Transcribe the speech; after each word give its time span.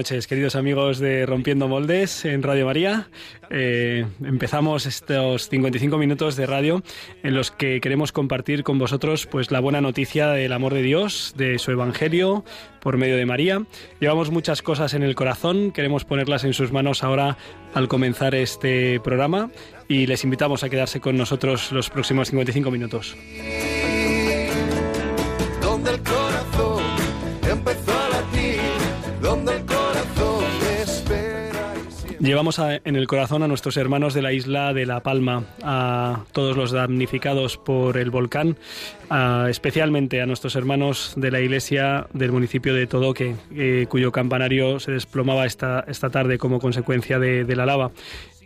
Noches, 0.00 0.26
queridos 0.26 0.56
amigos 0.56 0.98
de 0.98 1.26
Rompiendo 1.26 1.68
Moldes 1.68 2.24
en 2.24 2.42
Radio 2.42 2.64
María. 2.64 3.10
Eh, 3.50 4.06
empezamos 4.24 4.86
estos 4.86 5.50
55 5.50 5.98
minutos 5.98 6.36
de 6.36 6.46
radio 6.46 6.82
en 7.22 7.34
los 7.34 7.50
que 7.50 7.82
queremos 7.82 8.10
compartir 8.10 8.62
con 8.62 8.78
vosotros 8.78 9.26
pues 9.26 9.50
la 9.50 9.60
buena 9.60 9.82
noticia 9.82 10.28
del 10.28 10.54
amor 10.54 10.72
de 10.72 10.80
Dios, 10.80 11.34
de 11.36 11.58
su 11.58 11.70
evangelio 11.70 12.46
por 12.80 12.96
medio 12.96 13.18
de 13.18 13.26
María. 13.26 13.62
Llevamos 14.00 14.30
muchas 14.30 14.62
cosas 14.62 14.94
en 14.94 15.02
el 15.02 15.14
corazón, 15.14 15.70
queremos 15.70 16.06
ponerlas 16.06 16.44
en 16.44 16.54
sus 16.54 16.72
manos 16.72 17.04
ahora 17.04 17.36
al 17.74 17.86
comenzar 17.86 18.34
este 18.34 19.00
programa 19.00 19.50
y 19.86 20.06
les 20.06 20.24
invitamos 20.24 20.64
a 20.64 20.70
quedarse 20.70 21.00
con 21.00 21.18
nosotros 21.18 21.72
los 21.72 21.90
próximos 21.90 22.28
55 22.28 22.70
minutos. 22.70 23.18
donde 25.60 25.90
Llevamos 32.20 32.58
en 32.58 32.96
el 32.96 33.06
corazón 33.06 33.42
a 33.42 33.48
nuestros 33.48 33.78
hermanos 33.78 34.12
de 34.12 34.20
la 34.20 34.34
isla 34.34 34.74
de 34.74 34.84
La 34.84 35.00
Palma, 35.00 35.44
a 35.62 36.24
todos 36.32 36.54
los 36.54 36.70
damnificados 36.70 37.56
por 37.56 37.96
el 37.96 38.10
volcán, 38.10 38.58
especialmente 39.48 40.20
a 40.20 40.26
nuestros 40.26 40.54
hermanos 40.54 41.14
de 41.16 41.30
la 41.30 41.40
iglesia 41.40 42.08
del 42.12 42.30
municipio 42.30 42.74
de 42.74 42.86
Todoque, 42.86 43.36
eh, 43.56 43.86
cuyo 43.88 44.12
campanario 44.12 44.80
se 44.80 44.92
desplomaba 44.92 45.46
esta, 45.46 45.82
esta 45.88 46.10
tarde 46.10 46.36
como 46.36 46.60
consecuencia 46.60 47.18
de, 47.18 47.56
la 47.56 47.64
lava. 47.64 47.90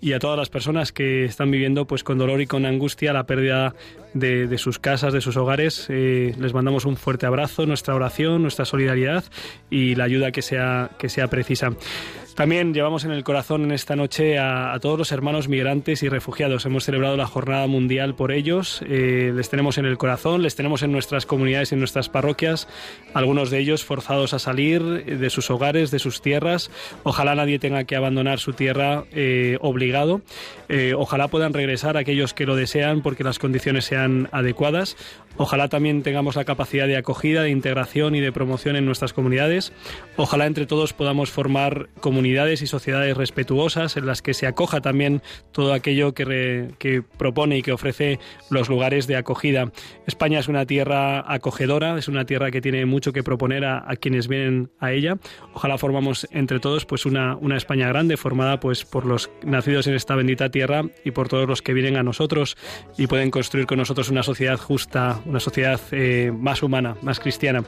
Y 0.01 0.13
a 0.13 0.21
todas 0.21 0.39
las 0.39 0.51
personas 0.51 0.93
que 0.93 1.25
están 1.25 1.51
viviendo 1.51 1.87
pues 1.87 2.05
con 2.05 2.17
dolor 2.17 2.41
y 2.41 2.47
con 2.47 2.67
angustia 2.67 3.13
la 3.13 3.27
pérdida 3.27 3.75
de, 4.13 4.47
de 4.47 4.59
sus 4.59 4.79
casas, 4.79 5.13
de 5.13 5.21
sus 5.21 5.37
hogares, 5.37 5.87
eh, 5.89 6.35
les 6.39 6.55
mandamos 6.55 6.85
un 6.85 6.97
fuerte 6.97 7.27
abrazo, 7.27 7.67
nuestra 7.67 7.95
oración, 7.97 8.43
nuestra 8.43 8.67
solidaridad 8.67 9.25
y 9.69 9.97
la 9.97 10.05
ayuda 10.05 10.31
que 10.31 10.43
sea, 10.43 10.91
que 10.97 11.09
sea 11.09 11.27
precisa. 11.27 11.73
También 12.35 12.75
llevamos 12.75 13.05
en 13.05 13.13
el 13.13 13.23
corazón 13.23 13.63
en 13.63 13.71
esta 13.71 13.95
noche 13.95 14.39
a, 14.39 14.73
a 14.73 14.81
todos 14.81 14.99
los 14.99 15.13
hermanos 15.13 15.47
migrantes 15.47 16.03
y 16.03 16.09
refugiados. 16.09 16.67
Hemos 16.67 16.83
celebrado 16.83 17.17
la 17.17 17.29
jornada 17.29 17.69
mundial 17.69 18.17
por 18.17 18.33
ellos. 18.33 18.83
eh, 18.89 19.33
les 19.33 19.51
tenemos 19.51 19.79
en 19.79 19.85
el 19.85 19.99
corazón, 19.99 20.43
les 20.43 20.57
tenemos 20.57 20.83
en 20.83 20.91
nuestras 20.91 21.27
comunidades 21.27 21.71
y 21.71 21.77
en 21.77 21.79
nuestras 21.79 22.09
parroquias. 22.09 22.67
Algunos 23.15 23.51
de 23.51 23.61
ellos 23.61 23.85
forzados 23.85 24.35
a 24.35 24.41
salir 24.41 24.83
de 24.83 25.31
sus 25.31 25.49
hogares, 25.49 25.93
de 25.93 26.01
sus 26.01 26.23
tierras. 26.23 26.73
Ojalá 27.05 27.37
nadie 27.37 27.61
tenga 27.61 27.85
que 27.85 27.95
abandonar 27.95 28.41
su 28.41 28.53
tierra 28.53 29.05
eh, 29.13 29.57
obligado. 29.61 30.21
Eh, 30.69 30.95
ojalá 30.97 31.29
puedan 31.29 31.53
regresar 31.53 31.97
aquellos 31.97 32.35
que 32.35 32.47
lo 32.47 32.57
desean 32.57 33.03
porque 33.03 33.23
las 33.23 33.39
condiciones 33.39 33.85
sean 33.85 34.29
adecuadas. 34.33 34.97
Ojalá 35.37 35.69
también 35.69 36.03
tengamos 36.03 36.35
la 36.35 36.45
capacidad 36.45 36.87
de 36.89 36.97
acogida, 36.97 37.43
de 37.43 37.51
integración 37.51 38.17
y 38.17 38.21
de 38.21 38.33
promoción 38.33 38.75
en 38.75 38.87
nuestras 38.87 39.13
comunidades. 39.13 39.73
Ojalá 40.17 40.47
entre 40.47 40.67
todos 40.67 40.93
podamos 40.93 41.31
formar 41.31 41.89
comunidades 42.01 42.24
y 42.25 42.67
sociedades 42.67 43.17
respetuosas 43.17 43.97
en 43.97 44.07
las 44.07 44.23
que 44.23 44.35
se 44.35 44.47
acoja 44.47 44.81
también 44.81 45.23
todo 45.53 45.73
aquello 45.73 46.15
que, 46.15 46.25
re- 46.25 46.69
que 46.79 47.03
propone 47.03 47.59
y 47.59 47.63
que 47.63 47.73
ofrece 47.73 48.19
los 48.51 48.69
lugares 48.69 49.07
de 49.07 49.17
acogida. 49.17 49.71
España 50.07 50.39
es 50.39 50.49
una 50.49 50.67
tierra 50.67 51.31
acogedora, 51.33 51.99
es 51.99 52.09
una 52.09 52.25
tierra 52.25 52.51
que 52.51 52.61
tiene 52.61 52.87
mucho 52.87 53.13
que 53.13 53.23
proponer 53.23 53.65
a, 53.65 53.85
a 53.87 53.97
quienes 53.97 54.29
vienen 54.29 54.71
a 54.81 54.93
ella. 54.93 55.19
Ojalá 55.53 55.79
formamos 55.79 56.27
entre 56.31 56.61
todos 56.61 56.87
pues 56.87 57.07
una, 57.07 57.37
una 57.37 57.57
España 57.57 57.89
grande 57.89 58.17
formada 58.17 58.61
pues 58.61 58.85
por 58.85 59.05
los 59.07 59.31
nacidos 59.43 59.87
en 59.87 59.95
esta 59.95 60.15
bendita 60.15 60.49
tierra 60.51 60.85
y 61.05 61.11
por 61.11 61.29
todos 61.29 61.49
los 61.49 61.61
que 61.63 61.75
vienen 61.75 61.97
a 61.97 62.03
nosotros 62.03 62.57
y 62.97 63.07
pueden 63.07 63.31
construir 63.31 63.67
con 63.67 63.79
nosotros 63.79 64.09
una 64.09 64.23
sociedad 64.23 64.59
justa, 64.59 65.21
una 65.27 65.41
sociedad 65.41 65.81
eh, 65.93 66.33
más 66.35 66.63
humana, 66.63 66.97
más 67.03 67.21
cristiana. 67.21 67.65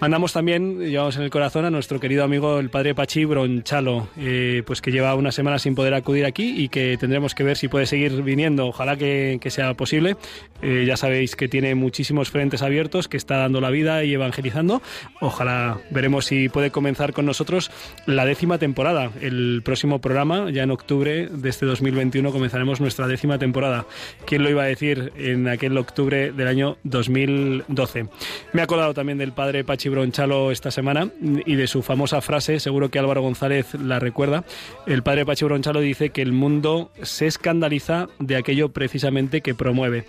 Mandamos 0.00 0.32
también, 0.32 0.80
llevamos 0.80 1.16
en 1.16 1.22
el 1.22 1.30
corazón 1.30 1.64
a 1.64 1.70
nuestro 1.70 2.00
querido 2.00 2.24
amigo 2.24 2.58
el 2.58 2.68
padre 2.68 2.94
Pachi 2.94 3.24
Bronchalo, 3.74 4.08
eh, 4.16 4.62
pues 4.66 4.80
que 4.80 4.92
lleva 4.92 5.14
una 5.16 5.32
semana 5.32 5.58
sin 5.58 5.74
poder 5.74 5.94
acudir 5.94 6.26
aquí 6.26 6.62
y 6.62 6.68
que 6.68 6.96
tendremos 6.96 7.34
que 7.34 7.42
ver 7.42 7.56
si 7.56 7.66
puede 7.66 7.86
seguir 7.86 8.22
viniendo. 8.22 8.66
Ojalá 8.66 8.96
que, 8.96 9.38
que 9.40 9.50
sea 9.50 9.74
posible. 9.74 10.16
Eh, 10.62 10.84
ya 10.86 10.96
sabéis 10.96 11.34
que 11.34 11.48
tiene 11.48 11.74
muchísimos 11.74 12.30
frentes 12.30 12.62
abiertos, 12.62 13.08
que 13.08 13.16
está 13.16 13.38
dando 13.38 13.60
la 13.60 13.70
vida 13.70 14.04
y 14.04 14.14
evangelizando. 14.14 14.80
Ojalá 15.20 15.78
veremos 15.90 16.26
si 16.26 16.48
puede 16.48 16.70
comenzar 16.70 17.12
con 17.12 17.26
nosotros 17.26 17.70
la 18.06 18.24
décima 18.24 18.58
temporada. 18.58 19.10
El 19.20 19.62
próximo 19.64 20.00
programa, 20.00 20.50
ya 20.50 20.62
en 20.62 20.70
octubre 20.70 21.28
de 21.30 21.48
este 21.48 21.66
2021, 21.66 22.30
comenzaremos 22.32 22.80
nuestra 22.80 23.08
décima 23.08 23.38
temporada. 23.38 23.86
¿Quién 24.24 24.42
lo 24.42 24.50
iba 24.50 24.62
a 24.62 24.66
decir 24.66 25.12
en 25.16 25.48
aquel 25.48 25.76
octubre 25.76 26.32
del 26.32 26.46
año 26.46 26.78
2012? 26.84 28.06
Me 28.52 28.60
he 28.60 28.64
acordado 28.64 28.94
también 28.94 29.18
del 29.18 29.32
padre 29.32 29.64
Pachi 29.64 29.88
Bronchalo 29.88 30.50
esta 30.50 30.70
semana 30.70 31.10
y 31.44 31.56
de 31.56 31.66
su 31.66 31.82
famosa 31.82 32.20
frase, 32.20 32.60
seguro 32.60 32.88
que 32.90 32.98
Álvaro 32.98 33.20
González 33.20 33.63
la 33.74 33.98
recuerda. 33.98 34.44
El 34.86 35.02
padre 35.02 35.24
Pachi 35.24 35.44
Bronchalo 35.44 35.80
dice 35.80 36.10
que 36.10 36.22
el 36.22 36.32
mundo 36.32 36.90
se 37.02 37.26
escandaliza 37.26 38.08
de 38.18 38.36
aquello 38.36 38.70
precisamente 38.70 39.40
que 39.40 39.54
promueve. 39.54 40.06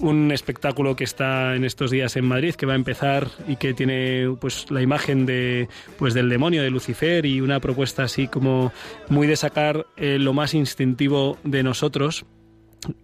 Un 0.00 0.32
espectáculo 0.32 0.96
que 0.96 1.04
está 1.04 1.54
en 1.54 1.64
estos 1.64 1.90
días 1.90 2.16
en 2.16 2.24
Madrid, 2.24 2.54
que 2.54 2.66
va 2.66 2.72
a 2.72 2.76
empezar 2.76 3.28
y 3.46 3.56
que 3.56 3.74
tiene 3.74 4.34
pues 4.40 4.70
la 4.70 4.82
imagen 4.82 5.24
de 5.24 5.68
pues 5.98 6.14
del 6.14 6.28
demonio 6.28 6.62
de 6.62 6.70
Lucifer 6.70 7.24
y 7.26 7.40
una 7.40 7.60
propuesta 7.60 8.02
así 8.02 8.26
como 8.26 8.72
muy 9.08 9.26
de 9.26 9.36
sacar 9.36 9.86
eh, 9.96 10.18
lo 10.18 10.32
más 10.32 10.54
instintivo 10.54 11.38
de 11.44 11.62
nosotros 11.62 12.26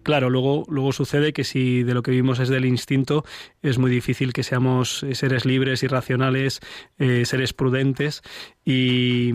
Claro, 0.03 0.29
luego, 0.29 0.65
luego 0.67 0.91
sucede 0.91 1.33
que 1.33 1.43
si 1.43 1.83
de 1.83 1.93
lo 1.93 2.03
que 2.03 2.11
vivimos 2.11 2.39
es 2.39 2.49
del 2.49 2.65
instinto, 2.65 3.25
es 3.61 3.77
muy 3.77 3.89
difícil 3.89 4.33
que 4.33 4.43
seamos 4.43 5.03
eh, 5.03 5.15
seres 5.15 5.45
libres 5.45 5.83
y 5.83 5.87
racionales, 5.87 6.59
eh, 6.99 7.25
seres 7.25 7.53
prudentes 7.53 8.21
y, 8.63 9.31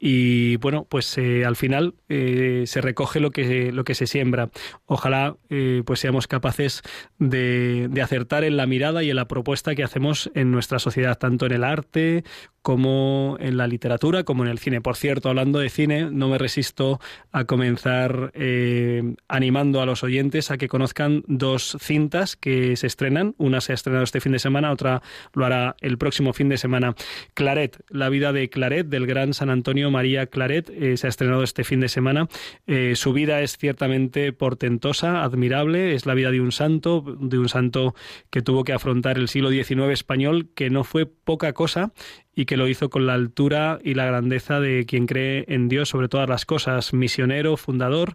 y 0.00 0.56
bueno, 0.56 0.86
pues 0.88 1.18
eh, 1.18 1.44
al 1.44 1.56
final 1.56 1.94
eh, 2.08 2.64
se 2.66 2.80
recoge 2.80 3.18
lo 3.18 3.30
que, 3.30 3.72
lo 3.72 3.84
que 3.84 3.94
se 3.94 4.06
siembra. 4.06 4.50
Ojalá 4.86 5.36
eh, 5.50 5.82
pues 5.84 6.00
seamos 6.00 6.28
capaces 6.28 6.82
de, 7.18 7.88
de 7.90 8.02
acertar 8.02 8.44
en 8.44 8.56
la 8.56 8.66
mirada 8.66 9.02
y 9.02 9.10
en 9.10 9.16
la 9.16 9.26
propuesta 9.26 9.74
que 9.74 9.82
hacemos 9.82 10.30
en 10.34 10.52
nuestra 10.52 10.78
sociedad, 10.78 11.18
tanto 11.18 11.46
en 11.46 11.52
el 11.52 11.64
arte 11.64 12.24
como 12.68 13.38
en 13.40 13.56
la 13.56 13.66
literatura, 13.66 14.24
como 14.24 14.44
en 14.44 14.50
el 14.50 14.58
cine. 14.58 14.82
Por 14.82 14.94
cierto, 14.94 15.30
hablando 15.30 15.58
de 15.58 15.70
cine, 15.70 16.10
no 16.10 16.28
me 16.28 16.36
resisto 16.36 17.00
a 17.32 17.44
comenzar 17.44 18.30
eh, 18.34 19.14
animando 19.26 19.80
a 19.80 19.86
los 19.86 20.02
oyentes 20.02 20.50
a 20.50 20.58
que 20.58 20.68
conozcan 20.68 21.24
dos 21.28 21.78
cintas 21.80 22.36
que 22.36 22.76
se 22.76 22.86
estrenan. 22.86 23.34
Una 23.38 23.62
se 23.62 23.72
ha 23.72 23.74
estrenado 23.74 24.04
este 24.04 24.20
fin 24.20 24.32
de 24.32 24.38
semana, 24.38 24.70
otra 24.70 25.00
lo 25.32 25.46
hará 25.46 25.76
el 25.80 25.96
próximo 25.96 26.34
fin 26.34 26.50
de 26.50 26.58
semana. 26.58 26.94
Claret, 27.32 27.78
la 27.88 28.10
vida 28.10 28.34
de 28.34 28.50
Claret, 28.50 28.86
del 28.86 29.06
gran 29.06 29.32
San 29.32 29.48
Antonio 29.48 29.90
María 29.90 30.26
Claret, 30.26 30.68
eh, 30.68 30.98
se 30.98 31.06
ha 31.06 31.08
estrenado 31.08 31.44
este 31.44 31.64
fin 31.64 31.80
de 31.80 31.88
semana. 31.88 32.28
Eh, 32.66 32.96
su 32.96 33.14
vida 33.14 33.40
es 33.40 33.56
ciertamente 33.56 34.34
portentosa, 34.34 35.24
admirable. 35.24 35.94
Es 35.94 36.04
la 36.04 36.12
vida 36.12 36.30
de 36.30 36.42
un 36.42 36.52
santo, 36.52 37.16
de 37.18 37.38
un 37.38 37.48
santo 37.48 37.94
que 38.28 38.42
tuvo 38.42 38.62
que 38.62 38.74
afrontar 38.74 39.16
el 39.16 39.28
siglo 39.28 39.48
XIX 39.48 39.88
español, 39.88 40.50
que 40.54 40.68
no 40.68 40.84
fue 40.84 41.06
poca 41.06 41.54
cosa 41.54 41.94
y 42.38 42.46
que 42.46 42.56
lo 42.56 42.68
hizo 42.68 42.88
con 42.88 43.04
la 43.04 43.14
altura 43.14 43.80
y 43.82 43.94
la 43.94 44.06
grandeza 44.06 44.60
de 44.60 44.86
quien 44.86 45.06
cree 45.06 45.44
en 45.48 45.68
Dios 45.68 45.88
sobre 45.88 46.08
todas 46.08 46.28
las 46.28 46.44
cosas, 46.44 46.94
misionero, 46.94 47.56
fundador, 47.56 48.14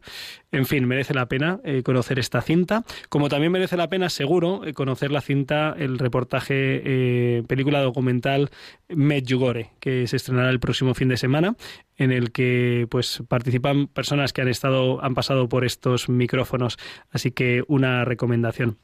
en 0.54 0.66
fin, 0.66 0.88
merece 0.88 1.14
la 1.14 1.26
pena 1.26 1.60
eh, 1.66 1.84
conocer 1.84 2.20
esta 2.20 2.42
cinta, 2.42 2.86
como 3.10 3.28
también 3.28 3.52
merece 3.52 3.76
la 3.76 3.90
pena, 3.90 4.10
seguro, 4.10 4.66
eh, 4.66 4.74
conocer 4.74 5.12
la 5.12 5.20
cinta, 5.20 5.76
el 5.78 6.00
reportaje, 6.00 6.54
eh, 6.56 7.44
película 7.50 7.82
documental 7.82 8.50
Medjugorje, 8.88 9.72
que 9.82 10.08
se 10.08 10.16
estrenará 10.16 10.52
el 10.52 10.62
próximo 10.62 10.94
fin 10.94 11.10
de 11.10 11.18
semana, 11.18 11.58
en 11.98 12.14
el 12.14 12.32
que 12.32 12.88
pues 12.90 13.24
participan 13.28 13.88
personas 13.88 14.32
que 14.32 14.42
han 14.42 14.48
estado, 14.48 15.04
han 15.04 15.16
pasado 15.16 15.50
por 15.50 15.66
estos 15.66 16.08
micrófonos, 16.08 16.78
así 17.12 17.32
que 17.32 17.66
una 17.68 18.06
recomendación. 18.06 18.78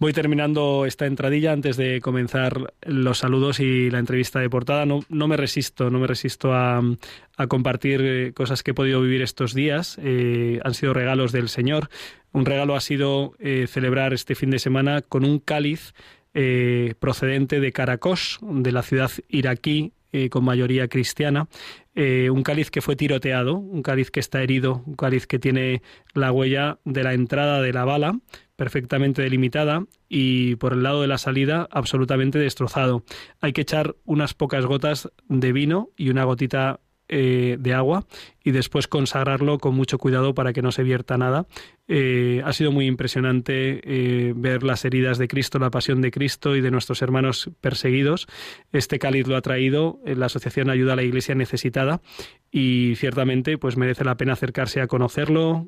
Voy 0.00 0.14
terminando 0.14 0.86
esta 0.86 1.04
entradilla 1.04 1.52
antes 1.52 1.76
de 1.76 2.00
comenzar 2.00 2.72
los 2.80 3.18
saludos 3.18 3.60
y 3.60 3.90
la 3.90 3.98
entrevista 3.98 4.40
de 4.40 4.48
portada. 4.48 4.86
No, 4.86 5.00
no 5.10 5.28
me 5.28 5.36
resisto, 5.36 5.90
no 5.90 5.98
me 5.98 6.06
resisto 6.06 6.54
a, 6.54 6.80
compartir 7.48 8.00
eh, 8.02 8.32
cosas 8.32 8.62
que 8.62 8.70
he 8.70 8.74
podido 8.74 9.02
vivir 9.02 9.20
estos 9.20 9.52
días. 9.52 9.98
Eh, 10.02 10.58
han 10.64 10.72
sido 10.72 10.94
regalos 10.94 11.32
del 11.32 11.50
Señor. 11.50 11.90
Un 12.32 12.46
regalo 12.46 12.76
ha 12.76 12.80
sido 12.80 13.34
eh, 13.40 13.66
celebrar 13.68 14.14
este 14.14 14.34
fin 14.34 14.48
de 14.48 14.58
semana 14.58 15.02
con 15.02 15.22
un 15.22 15.38
cáliz 15.38 15.92
procedente 17.00 17.58
de 17.58 17.72
Caracos, 17.72 18.38
de 18.40 18.70
la 18.70 18.82
ciudad 18.82 19.10
iraquí, 19.28 19.92
con 20.30 20.44
mayoría 20.44 20.86
cristiana. 20.86 21.48
un 21.96 22.42
cáliz 22.44 22.70
que 22.70 22.80
fue 22.80 22.94
tiroteado, 22.94 23.56
un 23.56 23.82
cáliz 23.82 24.12
que 24.12 24.20
está 24.20 24.40
herido, 24.40 24.84
un 24.86 24.94
cáliz 24.94 25.26
que 25.26 25.40
tiene 25.40 25.82
la 26.14 26.30
huella 26.30 26.78
de 26.84 27.02
la 27.02 27.14
entrada 27.14 27.60
de 27.60 27.72
la 27.72 27.84
bala 27.84 28.20
perfectamente 28.60 29.22
delimitada 29.22 29.86
y 30.06 30.56
por 30.56 30.74
el 30.74 30.82
lado 30.82 31.00
de 31.00 31.06
la 31.06 31.16
salida 31.16 31.66
absolutamente 31.70 32.38
destrozado. 32.38 33.04
Hay 33.40 33.54
que 33.54 33.62
echar 33.62 33.96
unas 34.04 34.34
pocas 34.34 34.66
gotas 34.66 35.10
de 35.30 35.52
vino 35.52 35.88
y 35.96 36.10
una 36.10 36.24
gotita 36.24 36.80
eh, 37.08 37.56
de 37.58 37.72
agua 37.72 38.04
y 38.44 38.50
después 38.50 38.86
consagrarlo 38.86 39.56
con 39.56 39.74
mucho 39.74 39.96
cuidado 39.96 40.34
para 40.34 40.52
que 40.52 40.60
no 40.60 40.72
se 40.72 40.82
vierta 40.82 41.16
nada. 41.16 41.46
Eh, 41.88 42.42
ha 42.44 42.52
sido 42.52 42.70
muy 42.70 42.84
impresionante 42.84 43.80
eh, 43.82 44.34
ver 44.36 44.62
las 44.62 44.84
heridas 44.84 45.16
de 45.16 45.26
Cristo, 45.26 45.58
la 45.58 45.70
pasión 45.70 46.02
de 46.02 46.10
Cristo 46.10 46.54
y 46.54 46.60
de 46.60 46.70
nuestros 46.70 47.00
hermanos 47.00 47.48
perseguidos. 47.62 48.26
Este 48.72 48.98
cáliz 48.98 49.26
lo 49.26 49.36
ha 49.36 49.40
traído 49.40 50.00
la 50.04 50.26
Asociación 50.26 50.68
Ayuda 50.68 50.92
a 50.92 50.96
la 50.96 51.02
Iglesia 51.02 51.34
Necesitada 51.34 52.02
y 52.50 52.92
ciertamente 52.96 53.56
pues 53.56 53.78
merece 53.78 54.04
la 54.04 54.18
pena 54.18 54.34
acercarse 54.34 54.82
a 54.82 54.86
conocerlo 54.86 55.66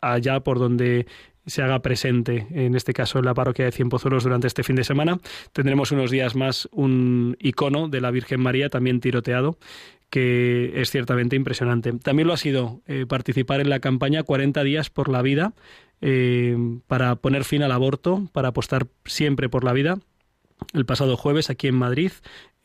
allá 0.00 0.40
por 0.40 0.58
donde 0.58 1.06
se 1.48 1.62
haga 1.62 1.80
presente, 1.80 2.46
en 2.50 2.74
este 2.74 2.92
caso 2.92 3.18
en 3.18 3.24
la 3.24 3.34
parroquia 3.34 3.64
de 3.64 3.72
Cienpozuelos 3.72 4.24
durante 4.24 4.46
este 4.46 4.62
fin 4.62 4.76
de 4.76 4.84
semana. 4.84 5.18
Tendremos 5.52 5.90
unos 5.92 6.10
días 6.10 6.36
más 6.36 6.68
un 6.70 7.36
icono 7.40 7.88
de 7.88 8.00
la 8.00 8.10
Virgen 8.10 8.40
María 8.40 8.68
también 8.68 9.00
tiroteado 9.00 9.58
que 10.10 10.72
es 10.80 10.90
ciertamente 10.90 11.36
impresionante. 11.36 11.92
También 11.92 12.28
lo 12.28 12.34
ha 12.34 12.38
sido 12.38 12.80
eh, 12.86 13.04
participar 13.06 13.60
en 13.60 13.68
la 13.68 13.80
campaña 13.80 14.22
40 14.22 14.62
días 14.62 14.88
por 14.88 15.10
la 15.10 15.20
vida 15.22 15.52
eh, 16.00 16.56
para 16.86 17.16
poner 17.16 17.44
fin 17.44 17.62
al 17.62 17.72
aborto, 17.72 18.28
para 18.32 18.48
apostar 18.48 18.86
siempre 19.04 19.48
por 19.48 19.64
la 19.64 19.72
vida. 19.72 19.98
El 20.72 20.86
pasado 20.86 21.16
jueves 21.16 21.50
aquí 21.50 21.68
en 21.68 21.74
Madrid, 21.74 22.10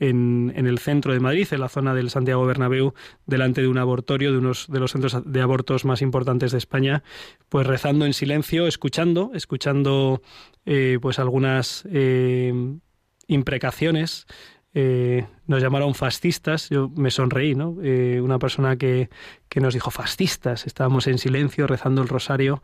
en, 0.10 0.54
en, 0.56 0.68
el 0.68 0.80
centro 0.80 1.14
de 1.14 1.20
Madrid, 1.20 1.48
en 1.52 1.60
la 1.60 1.70
zona 1.70 1.94
del 1.94 2.10
Santiago 2.10 2.46
Bernabéu, 2.46 2.94
delante 3.26 3.62
de 3.62 3.68
un 3.68 3.78
abortorio, 3.78 4.32
de 4.32 4.38
unos 4.38 4.68
de 4.70 4.80
los 4.80 4.92
centros 4.92 5.18
de 5.26 5.42
abortos 5.42 5.86
más 5.86 6.02
importantes 6.02 6.52
de 6.52 6.58
España, 6.58 7.04
pues 7.50 7.68
rezando 7.68 8.06
en 8.06 8.14
silencio, 8.14 8.68
escuchando, 8.68 9.32
escuchando 9.34 10.22
eh, 10.66 11.00
pues 11.02 11.20
algunas 11.20 11.86
imprecaciones 13.28 14.26
eh, 14.76 15.28
nos 15.46 15.62
llamaron 15.62 15.94
fascistas, 15.94 16.70
yo 16.70 16.90
me 16.90 17.12
sonreí, 17.12 17.54
¿no? 17.54 17.78
Eh, 17.84 18.20
una 18.22 18.40
persona 18.40 18.76
que, 18.76 19.10
que 19.48 19.60
nos 19.60 19.76
dijo 19.76 19.92
fascistas, 19.92 20.66
estábamos 20.66 21.06
en 21.06 21.20
silencio 21.20 21.68
rezando 21.68 22.02
el 22.02 22.08
rosario 22.08 22.64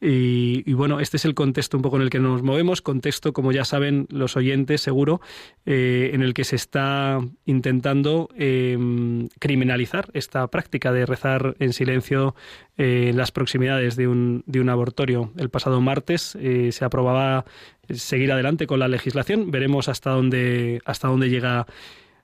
y, 0.00 0.72
bueno, 0.72 1.00
este 1.00 1.18
es 1.18 1.24
el 1.24 1.34
contexto 1.34 1.76
un 1.76 1.82
poco 1.82 1.96
en 1.96 2.02
el 2.02 2.10
que 2.10 2.20
nos 2.20 2.42
movemos, 2.42 2.80
contexto, 2.80 3.32
como 3.32 3.52
ya 3.52 3.64
saben 3.64 4.06
los 4.10 4.36
oyentes, 4.36 4.80
seguro, 4.80 5.20
eh, 5.66 6.10
en 6.14 6.22
el 6.22 6.32
que 6.32 6.44
se 6.44 6.56
está 6.56 7.20
intentando 7.44 8.28
em, 8.36 9.28
criminalizar 9.38 10.08
esta 10.14 10.46
práctica 10.48 10.92
de 10.92 11.04
rezar 11.04 11.54
en 11.58 11.72
silencio 11.72 12.34
en 12.78 13.16
las 13.16 13.30
proximidades 13.30 13.96
de 13.96 14.08
un, 14.08 14.42
de 14.46 14.60
un 14.60 14.70
abortorio. 14.70 15.32
El 15.36 15.50
pasado 15.50 15.82
martes 15.82 16.36
se 16.70 16.84
aprobaba 16.84 17.44
seguir 17.92 18.32
adelante 18.32 18.66
con 18.66 18.78
la 18.78 18.88
legislación. 18.88 19.50
Veremos 19.50 19.88
hasta 19.88 20.10
dónde, 20.10 20.80
hasta 20.86 21.08
dónde 21.08 21.28
llega 21.28 21.66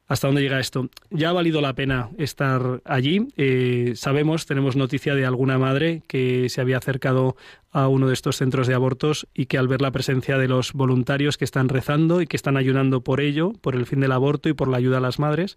hasta 0.06 0.28
dónde 0.28 0.42
llega 0.42 0.60
esto. 0.60 0.88
Ya 1.10 1.30
ha 1.30 1.32
valido 1.32 1.60
la 1.60 1.74
pena 1.74 2.10
estar 2.16 2.80
allí. 2.84 3.28
Eh, 3.36 3.92
sabemos, 3.96 4.46
tenemos 4.46 4.76
noticia 4.76 5.14
de 5.14 5.26
alguna 5.26 5.58
madre 5.58 6.02
que 6.06 6.48
se 6.48 6.60
había 6.60 6.78
acercado 6.78 7.36
a 7.72 7.88
uno 7.88 8.06
de 8.06 8.14
estos 8.14 8.36
centros 8.36 8.66
de 8.66 8.74
abortos 8.74 9.26
y 9.34 9.46
que 9.46 9.58
al 9.58 9.68
ver 9.68 9.82
la 9.82 9.90
presencia 9.90 10.38
de 10.38 10.48
los 10.48 10.72
voluntarios 10.72 11.36
que 11.36 11.44
están 11.44 11.68
rezando 11.68 12.22
y 12.22 12.26
que 12.26 12.36
están 12.36 12.56
ayudando 12.56 13.02
por 13.02 13.20
ello, 13.20 13.52
por 13.60 13.74
el 13.74 13.86
fin 13.86 14.00
del 14.00 14.12
aborto 14.12 14.48
y 14.48 14.52
por 14.54 14.68
la 14.68 14.76
ayuda 14.76 14.98
a 14.98 15.00
las 15.00 15.18
madres, 15.18 15.56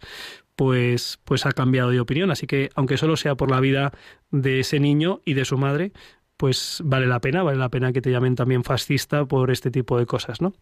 pues, 0.56 1.20
pues 1.24 1.46
ha 1.46 1.52
cambiado 1.52 1.92
de 1.92 2.00
opinión. 2.00 2.32
Así 2.32 2.48
que, 2.48 2.72
aunque 2.76 2.98
solo 2.98 3.18
sea 3.18 3.36
por 3.36 3.52
la 3.52 3.60
vida 3.60 3.94
de 4.32 4.62
ese 4.62 4.80
niño 4.80 5.22
y 5.26 5.36
de 5.36 5.46
su 5.46 5.58
madre, 5.58 5.94
pues 6.38 6.82
vale 6.84 7.06
la 7.06 7.20
pena, 7.20 7.44
vale 7.44 7.58
la 7.58 7.70
pena 7.70 7.94
que 7.94 8.02
te 8.02 8.12
llamen 8.12 8.36
también 8.36 8.64
fascista 8.64 9.26
por 9.26 9.52
este 9.52 9.72
tipo 9.72 10.00
de 10.00 10.06
cosas, 10.06 10.42
¿no? 10.42 10.54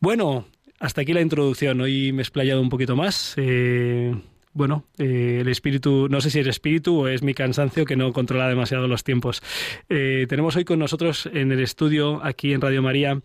Bueno, 0.00 0.46
hasta 0.80 1.00
aquí 1.02 1.12
la 1.12 1.20
introducción. 1.20 1.80
Hoy 1.80 2.12
me 2.12 2.20
he 2.20 2.22
explayado 2.22 2.60
un 2.60 2.68
poquito 2.68 2.96
más. 2.96 3.34
Eh, 3.36 4.14
bueno, 4.52 4.84
eh, 4.98 5.38
el 5.40 5.48
espíritu, 5.48 6.08
no 6.10 6.20
sé 6.20 6.30
si 6.30 6.40
es 6.40 6.46
espíritu 6.46 7.00
o 7.00 7.08
es 7.08 7.22
mi 7.22 7.34
cansancio 7.34 7.84
que 7.84 7.96
no 7.96 8.12
controla 8.12 8.48
demasiado 8.48 8.88
los 8.88 9.04
tiempos. 9.04 9.42
Eh, 9.88 10.26
tenemos 10.28 10.56
hoy 10.56 10.64
con 10.64 10.78
nosotros 10.78 11.28
en 11.32 11.52
el 11.52 11.60
estudio, 11.60 12.20
aquí 12.24 12.52
en 12.52 12.60
Radio 12.60 12.82
María, 12.82 13.20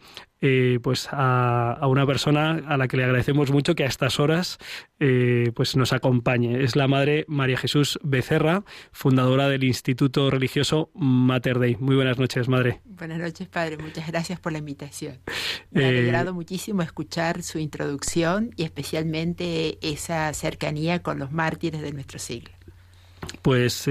eh, 0.46 0.80
pues 0.84 1.08
a, 1.10 1.80
una 1.88 2.06
persona 2.06 2.62
a 2.68 2.76
la 2.76 2.90
que 2.90 2.98
le 2.98 3.06
agradecemos 3.06 3.50
mucho 3.50 3.76
que 3.76 3.86
a 3.86 3.88
estas 3.88 4.20
horas 4.20 4.58
eh, 5.00 5.54
pues 5.56 5.78
nos 5.78 5.94
acompañe. 5.94 6.66
Es 6.66 6.76
la 6.76 6.90
madre 6.90 7.24
María 7.30 7.56
Jesús 7.56 7.98
Becerra, 8.04 8.66
fundadora 8.92 9.48
del 9.48 9.64
Instituto 9.64 10.30
Religioso 10.30 10.92
Mater 10.96 11.60
Dei. 11.60 11.78
Muy 11.80 11.96
buenas 11.96 12.18
noches, 12.20 12.50
madre. 12.50 12.82
Buenas 12.84 13.20
noches, 13.20 13.48
padre. 13.48 13.78
Muchas 13.78 14.06
gracias 14.06 14.38
por 14.38 14.52
la 14.52 14.58
invitación. 14.58 15.20
Me 15.72 15.86
ha 15.86 15.88
eh, 15.88 16.00
alegrado 16.00 16.34
muchísimo 16.34 16.82
escuchar 16.82 17.42
su 17.42 17.58
introducción 17.58 18.52
y 18.58 18.64
especialmente 18.64 19.78
esa 19.82 20.34
cercanía 20.34 21.02
con 21.02 21.20
los 21.20 21.32
mártires 21.32 21.82
de 21.82 21.94
nuestro 21.94 22.20
siglo. 22.20 22.52
Pues 23.42 23.90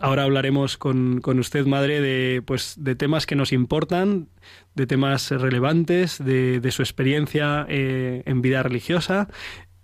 ahora 0.00 0.22
hablaremos 0.22 0.76
con, 0.76 1.20
con, 1.20 1.38
usted, 1.38 1.66
madre, 1.66 2.00
de, 2.00 2.42
pues, 2.42 2.74
de 2.78 2.94
temas 2.94 3.26
que 3.26 3.34
nos 3.34 3.52
importan, 3.52 4.28
de 4.74 4.86
temas 4.86 5.30
relevantes, 5.30 6.22
de, 6.22 6.60
de 6.60 6.70
su 6.70 6.82
experiencia 6.82 7.66
eh, 7.68 8.22
en 8.26 8.42
vida 8.42 8.62
religiosa 8.62 9.28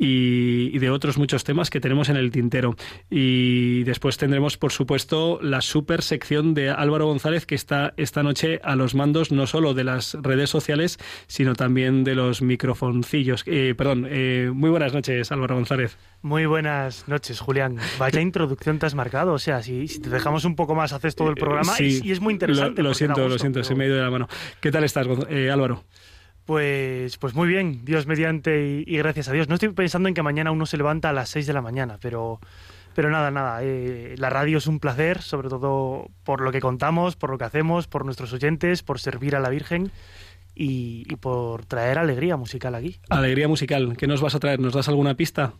y, 0.01 0.79
de 0.79 0.91
otros 0.91 1.19
muchos 1.19 1.45
temas 1.45 1.69
que 1.69 1.79
tenemos 1.79 2.09
en 2.09 2.17
el 2.17 2.31
tintero. 2.31 2.75
Y 3.11 3.85
después 3.85 4.17
tendremos, 4.17 4.57
por 4.57 4.73
supuesto, 4.73 5.39
la 5.43 5.61
super 5.61 6.03
sección 6.03 6.55
de 6.55 6.71
Álvaro 6.71 7.07
González 7.07 7.45
que 7.45 7.55
está 7.55 7.93
esta 7.99 8.23
noche 8.23 8.61
a 8.65 8.77
los 8.77 8.95
mandos 8.95 9.31
no 9.31 9.47
solo 9.47 9.75
de 9.75 9.85
las 9.85 10.15
redes 10.15 10.49
sociales, 10.49 10.99
sino 11.27 11.55
también 11.55 12.03
de 12.03 12.15
los 12.15 12.41
microfoncillos. 12.41 13.45
Eh, 13.47 13.75
perdón, 13.77 14.07
eh, 14.09 14.51
muy 14.55 14.71
buenas 14.71 14.95
noches, 14.95 15.31
Álvaro 15.33 15.57
González. 15.57 15.99
Muy 16.23 16.47
buenas 16.47 17.07
noches, 17.07 17.39
Julián. 17.41 17.77
Vaya 17.99 18.23
introducción 18.23 18.79
te 18.79 18.87
has 18.87 18.95
marcado. 18.95 19.35
O 19.35 19.39
sea, 19.39 19.63
si, 19.63 19.87
te 20.01 20.09
dejamos 20.09 20.47
un 20.47 20.57
poco 20.57 20.75
más, 20.75 20.95
haces 20.95 21.15
todo 21.15 21.29
el 21.29 21.35
programa 21.35 21.75
y, 21.79 22.11
es 22.11 22.21
muy 22.21 22.33
interesante. 22.33 22.83
Lo, 22.83 22.95
siento, 22.95 23.29
lo 23.29 23.39
siento, 23.39 23.63
se 23.65 23.75
me 23.75 23.85
ha 23.85 23.87
ido 23.89 23.97
de 23.97 24.03
la 24.03 24.11
mano. 24.11 24.29
¿Qué 24.61 24.71
tal 24.71 24.85
estás, 24.85 25.07
Álvaro? 25.07 25.85
Pues, 26.51 27.17
pues 27.19 27.33
muy 27.37 27.47
bien, 27.47 27.85
Dios 27.85 28.09
mediante 28.09 28.83
y, 28.85 28.97
gracias 28.97 29.29
a 29.29 29.33
Dios. 29.33 29.47
No 29.47 29.55
estoy 29.55 29.69
pensando 29.69 30.09
en 30.09 30.17
que 30.17 30.23
mañana 30.25 30.51
uno 30.51 30.67
se 30.67 30.77
levanta 30.77 31.11
a 31.11 31.13
las 31.13 31.29
6 31.29 31.47
de 31.47 31.53
la 31.53 31.63
mañana, 31.63 31.99
pero, 32.03 32.41
pero 32.93 33.09
nada, 33.09 33.31
nada. 33.31 33.61
Eh, 33.63 34.17
la 34.19 34.31
radio 34.31 34.59
es 34.59 34.67
un 34.67 34.81
placer, 34.81 35.23
sobre 35.23 35.49
todo 35.49 36.09
por 36.25 36.41
lo 36.41 36.51
que 36.51 36.59
contamos, 36.59 37.15
por 37.15 37.31
lo 37.31 37.39
que 37.39 37.45
hacemos, 37.45 37.87
por 37.87 38.05
nuestros 38.05 38.33
oyentes, 38.33 38.83
por 38.83 38.99
servir 38.99 39.37
a 39.37 39.39
la 39.39 39.49
Virgen. 39.49 39.93
Y, 40.53 41.07
y 41.09 41.15
por 41.15 41.67
traer 41.67 41.99
alegría 41.99 42.37
musical 42.37 42.75
aquí. 42.75 42.99
Alegría 43.11 43.47
musical. 43.47 43.97
¿Qué 43.97 44.09
nos 44.09 44.21
vas 44.21 44.35
a 44.35 44.41
traer? 44.41 44.59
¿Nos 44.59 44.73
das 44.73 44.89
alguna 44.89 45.15
pista? 45.15 45.53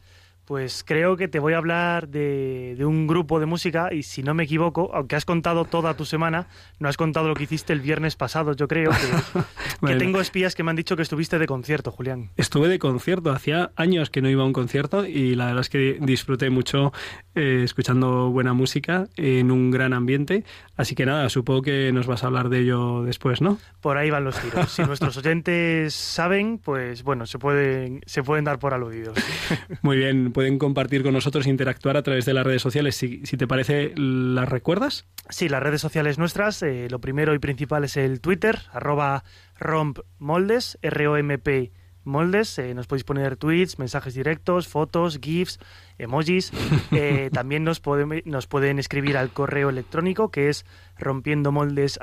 Pues 0.51 0.83
creo 0.85 1.17
que 1.17 1.29
te 1.29 1.39
voy 1.39 1.53
a 1.53 1.59
hablar 1.59 2.09
de, 2.09 2.77
un 2.81 3.07
grupo 3.07 3.39
de 3.39 3.47
música 3.47 3.95
y 3.95 4.03
si 4.03 4.25
no 4.25 4.35
me 4.35 4.43
equivoco, 4.43 4.91
aunque 4.93 5.15
has 5.15 5.25
contado 5.25 5.65
toda 5.65 5.95
tu 5.95 6.05
semana, 6.05 6.49
no 6.81 6.89
has 6.89 6.97
contado 6.97 7.29
lo 7.29 7.37
que 7.37 7.45
hiciste 7.45 7.73
el 7.73 7.81
viernes 7.81 8.17
pasado, 8.17 8.57
yo 8.57 8.67
creo 8.67 8.91
que, 8.91 9.95
tengo 9.97 10.21
espías 10.21 10.57
que 10.57 10.65
me 10.65 10.71
han 10.71 10.77
dicho 10.77 10.97
que 10.97 11.03
estuviste 11.03 11.39
de 11.39 11.47
concierto, 11.47 11.93
Julián. 11.93 12.31
Estuve 12.37 12.67
de 12.67 12.81
concierto, 12.81 13.31
hacía 13.31 13.71
años 13.77 14.11
que 14.11 14.23
no 14.23 14.29
iba 14.29 14.43
a 14.43 14.47
un 14.47 14.53
concierto 14.53 15.07
y 15.07 15.37
la 15.37 15.47
verdad 15.47 15.61
es 15.61 15.69
que 15.69 15.99
disfruté 16.01 16.51
mucho 16.51 16.93
eh, 17.37 17.61
escuchando 17.63 18.31
buena 18.31 18.53
música 18.53 19.07
en 19.15 19.53
un 19.53 19.71
gran 19.71 19.93
ambiente, 19.93 20.43
así 20.81 20.95
que 20.95 21.07
nada, 21.07 21.29
supongo 21.29 21.63
que 21.63 21.93
nos 21.93 22.07
vas 22.07 22.25
a 22.25 22.27
hablar 22.27 22.49
de 22.49 22.61
ello 22.61 23.03
después, 23.03 23.41
¿no? 23.41 23.59
Por 23.81 23.99
ahí 23.99 24.11
van 24.11 24.25
los 24.25 24.41
tiros. 24.41 24.71
Si 24.71 24.83
nuestros 24.83 25.17
oyentes 25.17 25.95
saben, 25.95 26.59
pues 26.59 27.03
bueno, 27.03 27.27
se 27.27 27.39
pueden, 27.39 28.01
se 28.07 28.23
pueden 28.23 28.45
dar 28.45 28.59
por 28.59 28.75
aludidos. 28.75 29.19
Muy 29.83 29.97
bien, 29.97 30.33
pueden 30.33 30.59
compartir 30.59 31.03
con 31.03 31.13
nosotros, 31.13 31.47
interactuar 31.47 31.97
a 31.97 32.03
través 32.03 32.25
de 32.25 32.35
las 32.35 32.45
redes 32.45 32.63
sociales. 32.63 32.97
Si, 32.97 33.21
te 33.21 33.47
parece, 33.47 33.93
¿las 33.97 34.49
recuerdas? 34.49 35.07
Sí, 35.29 35.49
las 35.49 35.63
redes 35.63 35.81
sociales 35.81 36.19
nuestras. 36.19 36.63
Eh, 36.63 36.89
lo 36.91 37.01
primero 37.01 37.35
y 37.35 37.39
principal 37.39 37.85
es 37.85 37.97
el 37.97 38.21
Twitter, 38.21 38.61
arroba 38.73 39.25
rompmoldes, 39.59 40.79
R-O-M-P 40.83 41.73
moldes. 42.11 42.59
Eh, 42.59 42.75
nos 42.75 42.87
podéis 42.87 43.05
poner 43.05 43.37
tweets, 43.37 43.79
mensajes 43.79 44.15
directos, 44.15 44.69
fotos, 44.69 45.19
GIFs, 45.21 45.59
emojis. 45.99 46.53
Eh, 46.93 47.31
también 47.33 47.63
nos, 47.63 47.81
nos 48.25 48.47
pueden 48.47 48.79
escribir 48.79 49.17
al 49.17 49.33
correo 49.33 49.71
electrónico 49.71 50.31
que 50.31 50.49
es 50.49 50.67
rompiendo 51.01 51.53
moldes 51.53 51.99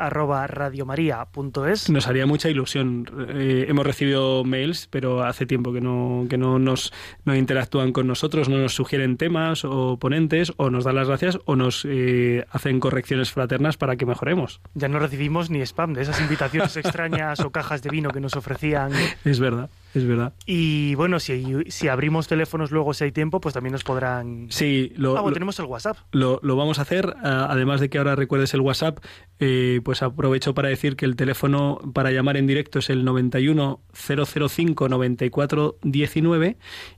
Nos 1.90 2.08
haría 2.08 2.26
mucha 2.26 2.50
ilusión. 2.50 3.10
Eh, 3.30 3.66
hemos 3.68 3.86
recibido 3.86 4.44
mails, 4.44 4.88
pero 4.90 5.24
hace 5.24 5.46
tiempo 5.46 5.74
que 5.74 5.82
no, 5.82 6.26
que 6.30 6.38
no 6.38 6.60
nos 6.60 6.94
no 7.26 7.36
interactúan 7.36 7.92
con 7.92 8.08
nosotros, 8.08 8.50
no 8.50 8.58
nos 8.58 8.74
sugieren 8.74 9.18
temas 9.18 9.64
o 9.66 9.98
ponentes, 9.98 10.54
o 10.58 10.70
nos 10.70 10.84
dan 10.84 10.96
las 10.96 11.08
gracias, 11.08 11.40
o 11.46 11.56
nos 11.56 11.86
eh, 11.86 12.46
hacen 12.52 12.80
correcciones 12.80 13.32
fraternas 13.32 13.78
para 13.78 13.96
que 13.96 14.06
mejoremos. 14.06 14.62
Ya 14.74 14.88
no 14.88 15.00
recibimos 15.00 15.50
ni 15.50 15.62
spam 15.62 15.94
de 15.94 16.02
esas 16.04 16.20
invitaciones 16.22 16.76
extrañas 16.78 17.40
o 17.42 17.52
cajas 17.52 17.82
de 17.82 17.90
vino 17.90 18.10
que 18.10 18.20
nos 18.20 18.36
ofrecían. 18.36 18.92
Es 19.26 19.40
verdad. 19.40 19.70
es 19.94 20.06
verdad. 20.06 20.34
Y 20.46 20.96
bueno, 20.96 21.20
si, 21.20 21.64
si 21.68 21.88
abrimos 21.88 22.28
teléfonos 22.28 22.72
luego 22.72 22.94
si 22.94 23.06
hay 23.06 23.12
tiempo, 23.12 23.42
pues 23.42 23.54
también 23.54 23.74
nos 23.74 23.84
podrán... 23.84 24.48
Sí, 24.50 24.94
lo, 24.96 25.18
ah, 25.18 25.22
bueno, 25.22 25.34
tenemos 25.34 25.60
el 25.60 25.66
WhatsApp. 25.66 25.98
Lo, 26.12 26.40
lo, 26.44 26.56
vamos 26.56 26.80
a 26.80 26.84
hacer, 26.84 27.16
además 27.22 27.82
de 27.82 27.90
que 27.90 27.98
ahora 27.98 28.16
recuerdes 28.16 28.54
el 28.54 28.62
WhatsApp, 28.62 28.87
eh, 29.40 29.82
pues 29.84 30.02
aprovecho 30.02 30.56
para 30.56 30.70
decir 30.70 30.96
que 30.96 31.06
el 31.06 31.16
teléfono 31.16 31.80
para 31.94 32.10
llamar 32.12 32.38
en 32.38 32.48
directo 32.48 32.80
es 32.80 32.90
el 32.90 33.06
91 33.06 33.82
005 33.94 34.90
94 34.90 35.78
19 35.84 36.58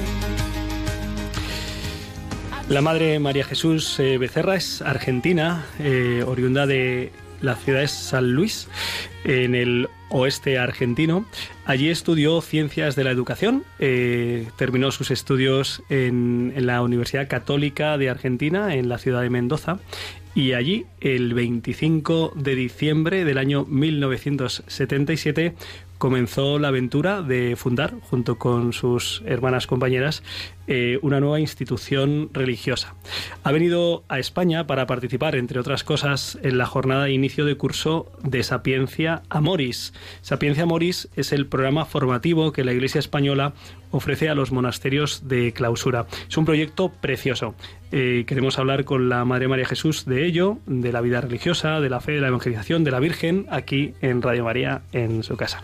La 2.71 2.81
madre 2.81 3.19
María 3.19 3.43
Jesús 3.43 3.99
eh, 3.99 4.17
Becerra 4.17 4.55
es 4.55 4.81
argentina, 4.81 5.65
eh, 5.77 6.23
oriunda 6.25 6.65
de 6.65 7.11
la 7.41 7.57
ciudad 7.57 7.81
de 7.81 7.89
San 7.89 8.31
Luis, 8.31 8.69
en 9.25 9.55
el 9.55 9.89
oeste 10.07 10.57
argentino. 10.57 11.25
Allí 11.65 11.89
estudió 11.89 12.39
ciencias 12.39 12.95
de 12.95 13.03
la 13.03 13.11
educación, 13.11 13.65
eh, 13.79 14.47
terminó 14.57 14.91
sus 14.91 15.11
estudios 15.11 15.83
en, 15.89 16.53
en, 16.55 16.65
la 16.65 16.81
Universidad 16.81 17.27
Católica 17.27 17.97
de 17.97 18.09
Argentina, 18.09 18.73
en 18.73 18.87
la 18.87 18.99
ciudad 18.99 19.21
de 19.21 19.29
Mendoza, 19.29 19.79
y 20.33 20.53
allí, 20.53 20.85
el 21.01 21.33
25 21.33 22.31
de 22.37 22.55
diciembre 22.55 23.25
del 23.25 23.37
año 23.37 23.65
1977, 23.65 25.55
comenzó 26.01 26.57
la 26.57 26.69
aventura 26.69 27.21
de 27.21 27.55
fundar, 27.55 27.93
junto 28.09 28.39
con 28.39 28.73
sus 28.73 29.21
hermanas 29.27 29.67
compañeras, 29.67 30.23
eh, 30.65 30.97
una 31.03 31.19
nueva 31.19 31.39
institución 31.39 32.31
religiosa. 32.33 32.95
Ha 33.43 33.51
venido 33.51 34.03
a 34.07 34.17
España 34.17 34.65
para 34.65 34.87
participar, 34.87 35.35
entre 35.35 35.59
otras 35.59 35.83
cosas, 35.83 36.39
en 36.41 36.57
la 36.57 36.65
jornada 36.65 37.03
de 37.03 37.11
inicio 37.11 37.45
de 37.45 37.55
curso 37.55 38.11
de 38.23 38.41
Sapiencia 38.41 39.21
Amoris. 39.29 39.93
Sapiencia 40.23 40.63
Amoris 40.63 41.07
es 41.15 41.33
el 41.33 41.45
programa 41.45 41.85
formativo 41.85 42.51
que 42.51 42.63
la 42.63 42.73
Iglesia 42.73 42.97
Española 42.97 43.53
ofrece 43.91 44.27
a 44.27 44.33
los 44.33 44.51
monasterios 44.51 45.27
de 45.27 45.53
clausura. 45.53 46.07
Es 46.27 46.35
un 46.35 46.45
proyecto 46.45 46.89
precioso. 46.89 47.53
Eh, 47.91 48.23
queremos 48.25 48.57
hablar 48.57 48.85
con 48.85 49.09
la 49.09 49.25
Madre 49.25 49.49
María 49.49 49.65
Jesús 49.65 50.05
de 50.05 50.25
ello, 50.25 50.59
de 50.65 50.93
la 50.93 51.01
vida 51.01 51.19
religiosa, 51.19 51.81
de 51.81 51.89
la 51.89 51.99
fe, 51.99 52.13
de 52.13 52.21
la 52.21 52.29
evangelización, 52.29 52.85
de 52.85 52.91
la 52.91 52.99
Virgen, 52.99 53.47
aquí 53.49 53.93
en 54.01 54.21
Radio 54.21 54.45
María, 54.45 54.81
en 54.93 55.23
su 55.23 55.35
casa. 55.35 55.61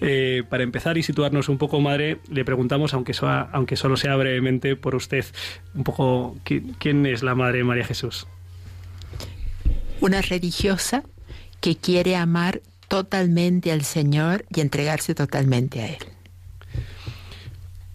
Eh, 0.00 0.44
para 0.48 0.62
empezar 0.62 0.96
y 0.96 1.02
situarnos 1.02 1.48
un 1.48 1.58
poco, 1.58 1.80
Madre, 1.80 2.18
le 2.30 2.44
preguntamos, 2.44 2.94
aunque, 2.94 3.12
aunque 3.52 3.76
solo 3.76 3.96
sea 3.96 4.16
brevemente 4.16 4.76
por 4.76 4.94
usted, 4.94 5.26
un 5.74 5.84
poco 5.84 6.36
quién 6.44 7.04
es 7.04 7.22
la 7.22 7.34
Madre 7.34 7.64
María 7.64 7.84
Jesús. 7.84 8.26
Una 10.00 10.22
religiosa 10.22 11.02
que 11.60 11.76
quiere 11.76 12.16
amar 12.16 12.62
totalmente 12.88 13.72
al 13.72 13.82
Señor 13.82 14.46
y 14.54 14.60
entregarse 14.60 15.14
totalmente 15.14 15.82
a 15.82 15.88
Él. 15.88 16.17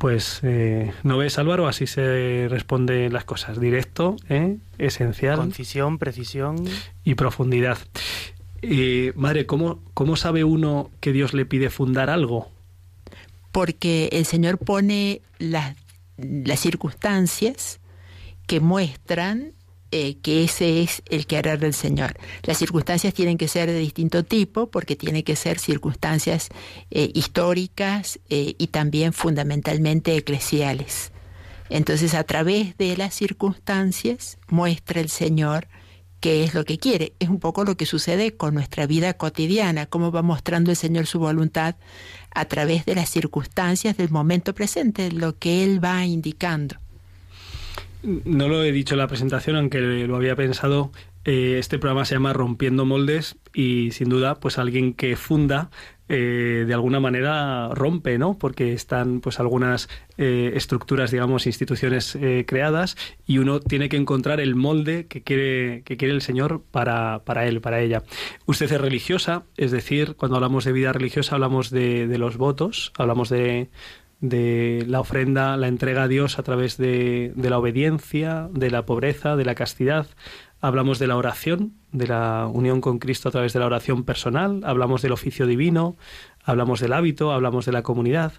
Pues 0.04 0.42
eh, 0.44 0.92
no 1.04 1.18
ves, 1.18 1.40
Álvaro, 1.40 1.66
así 1.66 1.88
se 1.88 2.48
responden 2.50 3.14
las 3.14 3.24
cosas. 3.24 3.58
Directo, 3.58 4.18
¿eh? 4.28 4.58
esencial. 4.78 5.38
Concisión, 5.38 5.98
precisión. 5.98 6.66
Y 7.06 7.16
profundidad. 7.16 7.78
Eh, 8.62 9.14
madre, 9.16 9.46
¿cómo, 9.46 9.80
¿cómo 9.94 10.18
sabe 10.18 10.44
uno 10.44 10.92
que 11.00 11.14
Dios 11.14 11.34
le 11.34 11.46
pide 11.46 11.70
fundar 11.70 12.10
algo? 12.10 12.52
Porque 13.54 14.10
el 14.12 14.26
Señor 14.26 14.58
pone 14.58 15.22
las, 15.40 15.78
las 16.18 16.60
circunstancias 16.60 17.80
que 18.46 18.60
muestran 18.60 19.54
eh, 19.96 20.18
que 20.24 20.44
ese 20.44 20.82
es 20.82 21.04
el 21.08 21.28
querer 21.28 21.60
del 21.60 21.76
Señor. 21.76 22.16
Las 22.42 22.58
circunstancias 22.58 23.14
tienen 23.14 23.38
que 23.38 23.48
ser 23.48 23.70
de 23.70 23.78
distinto 23.78 24.24
tipo 24.24 24.72
porque 24.72 24.96
tienen 24.96 25.22
que 25.22 25.36
ser 25.36 25.60
circunstancias 25.60 26.50
eh, 26.90 27.12
históricas 27.14 28.20
eh, 28.28 28.56
y 28.58 28.68
también 28.70 29.14
fundamentalmente 29.14 30.18
eclesiales. 30.18 31.12
Entonces 31.70 32.16
a 32.16 32.24
través 32.24 32.76
de 32.78 32.98
las 32.98 33.14
circunstancias 33.14 34.40
muestra 34.48 35.00
el 35.00 35.10
Señor 35.10 35.68
qué 36.22 36.44
es 36.44 36.56
lo 36.56 36.66
que 36.66 36.80
quiere. 36.80 37.14
Es 37.20 37.30
un 37.30 37.40
poco 37.40 37.64
lo 37.64 37.78
que 37.78 37.86
sucede 37.86 38.36
con 38.36 38.56
nuestra 38.56 38.88
vida 38.88 39.14
cotidiana, 39.14 39.86
cómo 39.86 40.12
va 40.12 40.24
mostrando 40.24 40.72
el 40.72 40.78
Señor 40.78 41.06
su 41.06 41.20
voluntad 41.20 41.76
a 42.34 42.46
través 42.46 42.86
de 42.86 42.96
las 42.96 43.10
circunstancias 43.10 43.96
del 43.96 44.10
momento 44.10 44.56
presente, 44.56 45.12
lo 45.12 45.38
que 45.38 45.64
Él 45.64 45.84
va 45.84 46.04
indicando. 46.04 46.78
No 48.04 48.50
lo 48.50 48.64
he 48.64 48.74
dicho 48.74 48.96
en 48.96 49.00
la 49.00 49.08
presentación, 49.08 49.56
aunque 49.56 49.80
lo 49.80 50.16
había 50.18 50.36
pensado. 50.36 50.92
Eh, 51.24 51.56
este 51.58 51.80
programa 51.80 52.04
se 52.04 52.16
llama 52.16 52.34
Rompiendo 52.34 52.86
Moldes 52.86 53.38
y 53.54 53.92
sin 53.92 54.10
duda, 54.10 54.42
pues 54.42 54.58
alguien 54.58 54.94
que 54.94 55.16
funda 55.16 55.70
eh, 56.10 56.66
de 56.68 56.74
alguna 56.74 57.00
manera 57.00 57.70
rompe, 57.70 58.18
¿no? 58.18 58.38
Porque 58.38 58.74
están 58.74 59.22
pues 59.22 59.40
algunas 59.40 59.88
eh, 60.18 60.52
estructuras, 60.56 61.12
digamos, 61.12 61.48
instituciones 61.48 62.18
creadas 62.46 62.98
y 63.26 63.38
uno 63.38 63.62
tiene 63.62 63.88
que 63.88 63.96
encontrar 63.96 64.42
el 64.42 64.56
molde 64.56 65.08
que 65.08 65.24
quiere, 65.24 65.84
que 65.86 65.96
quiere 65.96 66.14
el 66.14 66.22
Señor 66.22 66.62
para, 66.72 67.24
para 67.24 67.48
él, 67.48 67.62
para 67.62 67.80
ella. 67.80 68.04
Usted 68.46 68.70
es 68.70 68.82
religiosa, 68.82 69.44
es 69.56 69.72
decir, 69.72 70.16
cuando 70.18 70.36
hablamos 70.36 70.66
de 70.66 70.74
vida 70.74 70.92
religiosa 70.92 71.36
hablamos 71.36 71.70
de, 71.70 72.06
de 72.08 72.18
los 72.18 72.36
votos, 72.36 72.92
hablamos 72.98 73.30
de, 73.30 73.70
de 74.24 74.86
la 74.88 75.02
ofrenda, 75.02 75.58
la 75.58 75.68
entrega 75.68 76.04
a 76.04 76.08
Dios 76.08 76.40
a 76.40 76.44
través 76.44 76.78
de, 76.78 77.34
de, 77.36 77.50
la 77.50 77.60
obediencia, 77.60 78.48
de 78.54 78.72
la 78.72 78.86
pobreza, 78.86 79.36
de 79.36 79.44
la 79.44 79.54
castidad. 79.54 80.08
Hablamos 80.62 80.98
de 80.98 81.08
la 81.08 81.18
oración, 81.18 81.74
de 81.92 82.08
la 82.08 82.48
unión 82.52 82.80
con 82.80 83.00
Cristo 83.00 83.28
a 83.28 83.34
través 83.34 83.52
de 83.52 83.60
la 83.60 83.66
oración 83.66 84.06
personal, 84.06 84.62
hablamos 84.64 85.02
del 85.02 85.12
oficio 85.12 85.46
divino, 85.46 85.98
hablamos 86.42 86.80
del 86.80 86.94
hábito, 86.94 87.34
hablamos 87.34 87.66
de 87.66 87.74
la 87.74 87.84
comunidad. 87.84 88.32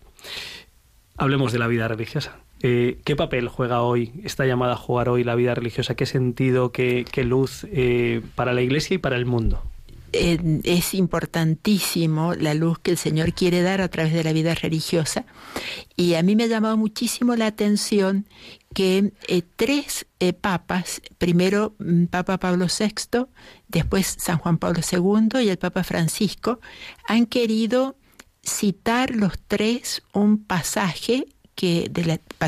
Hablemos 1.19 1.53
de 1.53 1.59
la 1.59 1.69
vida 1.69 1.87
religiosa. 1.87 2.39
Eh, 2.63 2.99
¿Qué 3.05 3.15
papel 3.15 3.49
juega 3.49 3.83
hoy, 3.83 4.23
está 4.25 4.47
llamada 4.47 4.73
a 4.73 4.77
jugar 4.77 5.11
hoy 5.11 5.23
la 5.23 5.35
vida 5.35 5.55
religiosa? 5.55 5.97
¿Qué 5.97 6.07
sentido, 6.07 6.73
qué, 6.73 7.05
qué 7.13 7.25
luz 7.25 7.67
eh, 7.71 8.23
para 8.35 8.55
la 8.55 8.63
Iglesia 8.63 8.95
y 8.95 8.99
para 8.99 9.17
el 9.17 9.27
mundo? 9.27 9.63
Es 10.15 10.95
importantísimo 10.95 12.35
la 12.35 12.55
luz 12.55 12.79
que 12.79 12.93
el 12.93 12.99
Señor 12.99 13.33
quiere 13.33 13.63
dar 13.63 13.81
a 13.81 13.89
través 13.89 14.13
de 14.13 14.25
la 14.25 14.33
vida 14.33 14.55
religiosa. 14.55 15.25
Y 15.97 16.15
a 16.15 16.23
mí 16.23 16.37
me 16.37 16.45
ha 16.45 16.49
llamado 16.49 16.77
muchísimo 16.77 17.37
la 17.37 17.47
atención 17.47 18.27
que 18.75 19.13
eh, 19.29 19.43
tres 19.57 20.07
eh, 20.21 20.33
papas, 20.33 21.03
primero 21.19 21.75
mm, 21.79 22.07
Papa 22.07 22.39
Pablo 22.39 22.67
VI, 22.67 23.27
después 23.69 24.17
San 24.19 24.39
Juan 24.39 24.59
Pablo 24.59 24.81
II 24.81 25.43
y 25.43 25.49
el 25.49 25.59
Papa 25.59 25.85
Francisco, 25.85 26.61
han 27.09 27.27
querido 27.27 27.97
citar 28.43 29.15
los 29.15 29.39
tres 29.47 30.03
un 30.13 30.45
pasaje 30.45 31.27
que 31.55 31.91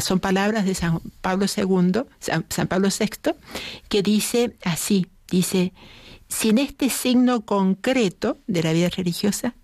son 0.00 0.18
palabras 0.18 0.64
de 0.66 0.74
San 0.74 1.00
Pablo 1.20 1.46
II, 1.46 2.02
San, 2.18 2.44
San 2.48 2.66
Pablo 2.66 2.88
VI, 2.88 3.32
que 3.88 4.02
dice 4.02 4.56
así, 4.64 5.06
dice, 5.30 5.72
sin 6.28 6.58
este 6.58 6.90
signo 6.90 7.42
concreto 7.42 8.38
de 8.46 8.62
la 8.62 8.72
vida 8.72 8.88
religiosa, 8.88 9.54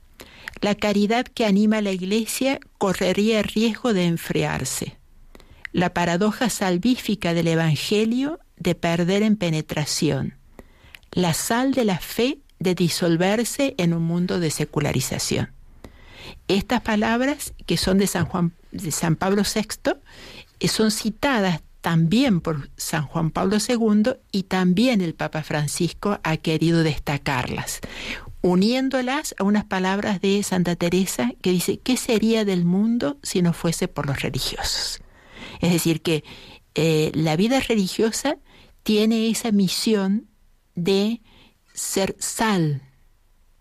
la 0.61 0.75
caridad 0.75 1.27
que 1.27 1.45
anima 1.45 1.79
a 1.79 1.83
la 1.83 1.91
Iglesia 1.91 2.61
correría 2.79 3.41
el 3.41 3.45
riesgo 3.45 3.93
de 3.93 4.07
enfriarse. 4.07 4.97
La 5.73 5.93
paradoja 5.93 6.51
salvífica 6.51 7.35
del 7.35 7.49
Evangelio 7.49 8.39
de 8.57 8.75
perder 8.75 9.23
en 9.23 9.37
penetración. 9.37 10.35
La 11.11 11.35
sal 11.35 11.73
de 11.73 11.85
la 11.85 11.99
fe 11.99 12.39
de 12.59 12.75
disolverse 12.75 13.75
en 13.77 13.93
un 13.93 14.03
mundo 14.05 14.39
de 14.39 14.51
secularización. 14.51 15.53
Estas 16.47 16.83
palabras, 16.83 17.55
que 17.67 17.77
son 17.77 17.99
de 17.99 18.07
San, 18.07 18.27
Juan, 18.27 18.53
de 18.71 18.93
San 18.93 19.17
Pablo 19.17 19.43
VI, 19.43 19.95
eh, 20.61 20.69
son 20.69 20.91
citadas 20.91 21.63
también 21.83 22.41
por 22.41 22.71
San 22.77 23.07
Juan 23.07 23.31
Pablo 23.33 23.59
II 23.59 24.15
y 24.31 24.45
también 24.45 25.01
el 25.01 25.15
Papa 25.15 25.43
Francisco 25.43 26.21
ha 26.23 26.37
querido 26.39 26.85
destacarlas, 26.85 27.81
uniéndolas 28.41 29.35
a 29.39 29.45
unas 29.45 29.65
palabras 29.65 30.21
de 30.21 30.43
Santa 30.45 30.77
Teresa 30.77 31.33
que 31.43 31.51
dice, 31.51 31.79
¿qué 31.79 31.97
sería 31.97 32.45
del 32.45 32.65
mundo 32.65 33.19
si 33.23 33.43
no 33.43 33.53
fuese 33.53 33.89
por 33.89 34.07
los 34.07 34.23
religiosos? 34.23 35.01
Es 35.61 35.73
decir, 35.73 36.03
que 36.03 36.25
eh, 36.77 37.11
la 37.15 37.37
vida 37.37 37.59
religiosa 37.61 38.39
tiene 38.85 39.29
esa 39.29 39.51
misión 39.51 40.29
de 40.77 41.21
ser 41.75 42.15
sal 42.21 42.83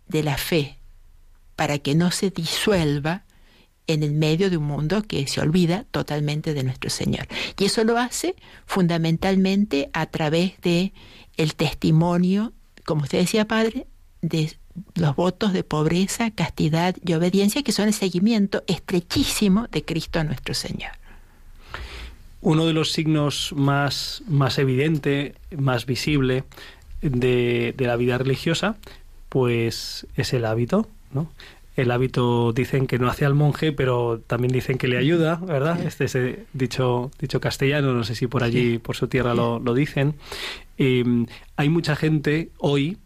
de 0.08 0.24
la 0.24 0.38
fe 0.38 0.78
para 1.56 1.80
que 1.80 1.96
no 1.96 2.12
se 2.12 2.30
disuelva 2.30 3.26
en 3.94 4.04
el 4.04 4.14
medio 4.14 4.50
de 4.50 4.58
un 4.58 4.66
mundo 4.66 5.04
que 5.04 5.28
se 5.28 5.42
olvida 5.42 5.86
totalmente 5.92 6.54
de 6.54 6.64
nuestro 6.64 6.90
Señor. 6.90 7.28
Y 7.58 7.66
eso 7.66 7.84
lo 7.84 7.98
hace 7.98 8.36
fundamentalmente 8.66 9.90
a 9.94 10.06
través 10.06 10.60
de 10.62 10.94
el 11.38 11.56
testimonio, 11.56 12.54
como 12.86 13.04
usted 13.04 13.20
decía, 13.20 13.48
Padre, 13.48 13.88
de 14.22 14.54
los 14.96 15.16
votos 15.16 15.54
de 15.54 15.64
pobreza, 15.64 16.32
castidad 16.32 16.96
y 17.06 17.14
obediencia, 17.14 17.64
que 17.64 17.72
son 17.72 17.88
el 17.88 17.94
seguimiento 17.94 18.64
estrechísimo 18.68 19.68
de 19.68 19.84
Cristo 19.84 20.20
a 20.20 20.24
nuestro 20.24 20.54
Señor. 20.54 20.92
Uno 22.42 22.66
de 22.66 22.74
los 22.74 22.92
signos 22.92 23.54
más, 23.56 24.24
más 24.28 24.58
evidente, 24.58 25.36
más 25.56 25.86
visible 25.86 26.44
de, 27.02 27.74
de 27.78 27.86
la 27.86 27.96
vida 27.98 28.18
religiosa, 28.18 28.78
pues 29.30 30.08
es 30.16 30.34
el 30.34 30.46
hábito, 30.46 30.88
¿no? 31.14 31.30
El 31.82 31.92
hábito 31.92 32.54
dicen 32.54 32.88
que 32.88 33.00
no 33.00 33.08
hace 33.08 33.26
al 33.26 33.34
monje, 33.34 33.72
pero 33.72 34.20
también 34.26 34.54
dicen 34.54 34.78
que 34.78 34.88
le 34.88 34.98
ayuda, 34.98 35.36
¿verdad? 35.36 35.82
Este 35.86 36.06
es 36.06 36.18
dicho, 36.54 37.12
dicho 37.20 37.40
castellano, 37.40 37.94
no 37.94 38.04
sé 38.04 38.16
si 38.16 38.28
por 38.28 38.44
allí, 38.44 38.78
por 38.78 38.96
su 38.96 39.08
tierra, 39.08 39.34
lo, 39.34 39.74
dicen. 39.74 40.16
Em, 40.78 41.26
hay 41.56 41.70
mucha 41.70 41.96
gente 41.96 42.52
hoy 42.58 42.98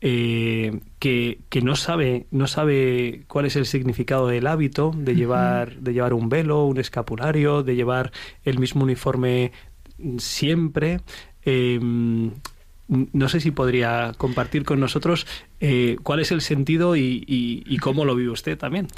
eh, 0.00 0.80
que, 0.98 1.38
que, 1.48 1.62
no 1.62 1.76
sabe 1.76 2.26
no 2.30 2.46
sabe 2.46 3.24
cuál 3.26 3.46
es 3.46 3.56
el 3.56 3.64
significado 3.64 4.28
del 4.28 4.46
hábito 4.46 4.92
de 4.94 5.14
llevar 5.14 5.76
de 5.76 5.94
llevar 5.94 6.12
un 6.12 6.28
velo 6.28 6.66
un 6.66 6.78
escapulario 6.78 7.62
de 7.62 7.74
llevar 7.74 8.12
el 8.44 8.58
mismo 8.58 8.84
uniforme 8.84 9.52
siempre. 10.18 11.00
Em, 11.42 12.32
no 12.88 13.28
sé 13.28 13.40
si 13.40 13.50
podría 13.50 14.12
compartir 14.16 14.64
con 14.64 14.80
nosotros 14.80 15.26
eh, 15.60 15.96
cuál 16.02 16.20
es 16.20 16.30
el 16.32 16.40
sentido 16.40 16.96
y, 16.96 17.78
cómo 17.80 18.04
lo 18.04 18.14
vive 18.14 18.30
usted 18.30 18.58
también. 18.58 18.88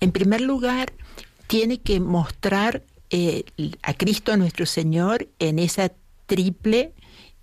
En 0.00 0.12
primer 0.12 0.40
lugar, 0.40 0.92
tiene 1.46 1.80
que 1.80 2.00
mostrar 2.00 2.82
eh, 3.10 3.44
a 3.82 3.94
Cristo 3.94 4.36
nuestro 4.36 4.66
Señor 4.66 5.28
en 5.38 5.58
esa 5.58 5.92
triple 6.26 6.92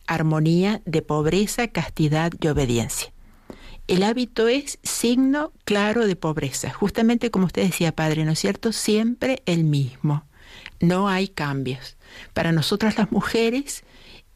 armonía 0.07 0.81
de 0.85 1.01
pobreza, 1.01 1.69
castidad 1.69 2.31
y 2.39 2.47
obediencia. 2.47 3.13
El 3.88 4.03
hábito 4.03 4.47
es 4.47 4.79
signo 4.83 5.51
claro 5.65 6.07
de 6.07 6.15
pobreza, 6.15 6.71
justamente 6.71 7.31
como 7.31 7.47
usted 7.47 7.63
decía, 7.63 7.93
Padre, 7.93 8.23
¿no 8.23 8.31
es 8.31 8.39
cierto? 8.39 8.71
Siempre 8.71 9.43
el 9.45 9.65
mismo, 9.65 10.25
no 10.79 11.09
hay 11.09 11.27
cambios. 11.27 11.97
Para 12.33 12.51
nosotras 12.51 12.97
las 12.97 13.11
mujeres, 13.11 13.83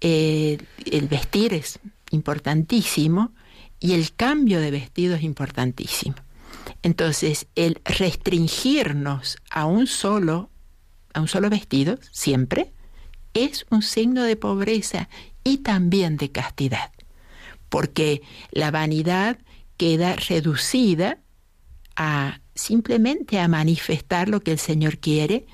eh, 0.02 0.58
el 0.86 1.08
vestir 1.08 1.54
es 1.54 1.80
importantísimo 2.12 3.34
y 3.80 3.94
el 3.94 4.14
cambio 4.14 4.60
de 4.60 4.72
vestido 4.72 5.16
es 5.16 5.24
importantísimo. 5.24 6.16
Entonces, 6.84 7.48
el 7.56 7.82
restringirnos 7.86 9.38
a 9.50 9.66
un 9.66 9.88
solo, 9.88 10.50
a 11.14 11.22
un 11.22 11.28
solo 11.28 11.50
vestido, 11.50 11.98
siempre, 12.12 12.74
es 13.34 13.66
un 13.70 13.82
signo 13.82 14.24
de 14.24 14.36
pobreza 14.36 15.10
y 15.44 15.60
también 15.60 16.18
de 16.18 16.32
castidad, 16.32 16.92
porque 17.70 18.22
la 18.52 18.72
vanidad 18.72 19.38
queda 19.78 20.16
reducida 20.16 21.20
a 21.96 22.42
simplemente 22.56 23.40
a 23.40 23.48
manifestar 23.48 24.30
lo 24.30 24.42
que 24.42 24.52
el 24.52 24.60
Señor 24.60 24.98
quiere 24.98 25.46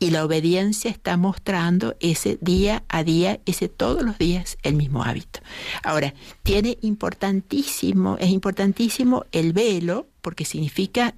y 0.00 0.10
la 0.10 0.24
obediencia 0.24 0.90
está 0.90 1.16
mostrando 1.18 1.94
ese 2.00 2.38
día 2.40 2.82
a 2.88 3.04
día, 3.04 3.38
ese 3.44 3.68
todos 3.68 4.02
los 4.02 4.18
días 4.18 4.56
el 4.62 4.74
mismo 4.74 5.04
hábito. 5.04 5.40
Ahora, 5.84 6.14
tiene 6.42 6.78
importantísimo, 6.80 8.16
es 8.18 8.30
importantísimo 8.30 9.26
el 9.30 9.52
velo, 9.52 10.08
porque 10.22 10.46
significa 10.46 11.14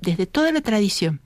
desde 0.00 0.26
toda 0.26 0.52
la 0.52 0.60
tradición, 0.60 1.22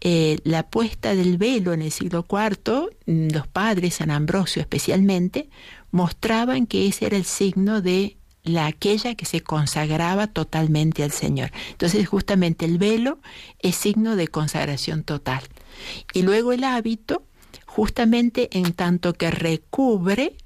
eh, 0.00 0.38
la 0.42 0.68
puesta 0.68 1.14
del 1.14 1.38
velo 1.38 1.72
en 1.72 1.80
el 1.80 1.92
siglo 1.92 2.26
IV, 2.28 2.90
los 3.06 3.46
padres, 3.46 3.94
San 3.94 4.10
Ambrosio 4.10 4.60
especialmente, 4.60 5.48
mostraban 5.92 6.66
que 6.66 6.88
ese 6.88 7.06
era 7.06 7.16
el 7.16 7.24
signo 7.24 7.80
de 7.80 8.17
la 8.48 8.66
aquella 8.66 9.14
que 9.14 9.24
se 9.24 9.40
consagraba 9.42 10.26
totalmente 10.26 11.02
al 11.02 11.12
Señor. 11.12 11.50
Entonces, 11.70 12.08
justamente 12.08 12.64
el 12.64 12.78
velo 12.78 13.18
es 13.58 13.76
signo 13.76 14.16
de 14.16 14.28
consagración 14.28 15.04
total. 15.04 15.42
Y 16.12 16.22
luego 16.22 16.52
el 16.52 16.64
hábito, 16.64 17.22
justamente 17.66 18.48
en 18.58 18.72
tanto 18.72 19.14
que 19.14 19.30
recubre, 19.30 20.36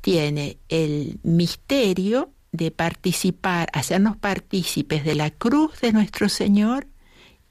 tiene 0.00 0.58
el 0.68 1.18
misterio 1.22 2.32
de 2.52 2.70
participar, 2.70 3.68
hacernos 3.72 4.16
partícipes 4.16 5.04
de 5.04 5.14
la 5.14 5.30
cruz 5.30 5.80
de 5.80 5.92
nuestro 5.92 6.28
Señor 6.28 6.86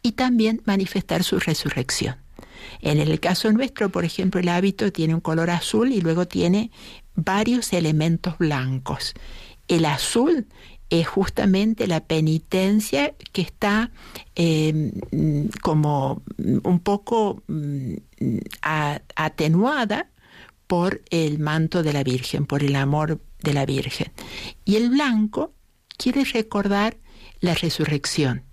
y 0.01 0.13
también 0.13 0.61
manifestar 0.65 1.23
su 1.23 1.39
resurrección. 1.39 2.17
En 2.81 2.99
el 2.99 3.19
caso 3.19 3.51
nuestro, 3.51 3.89
por 3.89 4.05
ejemplo, 4.05 4.39
el 4.39 4.49
hábito 4.49 4.91
tiene 4.91 5.13
un 5.13 5.21
color 5.21 5.49
azul 5.49 5.91
y 5.91 6.01
luego 6.01 6.27
tiene 6.27 6.71
varios 7.15 7.73
elementos 7.73 8.37
blancos. 8.37 9.13
El 9.69 9.85
azul 9.85 10.47
es 10.89 11.07
justamente 11.07 11.87
la 11.87 12.01
penitencia 12.01 13.13
que 13.31 13.41
está 13.41 13.91
eh, 14.35 14.91
como 15.61 16.23
un 16.63 16.79
poco 16.79 17.43
mm, 17.47 17.93
atenuada 19.15 20.09
por 20.67 21.01
el 21.09 21.39
manto 21.39 21.83
de 21.83 21.93
la 21.93 22.03
Virgen, 22.03 22.45
por 22.45 22.63
el 22.63 22.75
amor 22.75 23.21
de 23.41 23.53
la 23.53 23.65
Virgen. 23.65 24.11
Y 24.65 24.75
el 24.75 24.89
blanco 24.89 25.53
quiere 25.97 26.23
recordar 26.25 26.97
la 27.39 27.53
resurrección. 27.53 28.43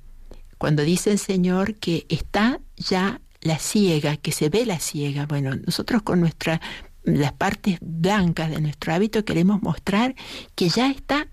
Cuando 0.59 0.83
dice 0.83 1.13
el 1.13 1.19
Señor 1.19 1.75
que 1.75 2.07
está 2.09 2.61
ya 2.77 3.21
la 3.41 3.59
ciega, 3.59 4.17
que 4.17 4.33
se 4.33 4.49
ve 4.49 4.67
la 4.67 4.81
ciega, 4.81 5.27
bueno, 5.27 5.55
nosotros 5.55 6.03
con 6.03 6.21
nuestra 6.21 6.61
las 7.07 7.33
partes 7.33 7.79
blancas 7.81 8.51
de 8.51 8.61
nuestro 8.61 8.93
hábito 8.93 9.25
queremos 9.25 9.63
mostrar 9.63 10.15
que 10.55 10.69
ya 10.69 10.91
está 10.91 11.29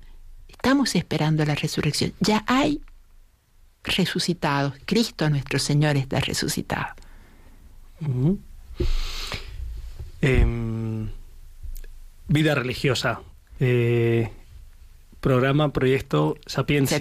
estamos 0.48 0.96
esperando 0.96 1.44
la 1.44 1.56
resurrección. 1.56 2.14
Ya 2.22 2.46
hay 2.48 2.80
resucitados. 3.84 4.74
Cristo 4.86 5.30
nuestro 5.30 5.60
Señor 5.60 5.98
está 5.98 6.22
resucitado. 6.22 6.94
Em, 10.22 11.10
vida 12.30 12.56
religiosa. 12.56 13.22
Eh, 13.60 14.30
programa, 15.20 15.74
proyecto 15.74 16.38
Sapiencia, 16.46 16.98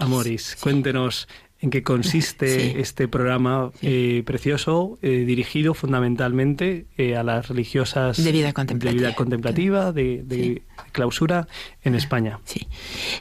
Amoris. 0.00 0.56
Cuéntenos 0.60 1.28
en 1.60 1.70
qué 1.70 1.82
consiste 1.82 2.80
este 2.80 3.08
programa 3.08 3.72
eh, 3.82 4.22
precioso, 4.24 4.98
eh, 5.02 5.24
dirigido 5.26 5.74
fundamentalmente 5.74 6.86
eh, 6.96 7.16
a 7.16 7.24
las 7.24 7.48
religiosas 7.48 8.22
de 8.22 8.32
vida 8.32 8.52
contemplativa, 8.52 9.92
de, 9.92 10.62
clausura 10.92 11.48
en 11.82 11.96
España. 11.96 12.38
Sí. 12.44 12.68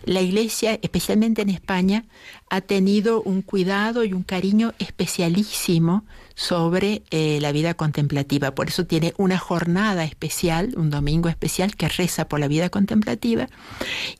La 0.05 0.21
Iglesia, 0.21 0.77
especialmente 0.81 1.41
en 1.41 1.49
España, 1.49 2.05
ha 2.49 2.61
tenido 2.61 3.23
un 3.23 3.41
cuidado 3.41 4.03
y 4.03 4.13
un 4.13 4.23
cariño 4.23 4.73
especialísimo 4.77 6.05
sobre 6.35 7.01
la 7.11 7.51
vida 7.51 7.73
contemplativa. 7.73 8.53
Por 8.53 8.67
eso 8.67 8.85
tiene 8.85 9.13
una 9.17 9.39
jornada 9.39 10.03
especial, 10.03 10.73
un 10.77 10.91
domingo 10.91 11.29
especial, 11.29 11.75
que 11.75 11.89
reza 11.89 12.27
por 12.27 12.39
la 12.39 12.47
vida 12.47 12.69
contemplativa 12.69 13.47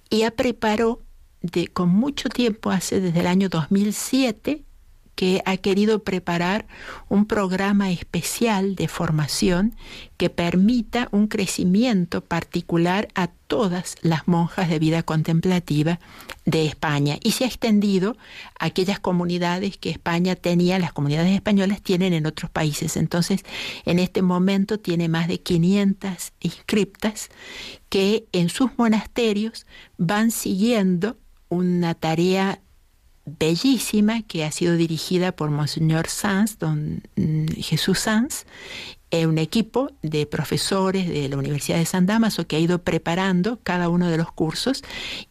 y 0.10 0.23
ha 0.23 0.32
preparado 0.32 1.01
de, 1.41 1.67
con 1.67 1.89
mucho 1.89 2.30
tiempo, 2.30 2.71
hace 2.71 3.00
desde 3.00 3.19
el 3.19 3.28
año 3.28 3.50
2007, 3.50 4.63
que 5.17 5.41
ha 5.45 5.58
querido 5.58 6.04
preparar 6.04 6.67
un 7.10 7.26
programa 7.26 7.89
especial 7.89 8.76
de 8.76 8.88
formación 8.88 9.76
que 10.15 10.30
permita 10.30 11.10
un 11.12 11.26
crecimiento 11.26 12.23
particular 12.23 13.08
a 13.15 13.26
todas 13.26 13.95
las 14.04 14.28
monjas 14.28 14.69
de 14.69 14.78
vida 14.78 15.02
contemplativa 15.02 16.00
de 16.45 16.67
España 16.67 17.17
y 17.23 17.32
se 17.32 17.45
ha 17.45 17.47
extendido 17.47 18.15
a 18.60 18.65
aquellas 18.65 19.00
comunidades 19.00 19.78
que 19.78 19.89
España 19.89 20.36
tenía, 20.36 20.78
las 20.78 20.93
comunidades 20.93 21.34
españolas 21.34 21.82
tienen 21.82 22.13
en 22.13 22.28
otros 22.28 22.52
países. 22.52 22.95
Entonces, 22.95 23.43
en 23.86 23.97
este 23.97 24.21
momento 24.21 24.80
tiene 24.80 25.10
más 25.10 25.28
de 25.28 25.39
500 25.41 26.32
inscriptas 26.41 27.30
que 27.89 28.28
en 28.34 28.50
sus 28.50 28.78
monasterios 28.78 29.65
van 29.97 30.30
siguiendo 30.30 31.17
una 31.50 31.94
tarea 31.94 32.60
bellísima 33.26 34.22
que 34.24 34.46
ha 34.46 34.52
sido 34.52 34.76
dirigida 34.76 35.34
por 35.34 35.50
Monseñor 35.50 36.08
Sanz, 36.08 36.58
don 36.60 37.04
mm, 37.16 37.48
Jesús 37.62 38.00
Sanz, 38.00 38.46
eh, 39.10 39.26
un 39.26 39.38
equipo 39.38 39.92
de 40.02 40.26
profesores 40.26 41.08
de 41.08 41.30
la 41.30 41.38
Universidad 41.38 41.78
de 41.78 41.86
San 41.86 42.06
Damaso 42.06 42.46
que 42.46 42.58
ha 42.58 42.60
ido 42.60 42.84
preparando 42.84 43.60
cada 43.64 43.88
uno 43.88 44.10
de 44.10 44.18
los 44.18 44.32
cursos 44.32 44.84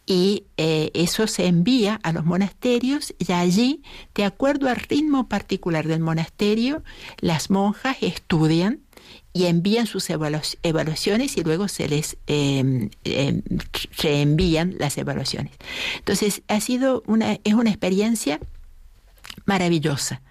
y 0.06 0.44
eh, 0.56 0.90
eso 0.94 1.26
se 1.26 1.46
envía 1.46 2.00
a 2.02 2.12
los 2.12 2.24
monasterios 2.24 3.14
y 3.18 3.32
allí, 3.32 3.82
de 4.14 4.24
acuerdo 4.24 4.68
al 4.68 4.76
ritmo 4.76 5.28
particular 5.28 5.86
del 5.86 6.00
monasterio, 6.00 6.82
las 7.20 7.50
monjas 7.50 7.98
estudian 8.00 8.80
y 9.32 9.46
envían 9.46 9.86
sus 9.86 10.08
evaluaciones 10.10 11.36
y 11.36 11.42
luego 11.42 11.68
se 11.68 11.88
les 11.88 12.16
eh, 12.26 12.90
reenvían 13.98 14.76
las 14.78 14.96
evaluaciones. 14.96 15.52
Entonces, 15.98 16.42
ha 16.48 16.60
sido 16.60 17.02
una, 17.06 17.38
es 17.44 17.54
una 17.54 17.70
experiencia 17.70 18.40
maravillosa 19.44 20.22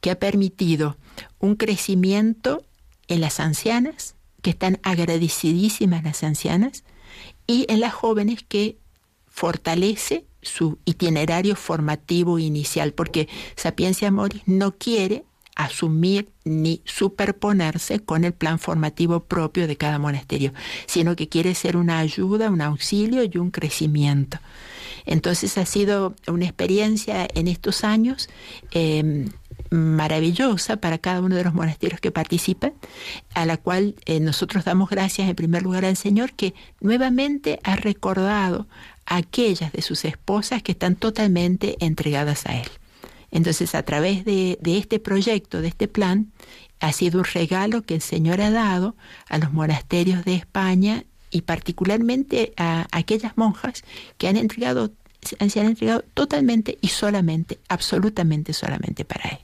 que 0.00 0.10
ha 0.10 0.18
permitido 0.18 0.96
un 1.38 1.56
crecimiento 1.56 2.62
en 3.08 3.20
las 3.20 3.40
ancianas, 3.40 4.16
que 4.40 4.50
están 4.50 4.80
agradecidísimas 4.82 6.04
las 6.04 6.22
ancianas, 6.22 6.84
y 7.46 7.66
en 7.68 7.80
las 7.80 7.92
jóvenes 7.92 8.44
que 8.48 8.78
fortalece 9.26 10.26
su 10.42 10.78
itinerario 10.84 11.56
formativo 11.56 12.38
inicial, 12.38 12.92
porque 12.92 13.28
Sapiencia 13.56 14.10
Moris 14.10 14.42
no 14.46 14.76
quiere 14.76 15.24
asumir 15.54 16.28
ni 16.44 16.82
superponerse 16.84 18.00
con 18.00 18.24
el 18.24 18.32
plan 18.32 18.58
formativo 18.58 19.20
propio 19.20 19.66
de 19.66 19.76
cada 19.76 19.98
monasterio, 19.98 20.52
sino 20.86 21.16
que 21.16 21.28
quiere 21.28 21.54
ser 21.54 21.76
una 21.76 21.98
ayuda, 21.98 22.50
un 22.50 22.60
auxilio 22.60 23.22
y 23.24 23.38
un 23.38 23.50
crecimiento. 23.50 24.38
Entonces 25.06 25.58
ha 25.58 25.66
sido 25.66 26.14
una 26.26 26.44
experiencia 26.44 27.28
en 27.34 27.48
estos 27.48 27.84
años 27.84 28.28
em, 28.70 29.28
maravillosa 29.70 30.76
para 30.76 30.98
cada 30.98 31.20
uno 31.20 31.36
de 31.36 31.44
los 31.44 31.54
monasterios 31.54 32.00
que 32.00 32.10
participan, 32.10 32.72
a 33.34 33.44
la 33.46 33.56
cual 33.56 33.96
eh, 34.06 34.20
nosotros 34.20 34.64
damos 34.64 34.90
gracias 34.90 35.28
en 35.28 35.36
primer 35.36 35.62
lugar 35.62 35.84
al 35.84 35.96
Señor 35.96 36.32
que 36.32 36.54
nuevamente 36.80 37.60
ha 37.64 37.76
recordado 37.76 38.66
a 39.06 39.16
aquellas 39.16 39.72
de 39.72 39.82
sus 39.82 40.04
esposas 40.04 40.62
que 40.62 40.72
están 40.72 40.96
totalmente 40.96 41.76
entregadas 41.80 42.46
a 42.46 42.56
Él. 42.58 42.68
Entonces, 43.34 43.74
a 43.74 43.82
través 43.82 44.24
de, 44.24 44.56
este 44.64 45.00
proyecto, 45.00 45.60
de 45.60 45.66
este 45.66 45.88
plan, 45.88 46.32
ha 46.78 46.92
sido 46.92 47.18
un 47.18 47.24
regalo 47.24 47.82
que 47.82 47.96
el 47.96 48.00
Señor 48.00 48.40
ha 48.40 48.52
dado 48.52 48.94
a 49.28 49.38
los 49.38 49.52
monasterios 49.52 50.24
de 50.24 50.36
España 50.36 51.04
y 51.32 51.42
particularmente 51.42 52.54
a, 52.56 52.86
aquellas 52.92 53.36
monjas 53.36 53.82
que 54.18 54.28
han 54.28 54.36
entregado, 54.36 54.92
se 55.20 55.60
han 55.60 55.66
entregado 55.66 56.04
totalmente 56.14 56.78
y 56.80 56.88
solamente, 56.88 57.58
absolutamente 57.68 58.52
solamente 58.52 59.04
para 59.04 59.28
Él. 59.30 59.38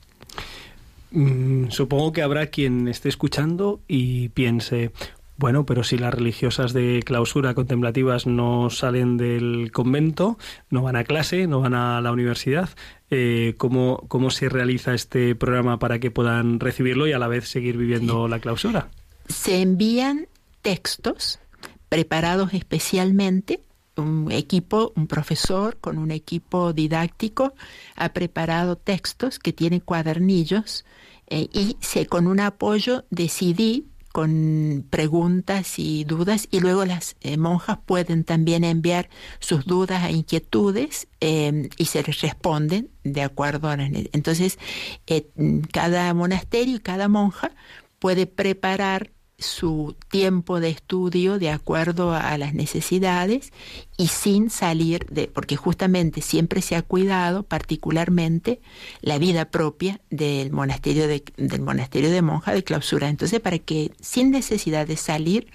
Mm, 1.10 1.70
supongo 1.70 2.12
que 2.12 2.22
habrá 2.22 2.46
quien 2.46 2.86
esté 2.86 3.08
escuchando 3.08 3.80
y 3.88 4.28
piense, 4.28 4.92
bueno, 5.36 5.66
pero 5.66 5.82
si 5.82 5.98
las 5.98 6.14
religiosas 6.14 6.72
de 6.72 7.02
clausura 7.04 7.54
contemplativas 7.54 8.28
no 8.28 8.70
salen 8.70 9.16
del 9.16 9.72
convento, 9.72 10.38
no 10.68 10.82
van 10.82 10.94
a 10.94 11.02
clase, 11.02 11.48
no 11.48 11.60
van 11.60 11.74
a 11.74 12.00
la 12.00 12.12
universidad, 12.12 12.68
eh, 13.10 13.54
¿cómo, 13.58 14.04
¿cómo 14.08 14.30
se 14.30 14.48
realiza 14.48 14.94
este 14.94 15.34
programa 15.34 15.78
para 15.78 15.98
que 15.98 16.10
puedan 16.10 16.60
recibirlo 16.60 17.06
y 17.06 17.12
a 17.12 17.18
la 17.18 17.28
vez 17.28 17.48
seguir 17.48 17.76
viviendo 17.76 18.28
la 18.28 18.38
clausura? 18.38 18.90
Se 19.28 19.60
envían 19.60 20.28
textos 20.62 21.40
preparados 21.88 22.54
especialmente 22.54 23.60
un 24.00 24.32
equipo, 24.32 24.92
un 24.96 25.06
profesor 25.06 25.78
con 25.80 25.98
un 25.98 26.10
equipo 26.10 26.72
didáctico 26.72 27.54
ha 27.96 28.12
preparado 28.12 28.76
textos 28.76 29.38
que 29.38 29.52
tienen 29.52 29.80
cuadernillos 29.80 30.84
eh, 31.28 31.48
y 31.52 31.76
se, 31.80 32.06
con 32.06 32.26
un 32.26 32.40
apoyo 32.40 33.04
decidí 33.10 33.86
con 34.12 34.86
preguntas 34.90 35.78
y 35.78 36.04
dudas 36.04 36.48
y 36.50 36.60
luego 36.60 36.84
las 36.84 37.16
eh, 37.20 37.36
monjas 37.36 37.78
pueden 37.84 38.24
también 38.24 38.64
enviar 38.64 39.08
sus 39.38 39.64
dudas 39.64 40.04
e 40.04 40.12
inquietudes 40.12 41.08
em, 41.20 41.68
y 41.76 41.86
se 41.86 42.02
les 42.02 42.20
responden 42.20 42.90
de 43.04 43.22
acuerdo 43.22 43.68
a 43.68 43.76
entonces 43.80 44.58
eh, 45.06 45.28
cada 45.72 46.12
monasterio 46.14 46.76
y 46.76 46.80
cada 46.80 47.08
monja 47.08 47.52
puede 47.98 48.26
preparar 48.26 49.12
su 49.40 49.96
tiempo 50.08 50.60
de 50.60 50.70
estudio 50.70 51.38
de 51.38 51.50
acuerdo 51.50 52.12
a 52.12 52.36
las 52.38 52.54
necesidades 52.54 53.52
y 53.96 54.08
sin 54.08 54.50
salir 54.50 55.06
de, 55.06 55.26
porque 55.28 55.56
justamente 55.56 56.20
siempre 56.20 56.62
se 56.62 56.76
ha 56.76 56.82
cuidado 56.82 57.42
particularmente 57.42 58.60
la 59.00 59.18
vida 59.18 59.50
propia 59.50 60.00
del 60.10 60.52
monasterio 60.52 61.08
de, 61.08 61.24
del 61.36 61.62
monasterio 61.62 62.10
de 62.10 62.22
monja 62.22 62.52
de 62.52 62.62
clausura. 62.62 63.08
Entonces, 63.08 63.40
para 63.40 63.58
que 63.58 63.92
sin 64.00 64.30
necesidad 64.30 64.86
de 64.86 64.96
salir 64.96 65.48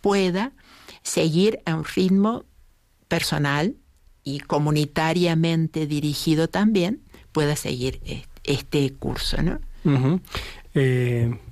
pueda 0.00 0.52
seguir 1.02 1.60
a 1.64 1.76
un 1.76 1.84
ritmo 1.84 2.44
personal 3.06 3.76
y 4.24 4.40
comunitariamente 4.40 5.86
dirigido 5.86 6.48
también, 6.48 7.02
pueda 7.32 7.56
seguir 7.56 8.00
este 8.44 8.92
curso, 8.94 9.42
¿no? 9.42 9.60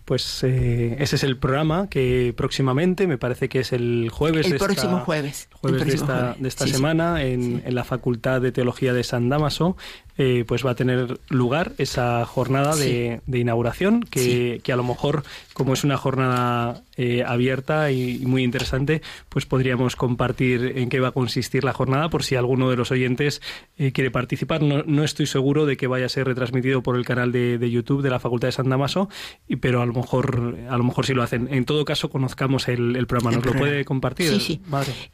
Pues 0.06 0.44
eh, 0.44 0.96
ese 1.00 1.16
es 1.16 1.24
el 1.24 1.36
programa 1.36 1.88
que 1.90 2.32
próximamente, 2.36 3.08
me 3.08 3.18
parece 3.18 3.48
que 3.48 3.58
es 3.58 3.72
el 3.72 4.08
jueves. 4.08 4.46
El 4.46 4.56
próximo 4.56 5.00
jueves. 5.00 5.48
Jueves 5.52 5.84
de 5.84 5.94
esta, 5.94 6.36
de 6.38 6.48
esta 6.48 6.64
semana 6.68 7.24
en, 7.24 7.60
en, 7.66 7.74
la 7.74 7.82
Facultad 7.82 8.40
de 8.40 8.52
Teología 8.52 8.92
de 8.92 9.02
San 9.02 9.28
Damaso 9.28 9.76
eh, 10.18 10.44
pues 10.46 10.64
va 10.64 10.70
a 10.70 10.74
tener 10.74 11.20
lugar 11.28 11.72
esa 11.76 12.24
jornada 12.24 12.74
de, 12.74 13.20
inauguración 13.30 14.00
que, 14.00 14.62
a 14.66 14.76
lo 14.76 14.82
mejor 14.82 15.24
como 15.52 15.74
es 15.74 15.84
una 15.84 15.98
jornada 15.98 16.82
eh, 16.96 17.22
abierta 17.22 17.90
y, 17.90 18.20
muy 18.20 18.42
interesante 18.42 19.02
pues 19.28 19.44
podríamos 19.44 19.94
compartir 19.94 20.72
en 20.76 20.88
qué 20.88 21.00
va 21.00 21.08
a 21.08 21.12
consistir 21.12 21.64
la 21.64 21.74
jornada 21.74 22.08
por 22.08 22.24
si 22.24 22.34
alguno 22.34 22.70
de 22.70 22.76
los 22.76 22.90
oyentes 22.90 23.42
eh, 23.76 23.92
quiere 23.92 24.10
participar. 24.10 24.62
No, 24.62 25.04
estoy 25.04 25.26
seguro 25.26 25.66
de 25.66 25.76
que 25.76 25.86
vaya 25.86 26.06
a 26.06 26.08
ser 26.08 26.26
retransmitido 26.26 26.82
por 26.82 26.96
el 26.96 27.04
canal 27.04 27.30
de, 27.30 27.70
YouTube 27.70 28.00
de 28.00 28.08
la 28.08 28.18
Facultad 28.18 28.48
de 28.48 28.52
San 28.52 28.70
Damaso 28.70 29.10
y, 29.46 29.56
pero 29.56 29.82
a 29.82 29.86
lo 29.86 29.92
mejor 29.92 30.56
a 30.70 30.78
lo 30.78 30.84
mejor 30.84 31.04
sí 31.04 31.12
lo 31.12 31.22
hacen. 31.22 31.48
En 31.52 31.66
todo 31.66 31.84
caso 31.84 32.08
conozcamos 32.08 32.68
el, 32.68 33.06
programa 33.06 33.36
nos 33.36 33.44
lo 33.44 33.52
puede 33.52 33.84
compartir 33.84 34.28
sí 34.28 34.40
sí. 34.40 34.60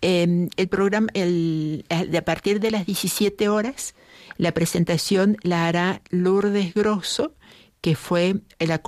Em, 0.00 0.48
el 0.56 0.68
programa 0.68 1.08
el, 1.14 1.84
a 1.90 2.22
partir 2.22 2.60
de 2.60 2.70
las 2.70 2.86
17 2.86 3.48
horas 3.48 3.94
la 4.42 4.52
presentación 4.52 5.36
la 5.42 5.68
hará 5.68 6.02
Lourdes 6.10 6.74
Grosso, 6.74 7.36
que 7.80 7.94
fue 7.94 8.40
la 8.58 8.82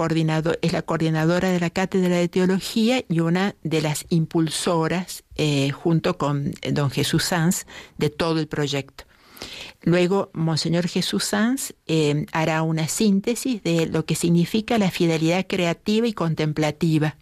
es 0.63 0.73
la 0.73 0.83
coordinadora 0.83 1.51
de 1.51 1.61
la 1.61 1.71
Cátedra 1.71 2.17
de 2.17 2.27
Teología 2.29 3.05
y 3.09 3.21
una 3.21 3.55
de 3.63 3.81
las 3.81 4.05
impulsoras, 4.09 5.23
eh, 5.37 5.71
junto 5.71 6.19
con 6.19 6.55
don 6.73 6.91
Jesús 6.91 7.23
Sanz, 7.23 7.67
de 7.99 8.11
todo 8.11 8.41
el 8.41 8.49
proyecto. 8.49 9.05
Luego, 9.83 10.31
Monseñor 10.33 10.89
Jesús 10.89 11.23
Sanz 11.23 11.73
eh, 11.87 12.27
hará 12.33 12.63
una 12.63 12.89
síntesis 12.89 13.63
de 13.63 13.87
lo 13.87 14.07
que 14.07 14.17
significa 14.17 14.77
la 14.77 14.91
fidelidad 14.91 15.47
creativa 15.47 16.09
y 16.09 16.15
contemplativa. 16.15 17.17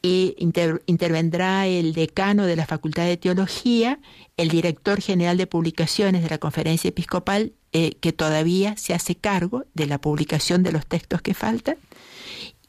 Y 0.00 0.36
intervendrá 0.38 1.66
el 1.66 1.92
decano 1.92 2.46
de 2.46 2.56
la 2.56 2.66
Facultad 2.66 3.04
de 3.04 3.16
Teología 3.16 3.98
el 4.38 4.48
director 4.48 5.02
general 5.02 5.36
de 5.36 5.46
publicaciones 5.46 6.22
de 6.22 6.30
la 6.30 6.38
conferencia 6.38 6.88
episcopal, 6.88 7.52
eh, 7.72 7.96
que 8.00 8.12
todavía 8.12 8.76
se 8.76 8.94
hace 8.94 9.16
cargo 9.16 9.64
de 9.74 9.86
la 9.86 10.00
publicación 10.00 10.62
de 10.62 10.72
los 10.72 10.86
textos 10.86 11.20
que 11.20 11.34
faltan, 11.34 11.76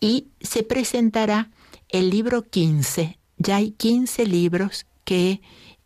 y 0.02 0.28
se 0.42 0.64
presentará 0.64 1.52
el 1.88 2.10
libro 2.10 2.42
15. 2.42 3.18
Ya 3.38 3.58
hay 3.58 3.72
15 3.72 4.26
libros 4.26 4.88
que 5.06 5.42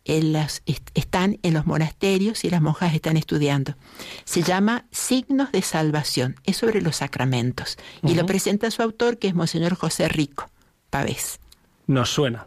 eh, 0.06 0.48
están 0.96 1.40
en 1.44 1.54
los 1.54 1.66
monasterios 1.66 2.46
y 2.46 2.50
las 2.50 2.62
monjas 2.62 2.94
están 2.96 3.18
estudiando. 3.18 3.76
Se 4.24 4.42
llama 4.42 4.86
Signos 4.92 5.52
de 5.52 5.62
Salvación, 5.62 6.38
es 6.46 6.58
sobre 6.58 6.82
los 6.82 6.98
sacramentos, 6.98 7.78
y 8.02 8.16
lo 8.16 8.26
presenta 8.26 8.72
su 8.72 8.82
autor, 8.82 9.18
que 9.18 9.28
es 9.28 9.36
Monseñor 9.36 9.76
José 9.76 10.08
Rico 10.08 10.50
Pavés. 10.94 11.40
Nos 11.88 12.12
suena. 12.12 12.46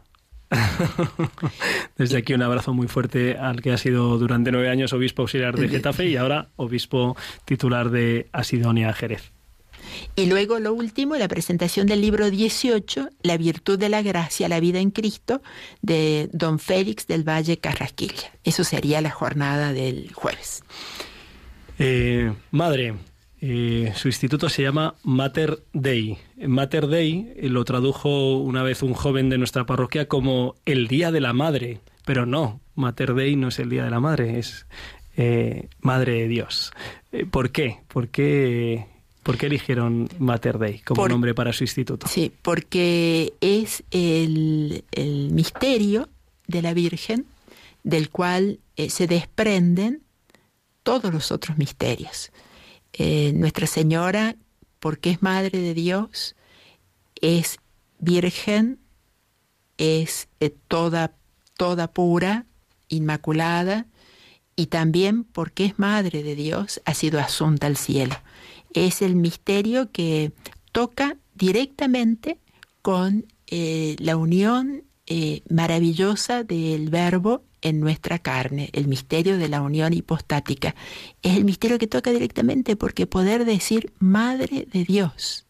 Desde 1.98 2.18
aquí 2.18 2.32
un 2.32 2.42
abrazo 2.42 2.72
muy 2.72 2.86
fuerte 2.86 3.36
al 3.36 3.60
que 3.60 3.72
ha 3.72 3.76
sido 3.76 4.18
durante 4.18 4.52
nueve 4.52 4.68
años 4.68 4.92
obispo 4.92 5.22
auxiliar 5.22 5.56
de 5.56 5.68
Getafe 5.68 6.06
y 6.06 6.16
ahora 6.16 6.50
obispo 6.54 7.16
titular 7.44 7.90
de 7.90 8.28
Asidonia 8.30 8.92
Jerez. 8.92 9.32
Y 10.14 10.26
luego 10.26 10.60
lo 10.60 10.72
último, 10.74 11.16
la 11.16 11.26
presentación 11.26 11.88
del 11.88 12.00
libro 12.00 12.30
18, 12.30 13.08
La 13.22 13.36
virtud 13.36 13.80
de 13.80 13.88
la 13.88 14.02
gracia, 14.02 14.48
la 14.48 14.60
vida 14.60 14.78
en 14.78 14.92
Cristo, 14.92 15.42
de 15.82 16.28
don 16.32 16.60
Félix 16.60 17.08
del 17.08 17.28
Valle 17.28 17.58
Carrasquilla. 17.58 18.30
Eso 18.44 18.62
sería 18.62 19.00
la 19.00 19.10
jornada 19.10 19.72
del 19.72 20.12
jueves. 20.12 20.62
Eh, 21.80 22.32
madre, 22.52 22.94
eh, 23.40 23.92
su 23.96 24.08
instituto 24.08 24.48
se 24.48 24.62
llama 24.62 24.94
Mater 25.02 25.62
Dei. 25.72 26.16
Mater 26.46 26.86
Dei 26.86 27.32
eh, 27.36 27.48
lo 27.48 27.64
tradujo 27.64 28.38
una 28.38 28.62
vez 28.62 28.82
un 28.82 28.94
joven 28.94 29.28
de 29.28 29.38
nuestra 29.38 29.66
parroquia 29.66 30.08
como 30.08 30.54
el 30.64 30.88
Día 30.88 31.10
de 31.12 31.20
la 31.20 31.32
Madre, 31.32 31.80
pero 32.04 32.24
no, 32.26 32.60
Mater 32.74 33.14
Dei 33.14 33.36
no 33.36 33.48
es 33.48 33.58
el 33.58 33.68
Día 33.70 33.84
de 33.84 33.90
la 33.90 34.00
Madre, 34.00 34.38
es 34.38 34.66
eh, 35.16 35.68
Madre 35.80 36.12
de 36.22 36.28
Dios. 36.28 36.72
Eh, 37.12 37.26
¿Por 37.26 37.50
qué? 37.50 37.78
¿Por 37.88 38.08
qué, 38.08 38.86
por 39.22 39.36
qué 39.36 39.46
eligieron 39.46 40.08
Mater 40.18 40.58
Dei 40.58 40.78
como 40.80 41.02
Por- 41.02 41.10
nombre 41.10 41.34
para 41.34 41.52
su 41.52 41.64
instituto? 41.64 42.06
Sí, 42.08 42.32
porque 42.42 43.34
es 43.40 43.82
el, 43.90 44.84
el 44.92 45.30
misterio 45.32 46.08
de 46.46 46.62
la 46.62 46.72
Virgen 46.74 47.26
del 47.82 48.10
cual 48.10 48.60
se 48.88 49.06
desprenden 49.06 50.02
todos 50.82 51.12
los 51.12 51.30
otros 51.32 51.56
misterios. 51.58 52.30
Eh, 52.98 53.32
Nuestra 53.34 53.66
Señora, 53.66 54.36
porque 54.80 55.10
es 55.10 55.22
Madre 55.22 55.58
de 55.58 55.74
Dios, 55.74 56.34
es 57.20 57.58
Virgen, 57.98 58.78
es 59.76 60.28
eh, 60.40 60.54
toda, 60.66 61.14
toda 61.58 61.92
pura, 61.92 62.46
inmaculada, 62.88 63.86
y 64.56 64.66
también 64.68 65.24
porque 65.24 65.66
es 65.66 65.78
Madre 65.78 66.22
de 66.22 66.34
Dios, 66.34 66.80
ha 66.86 66.94
sido 66.94 67.20
asunta 67.20 67.66
al 67.66 67.76
cielo. 67.76 68.16
Es 68.72 69.02
el 69.02 69.14
misterio 69.14 69.92
que 69.92 70.32
toca 70.72 71.18
directamente 71.34 72.38
con 72.80 73.26
eh, 73.46 73.96
la 73.98 74.16
unión 74.16 74.84
maravillosa 75.48 76.42
del 76.42 76.90
verbo 76.90 77.44
en 77.68 77.80
nuestra 77.80 78.18
carne, 78.18 78.70
el 78.72 78.86
misterio 78.88 79.38
de 79.38 79.48
la 79.48 79.62
unión 79.62 79.92
hipostática. 79.92 80.74
Es 81.22 81.36
el 81.36 81.44
misterio 81.44 81.78
que 81.78 81.86
toca 81.86 82.10
directamente 82.10 82.76
porque 82.76 83.06
poder 83.06 83.44
decir 83.44 83.92
Madre 83.98 84.66
de 84.72 84.84
Dios. 84.84 85.42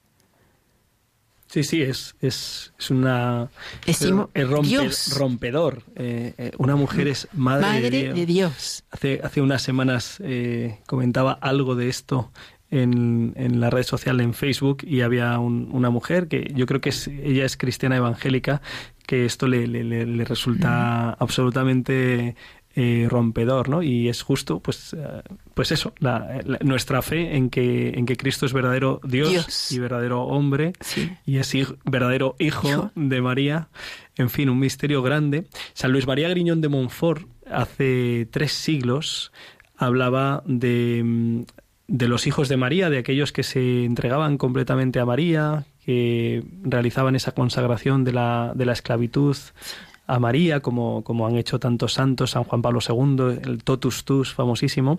Sí, 1.49 1.63
sí, 1.63 1.81
es, 1.81 2.17
es, 2.21 2.73
es 2.79 2.91
una... 2.91 3.49
Decimos, 3.87 4.29
es 4.35 5.15
rompedor. 5.17 5.85
Eh, 5.95 6.35
eh, 6.37 6.51
una 6.59 6.75
mujer 6.75 7.07
es 7.09 7.29
madre, 7.33 7.63
Madre 7.63 7.91
de 7.91 8.03
Dios. 8.03 8.15
de 8.17 8.27
Dios. 8.27 8.85
Hace, 8.91 9.21
hace 9.23 9.41
unas 9.41 9.63
semanas 9.63 10.19
eh, 10.25 10.81
comentaba 10.87 11.33
algo 11.33 11.77
de 11.77 11.89
esto 11.89 12.33
en, 12.69 13.33
en 13.37 13.61
la 13.61 13.71
red 13.71 13.85
social 13.85 14.21
en 14.21 14.35
Facebook 14.35 14.79
y 14.83 15.03
había 15.03 15.39
un- 15.39 15.69
una 15.73 15.89
mujer 15.89 16.27
que 16.27 16.53
yo 16.53 16.67
creo 16.67 16.81
que 16.81 16.89
es, 16.89 17.07
ella 17.07 17.45
es 17.45 17.57
cristiana 17.57 17.97
evangélica 17.97 18.61
que 19.07 19.25
esto 19.25 19.47
le, 19.49 19.67
le- 19.67 19.85
le- 19.85 20.25
resulta 20.25 21.11
absolutamente 21.13 22.35
eh, 22.79 23.07
rompedor, 23.09 23.71
¿no? 23.71 23.83
Y 23.83 24.09
es 24.11 24.21
justo, 24.21 24.61
pues, 24.61 24.93
eh, 24.93 25.23
pues 25.55 25.73
eso, 25.73 25.95
la- 25.99 26.41
la- 26.45 26.59
nuestra 26.63 27.01
fe 27.01 27.35
en 27.37 27.49
que, 27.49 27.91
en 27.97 28.05
que 28.05 28.17
Cristo 28.19 28.45
es 28.45 28.53
verdadero 28.53 29.01
Dios, 29.03 29.31
Dios. 29.31 29.73
y 29.73 29.79
verdadero 29.79 30.25
hombre 30.25 30.75
Sí. 30.81 31.11
y 31.25 31.39
es 31.39 31.55
hij- 31.55 31.75
verdadero 31.87 32.37
hijo, 32.39 32.69
Hijo. 32.69 32.91
de 32.95 33.23
María. 33.23 33.69
En 34.17 34.29
fin, 34.29 34.51
un 34.51 34.59
misterio 34.59 35.01
grande. 35.03 35.47
San 35.73 35.93
Luis 35.93 36.07
María 36.07 36.29
Griñón 36.29 36.61
de 36.61 36.69
Montfort, 36.69 37.27
hace 37.51 38.29
tres 38.31 38.53
siglos, 38.53 39.33
hablaba 39.79 40.43
de, 40.47 41.03
mm, 41.03 41.43
de 41.89 42.09
los 42.09 42.27
hijos 42.27 42.49
de 42.51 42.57
María, 42.59 42.91
de 42.91 42.99
aquellos 42.99 43.33
que 43.33 43.43
se 43.43 43.85
entregaban 43.85 44.37
completamente 44.37 44.99
a 45.01 45.07
María, 45.07 45.65
que 45.87 46.43
realizaban 46.65 47.15
esa 47.15 47.33
consagración 47.33 48.03
de 48.03 48.13
la, 48.13 48.53
de 48.57 48.67
la 48.67 48.73
esclavitud 48.73 49.37
a 50.09 50.19
María, 50.19 50.61
como, 50.61 51.03
como 51.05 51.27
han 51.27 51.37
hecho 51.37 51.61
tantos 51.61 51.95
santos, 51.95 52.33
San 52.33 52.45
Juan 52.45 52.61
Pablo 52.61 52.81
II, 52.87 53.39
el 53.45 53.63
Totus 53.63 54.05
Tus 54.05 54.35
famosísimo, 54.35 54.99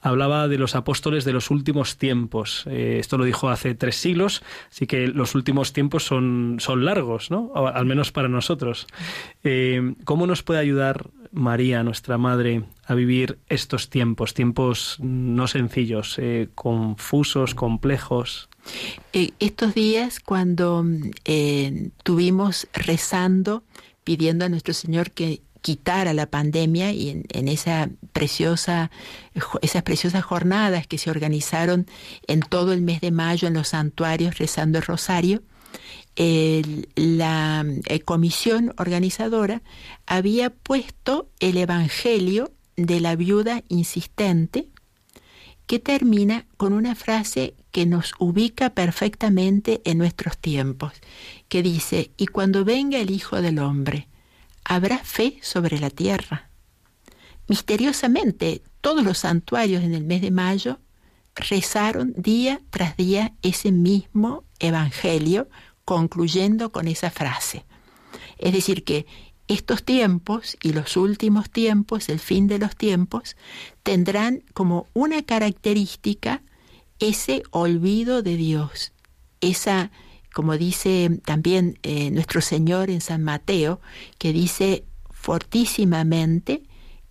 hablaba 0.00 0.48
de 0.48 0.58
los 0.58 0.74
apóstoles 0.74 1.24
de 1.24 1.32
los 1.32 1.50
últimos 1.50 1.98
tiempos. 1.98 2.64
Eh, 2.66 2.98
esto 3.00 3.16
lo 3.16 3.24
dijo 3.24 3.48
hace 3.48 3.74
tres 3.74 3.96
siglos, 3.96 4.42
así 4.70 4.86
que 4.86 5.06
los 5.06 5.34
últimos 5.34 5.72
tiempos 5.72 6.04
son, 6.04 6.56
son 6.58 6.84
largos, 6.84 7.30
¿no? 7.30 7.52
Al 7.54 7.86
menos 7.86 8.12
para 8.12 8.28
nosotros. 8.28 8.86
Eh, 9.44 9.94
¿Cómo 10.04 10.26
nos 10.26 10.42
puede 10.42 10.60
ayudar 10.60 11.06
María, 11.34 11.82
nuestra 11.82 12.16
Madre, 12.16 12.64
a 12.86 12.94
vivir 12.94 13.38
estos 13.48 13.90
tiempos, 13.90 14.34
tiempos 14.34 14.96
no 15.00 15.46
sencillos, 15.48 16.16
eh, 16.18 16.48
confusos, 16.54 17.54
complejos? 17.54 18.48
Eh, 19.12 19.32
estos 19.40 19.74
días 19.74 20.20
cuando 20.20 20.84
eh, 21.24 21.90
tuvimos 22.02 22.68
rezando, 22.72 23.64
pidiendo 24.04 24.44
a 24.44 24.48
nuestro 24.48 24.72
Señor 24.74 25.10
que 25.10 25.42
quitara 25.60 26.14
la 26.14 26.26
pandemia 26.26 26.92
y 26.92 27.10
en, 27.10 27.24
en 27.30 27.48
esa 27.48 27.90
preciosa, 28.12 28.90
esas 29.62 29.82
preciosas 29.82 30.22
jornadas 30.22 30.86
que 30.86 30.98
se 30.98 31.10
organizaron 31.10 31.86
en 32.26 32.40
todo 32.40 32.72
el 32.72 32.82
mes 32.82 33.00
de 33.00 33.10
mayo 33.10 33.48
en 33.48 33.54
los 33.54 33.68
santuarios 33.68 34.38
rezando 34.38 34.78
el 34.78 34.84
rosario, 34.84 35.42
la 36.16 37.64
eh, 37.86 38.00
comisión 38.00 38.72
organizadora 38.78 39.62
había 40.06 40.50
puesto 40.50 41.28
el 41.40 41.56
Evangelio 41.56 42.52
de 42.76 43.00
la 43.00 43.16
viuda 43.16 43.62
insistente 43.68 44.68
que 45.66 45.78
termina 45.78 46.46
con 46.56 46.72
una 46.72 46.94
frase 46.94 47.54
que 47.70 47.86
nos 47.86 48.12
ubica 48.18 48.70
perfectamente 48.70 49.80
en 49.84 49.98
nuestros 49.98 50.36
tiempos, 50.38 50.92
que 51.48 51.62
dice, 51.62 52.10
y 52.16 52.26
cuando 52.26 52.64
venga 52.64 52.98
el 52.98 53.10
Hijo 53.10 53.40
del 53.40 53.58
Hombre, 53.58 54.08
¿habrá 54.64 54.98
fe 54.98 55.38
sobre 55.42 55.78
la 55.78 55.90
tierra? 55.90 56.50
Misteriosamente, 57.48 58.62
todos 58.80 59.04
los 59.04 59.18
santuarios 59.18 59.82
en 59.82 59.94
el 59.94 60.04
mes 60.04 60.20
de 60.22 60.30
mayo 60.30 60.78
rezaron 61.34 62.14
día 62.16 62.60
tras 62.70 62.96
día 62.96 63.34
ese 63.42 63.72
mismo 63.72 64.44
Evangelio, 64.60 65.48
concluyendo 65.84 66.70
con 66.70 66.88
esa 66.88 67.10
frase. 67.10 67.64
Es 68.38 68.52
decir, 68.52 68.84
que 68.84 69.06
estos 69.46 69.84
tiempos 69.84 70.56
y 70.62 70.72
los 70.72 70.96
últimos 70.96 71.50
tiempos, 71.50 72.08
el 72.08 72.18
fin 72.18 72.46
de 72.46 72.58
los 72.58 72.76
tiempos, 72.76 73.36
tendrán 73.82 74.42
como 74.54 74.86
una 74.94 75.22
característica 75.22 76.42
ese 76.98 77.42
olvido 77.50 78.22
de 78.22 78.36
Dios, 78.36 78.92
esa, 79.40 79.90
como 80.32 80.56
dice 80.56 81.20
también 81.24 81.78
eh, 81.82 82.10
nuestro 82.10 82.40
Señor 82.40 82.88
en 82.90 83.00
San 83.00 83.22
Mateo, 83.22 83.80
que 84.18 84.32
dice 84.32 84.84
fortísimamente 85.10 86.62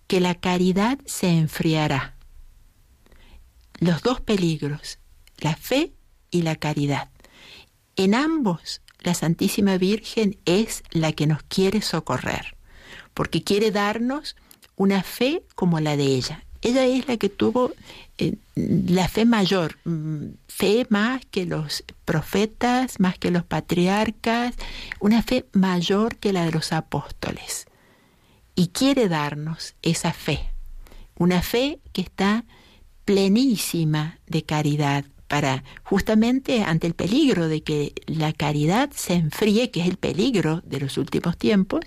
que 0.06 0.20
la 0.20 0.34
caridad 0.34 0.98
se 1.06 1.28
enfriará. 1.30 2.16
Los 3.78 4.02
dos 4.02 4.20
peligros, 4.20 4.98
la 5.38 5.56
fe 5.56 5.92
y 6.30 6.42
la 6.42 6.56
caridad. 6.56 7.10
En 7.96 8.14
ambos, 8.14 8.80
la 9.00 9.14
Santísima 9.14 9.78
Virgen 9.78 10.36
es 10.44 10.82
la 10.90 11.12
que 11.12 11.26
nos 11.26 11.42
quiere 11.44 11.80
socorrer, 11.80 12.56
porque 13.12 13.42
quiere 13.42 13.70
darnos 13.70 14.36
una 14.76 15.02
fe 15.02 15.44
como 15.54 15.78
la 15.78 15.96
de 15.96 16.04
ella. 16.04 16.44
Ella 16.62 16.86
es 16.86 17.06
la 17.06 17.18
que 17.18 17.28
tuvo 17.28 17.72
eh, 18.16 18.36
la 18.54 19.06
fe 19.06 19.26
mayor, 19.26 19.76
mm, 19.84 20.28
fe 20.48 20.86
más 20.88 21.24
que 21.30 21.44
los 21.44 21.84
profetas, 22.04 22.98
más 22.98 23.18
que 23.18 23.30
los 23.30 23.44
patriarcas, 23.44 24.54
una 24.98 25.22
fe 25.22 25.46
mayor 25.52 26.16
que 26.16 26.32
la 26.32 26.46
de 26.46 26.52
los 26.52 26.72
apóstoles. 26.72 27.66
Y 28.54 28.68
quiere 28.68 29.08
darnos 29.08 29.74
esa 29.82 30.12
fe, 30.12 30.50
una 31.16 31.42
fe 31.42 31.80
que 31.92 32.00
está 32.00 32.44
plenísima 33.04 34.18
de 34.26 34.42
caridad 34.44 35.04
para 35.28 35.64
justamente 35.82 36.62
ante 36.62 36.86
el 36.86 36.94
peligro 36.94 37.48
de 37.48 37.62
que 37.62 37.94
la 38.06 38.32
caridad 38.32 38.90
se 38.94 39.14
enfríe, 39.14 39.70
que 39.70 39.80
es 39.80 39.88
el 39.88 39.96
peligro 39.96 40.62
de 40.64 40.80
los 40.80 40.98
últimos 40.98 41.36
tiempos, 41.36 41.80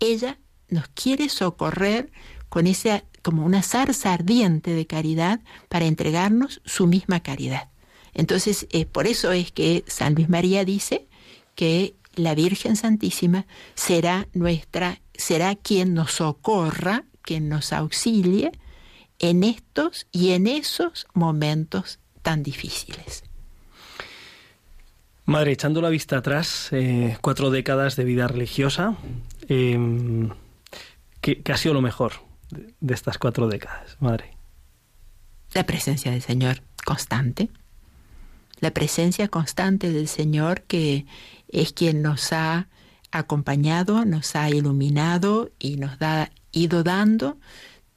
ella 0.00 0.38
nos 0.68 0.88
quiere 0.88 1.28
socorrer 1.28 2.10
con 2.48 2.66
esa 2.66 3.04
como 3.22 3.44
una 3.44 3.62
zarza 3.62 4.12
ardiente 4.12 4.72
de 4.72 4.86
caridad 4.86 5.40
para 5.68 5.86
entregarnos 5.86 6.60
su 6.64 6.86
misma 6.86 7.20
caridad. 7.20 7.68
Entonces, 8.14 8.66
por 8.92 9.06
eso 9.06 9.32
es 9.32 9.52
que 9.52 9.84
San 9.86 10.14
Luis 10.14 10.28
María 10.28 10.64
dice 10.64 11.08
que 11.54 11.96
la 12.14 12.34
Virgen 12.34 12.76
Santísima 12.76 13.46
será 13.74 14.28
nuestra, 14.32 15.00
será 15.14 15.56
quien 15.56 15.94
nos 15.94 16.12
socorra, 16.12 17.04
quien 17.22 17.48
nos 17.48 17.72
auxilie 17.72 18.52
en 19.18 19.44
estos 19.44 20.06
y 20.12 20.30
en 20.30 20.46
esos 20.46 21.06
momentos 21.12 21.98
tan 22.28 22.42
difíciles. 22.42 23.24
Madre, 25.24 25.52
echando 25.52 25.80
la 25.80 25.88
vista 25.88 26.18
atrás, 26.18 26.68
eh, 26.72 27.16
cuatro 27.22 27.48
décadas 27.50 27.96
de 27.96 28.04
vida 28.04 28.28
religiosa, 28.28 28.98
eh, 29.48 30.28
¿qué, 31.22 31.40
qué 31.40 31.52
ha 31.52 31.56
sido 31.56 31.72
lo 31.72 31.80
mejor 31.80 32.12
de, 32.50 32.74
de 32.80 32.94
estas 32.94 33.16
cuatro 33.16 33.48
décadas, 33.48 33.96
madre? 34.00 34.36
La 35.54 35.64
presencia 35.64 36.12
del 36.12 36.20
Señor 36.20 36.60
constante. 36.84 37.48
La 38.60 38.72
presencia 38.72 39.28
constante 39.28 39.90
del 39.90 40.06
Señor 40.06 40.64
que 40.64 41.06
es 41.48 41.72
quien 41.72 42.02
nos 42.02 42.30
ha 42.34 42.68
acompañado, 43.10 44.04
nos 44.04 44.36
ha 44.36 44.50
iluminado 44.50 45.50
y 45.58 45.78
nos 45.78 45.92
ha 46.02 46.30
ido 46.52 46.82
dando 46.82 47.38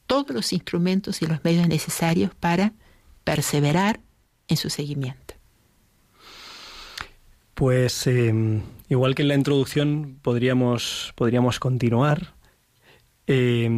todos 0.06 0.30
los 0.30 0.54
instrumentos 0.54 1.20
y 1.20 1.26
los 1.26 1.44
medios 1.44 1.68
necesarios 1.68 2.34
para 2.34 2.72
perseverar 3.24 4.00
en 4.52 4.56
su 4.56 4.70
seguimiento. 4.70 5.34
Pues 7.54 8.06
eh, 8.06 8.32
igual 8.88 9.14
que 9.14 9.22
en 9.22 9.28
la 9.28 9.34
introducción 9.34 10.18
podríamos, 10.22 11.12
podríamos 11.16 11.58
continuar. 11.58 12.34
Eh, 13.26 13.68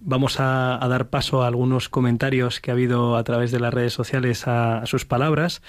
vamos 0.00 0.36
a, 0.38 0.78
dar 0.88 1.08
paso 1.08 1.42
a 1.42 1.46
algunos 1.46 1.88
comentarios 1.88 2.60
que 2.60 2.70
ha 2.70 2.74
habido 2.74 3.16
a 3.16 3.24
través 3.24 3.50
de 3.50 3.60
las 3.60 3.72
redes 3.72 3.92
sociales 3.92 4.46
a 4.46 4.84
sus 4.86 5.06
palabras. 5.06 5.62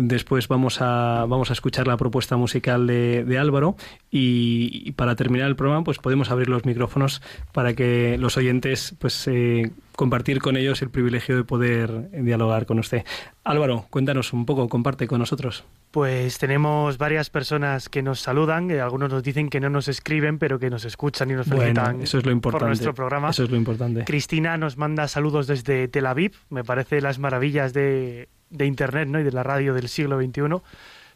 Después 0.00 0.48
vamos 0.48 0.80
a, 0.80 1.26
vamos 1.28 1.50
a 1.50 1.52
escuchar 1.52 1.86
la 1.86 1.96
propuesta 1.96 2.36
musical 2.36 2.86
de, 2.86 3.24
de 3.24 3.38
Álvaro 3.38 3.76
y, 4.10 4.82
y, 4.84 4.92
para 4.92 5.14
terminar 5.14 5.48
el 5.48 5.56
programa 5.56 5.84
pues 5.84 5.98
podemos 5.98 6.30
abrir 6.30 6.48
los 6.48 6.64
micrófonos 6.64 7.20
para 7.52 7.74
que 7.74 8.16
los 8.18 8.36
oyentes 8.36 8.94
pues 8.98 9.28
eh, 9.28 9.70
compartir 10.00 10.40
con 10.40 10.56
ellos 10.56 10.80
el 10.80 10.88
privilegio 10.88 11.36
de 11.36 11.44
poder 11.44 12.10
dialogar 12.10 12.64
con 12.64 12.78
usted. 12.78 13.04
Álvaro, 13.44 13.84
cuéntanos 13.90 14.32
un 14.32 14.46
poco, 14.46 14.66
comparte 14.68 15.06
con 15.06 15.18
nosotros. 15.18 15.64
Pues 15.90 16.38
tenemos 16.38 16.96
varias 16.96 17.28
personas 17.28 17.90
que 17.90 18.02
nos 18.02 18.20
saludan, 18.20 18.70
eh, 18.70 18.80
algunos 18.80 19.10
nos 19.10 19.22
dicen 19.22 19.50
que 19.50 19.60
no 19.60 19.68
nos 19.68 19.88
escriben, 19.88 20.38
pero 20.38 20.58
que 20.58 20.70
nos 20.70 20.86
escuchan 20.86 21.30
y 21.30 21.34
nos 21.34 21.46
felicitan 21.46 21.84
bueno, 21.84 22.04
eso 22.04 22.16
es 22.16 22.24
lo 22.24 22.32
importante. 22.32 22.60
por 22.60 22.68
nuestro 22.68 22.94
programa. 22.94 23.28
Eso 23.28 23.44
es 23.44 23.50
lo 23.50 23.56
importante. 23.56 24.04
Cristina 24.04 24.56
nos 24.56 24.78
manda 24.78 25.06
saludos 25.08 25.46
desde 25.46 25.88
Tel 25.88 26.06
Aviv, 26.06 26.32
me 26.48 26.64
parece 26.64 27.02
las 27.02 27.18
maravillas 27.18 27.74
de, 27.74 28.28
de 28.50 28.66
Internet 28.66 29.08
¿no? 29.08 29.20
y 29.20 29.22
de 29.22 29.32
la 29.32 29.42
radio 29.42 29.74
del 29.74 29.88
siglo 29.88 30.20
XXI. 30.20 30.62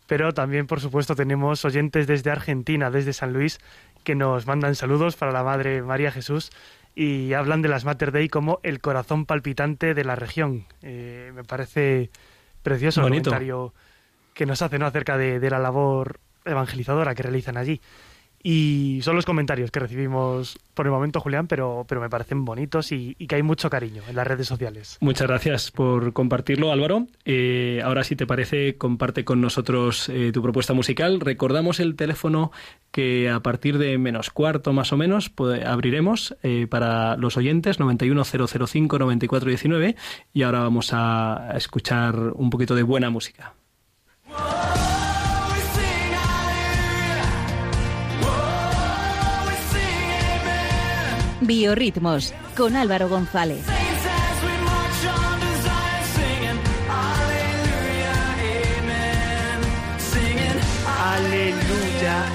Pero 0.06 0.32
también, 0.32 0.66
por 0.66 0.80
supuesto, 0.80 1.14
tenemos 1.14 1.64
oyentes 1.64 2.06
desde 2.06 2.30
Argentina, 2.30 2.90
desde 2.90 3.12
San 3.12 3.32
Luis, 3.32 3.58
que 4.04 4.14
nos 4.14 4.46
mandan 4.46 4.74
saludos 4.74 5.16
para 5.16 5.32
la 5.32 5.42
Madre 5.42 5.82
María 5.82 6.12
Jesús 6.12 6.50
y 6.94 7.32
hablan 7.32 7.62
de 7.62 7.68
las 7.68 7.84
Mater 7.84 8.12
Dei 8.12 8.28
como 8.28 8.60
el 8.62 8.80
corazón 8.80 9.26
palpitante 9.26 9.94
de 9.94 10.04
la 10.04 10.14
región. 10.14 10.66
Eh, 10.82 11.32
me 11.34 11.42
parece 11.42 12.10
precioso 12.62 13.02
Bonito. 13.02 13.30
el 13.30 13.36
comentario 13.36 13.74
que 14.34 14.46
nos 14.46 14.62
hacen 14.62 14.80
¿no? 14.80 14.86
acerca 14.86 15.16
de, 15.16 15.40
de, 15.40 15.50
la 15.50 15.58
labor 15.58 16.20
evangelizadora 16.44 17.14
que 17.14 17.22
realizan 17.22 17.56
allí. 17.56 17.80
Y 18.46 19.00
son 19.00 19.16
los 19.16 19.24
comentarios 19.24 19.70
que 19.70 19.80
recibimos 19.80 20.58
por 20.74 20.84
el 20.84 20.92
momento, 20.92 21.18
Julián, 21.18 21.46
pero, 21.46 21.86
pero 21.88 22.02
me 22.02 22.10
parecen 22.10 22.44
bonitos 22.44 22.92
y, 22.92 23.14
que 23.14 23.36
hay 23.36 23.42
mucho 23.42 23.70
cariño 23.70 24.02
en 24.06 24.16
las 24.16 24.26
redes 24.26 24.46
sociales. 24.46 24.98
Muchas 25.00 25.26
gracias 25.26 25.70
por 25.70 26.12
compartirlo, 26.12 26.70
Álvaro. 26.70 27.06
Eh, 27.24 27.80
ahora, 27.82 28.04
si 28.04 28.16
te 28.16 28.26
parece, 28.26 28.76
comparte 28.76 29.24
con 29.24 29.40
nosotros 29.40 30.10
eh, 30.10 30.30
tu 30.30 30.42
propuesta 30.42 30.74
musical. 30.74 31.20
Recordamos 31.20 31.80
el 31.80 31.96
teléfono 31.96 32.52
que 32.90 33.30
a 33.30 33.40
partir 33.40 33.78
de 33.78 33.96
menos 33.96 34.28
cuarto, 34.28 34.74
más 34.74 34.92
o 34.92 34.98
menos, 34.98 35.32
abriremos 35.64 36.36
eh, 36.42 36.66
para 36.68 37.16
los 37.16 37.38
oyentes, 37.38 37.80
91005-9419. 37.80 39.96
Y 40.34 40.42
ahora 40.42 40.60
vamos 40.60 40.90
a 40.92 41.52
escuchar 41.56 42.14
un 42.34 42.50
poquito 42.50 42.74
de 42.74 42.82
buena 42.82 43.08
música. 43.08 43.54
Biorritmos 51.46 52.32
con 52.56 52.76
Álvaro 52.76 53.08
González. 53.08 53.64
Aleluya, 60.86 62.26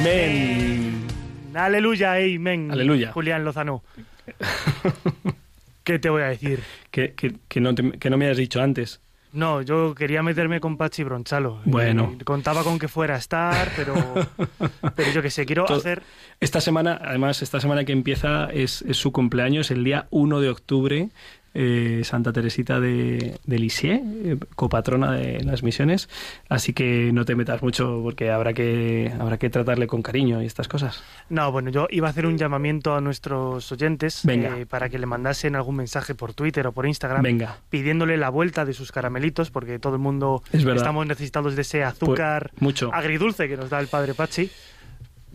amén. 0.00 1.06
Aleluya, 1.54 2.12
amén. 2.14 2.70
Aleluya. 2.70 3.12
Julián 3.12 3.44
Lozano. 3.44 3.82
¿Qué 5.84 5.98
te 5.98 6.08
voy 6.08 6.22
a 6.22 6.26
decir? 6.26 6.60
Que, 6.90 7.14
que, 7.14 7.34
que, 7.48 7.60
no 7.60 7.74
te, 7.74 7.92
que 7.98 8.10
no 8.10 8.16
me 8.16 8.28
has 8.28 8.36
dicho 8.36 8.60
antes. 8.62 9.00
No, 9.34 9.62
yo 9.62 9.94
quería 9.96 10.22
meterme 10.22 10.60
con 10.60 10.76
Pachi 10.76 11.02
Bronchalo. 11.02 11.60
Bueno. 11.64 12.16
Y 12.20 12.24
contaba 12.24 12.62
con 12.62 12.78
que 12.78 12.86
fuera 12.86 13.16
a 13.16 13.18
estar, 13.18 13.68
pero, 13.76 13.94
pero 14.94 15.12
yo 15.12 15.22
que 15.22 15.30
sé, 15.30 15.44
quiero 15.44 15.64
Todo, 15.64 15.78
hacer... 15.78 16.02
Esta 16.38 16.60
semana, 16.60 17.00
además, 17.04 17.42
esta 17.42 17.60
semana 17.60 17.84
que 17.84 17.92
empieza 17.92 18.46
es, 18.52 18.82
es 18.82 18.96
su 18.96 19.10
cumpleaños, 19.10 19.72
el 19.72 19.82
día 19.82 20.06
1 20.10 20.40
de 20.40 20.48
octubre. 20.48 21.08
Eh, 21.56 22.00
Santa 22.02 22.32
Teresita 22.32 22.80
de, 22.80 23.38
de 23.44 23.58
Lisieux, 23.60 24.00
eh, 24.24 24.36
copatrona 24.56 25.12
de 25.12 25.42
las 25.44 25.62
misiones. 25.62 26.08
Así 26.48 26.72
que 26.72 27.12
no 27.12 27.24
te 27.24 27.36
metas 27.36 27.62
mucho 27.62 28.00
porque 28.02 28.32
habrá 28.32 28.52
que, 28.52 29.12
habrá 29.20 29.38
que 29.38 29.50
tratarle 29.50 29.86
con 29.86 30.02
cariño 30.02 30.42
y 30.42 30.46
estas 30.46 30.66
cosas. 30.66 31.04
No, 31.28 31.52
bueno, 31.52 31.70
yo 31.70 31.86
iba 31.90 32.08
a 32.08 32.10
hacer 32.10 32.26
un 32.26 32.36
llamamiento 32.38 32.96
a 32.96 33.00
nuestros 33.00 33.70
oyentes 33.70 34.24
eh, 34.26 34.66
para 34.68 34.88
que 34.88 34.98
le 34.98 35.06
mandasen 35.06 35.54
algún 35.54 35.76
mensaje 35.76 36.16
por 36.16 36.34
Twitter 36.34 36.66
o 36.66 36.72
por 36.72 36.86
Instagram 36.86 37.22
Venga. 37.22 37.58
pidiéndole 37.70 38.16
la 38.16 38.30
vuelta 38.30 38.64
de 38.64 38.72
sus 38.72 38.90
caramelitos 38.90 39.52
porque 39.52 39.78
todo 39.78 39.94
el 39.94 40.00
mundo 40.00 40.42
es 40.52 40.64
estamos 40.64 41.06
necesitados 41.06 41.54
de 41.54 41.62
ese 41.62 41.84
azúcar 41.84 42.50
pues, 42.50 42.62
mucho. 42.62 42.92
agridulce 42.92 43.48
que 43.48 43.56
nos 43.56 43.70
da 43.70 43.78
el 43.78 43.86
padre 43.86 44.14
Pachi. 44.14 44.50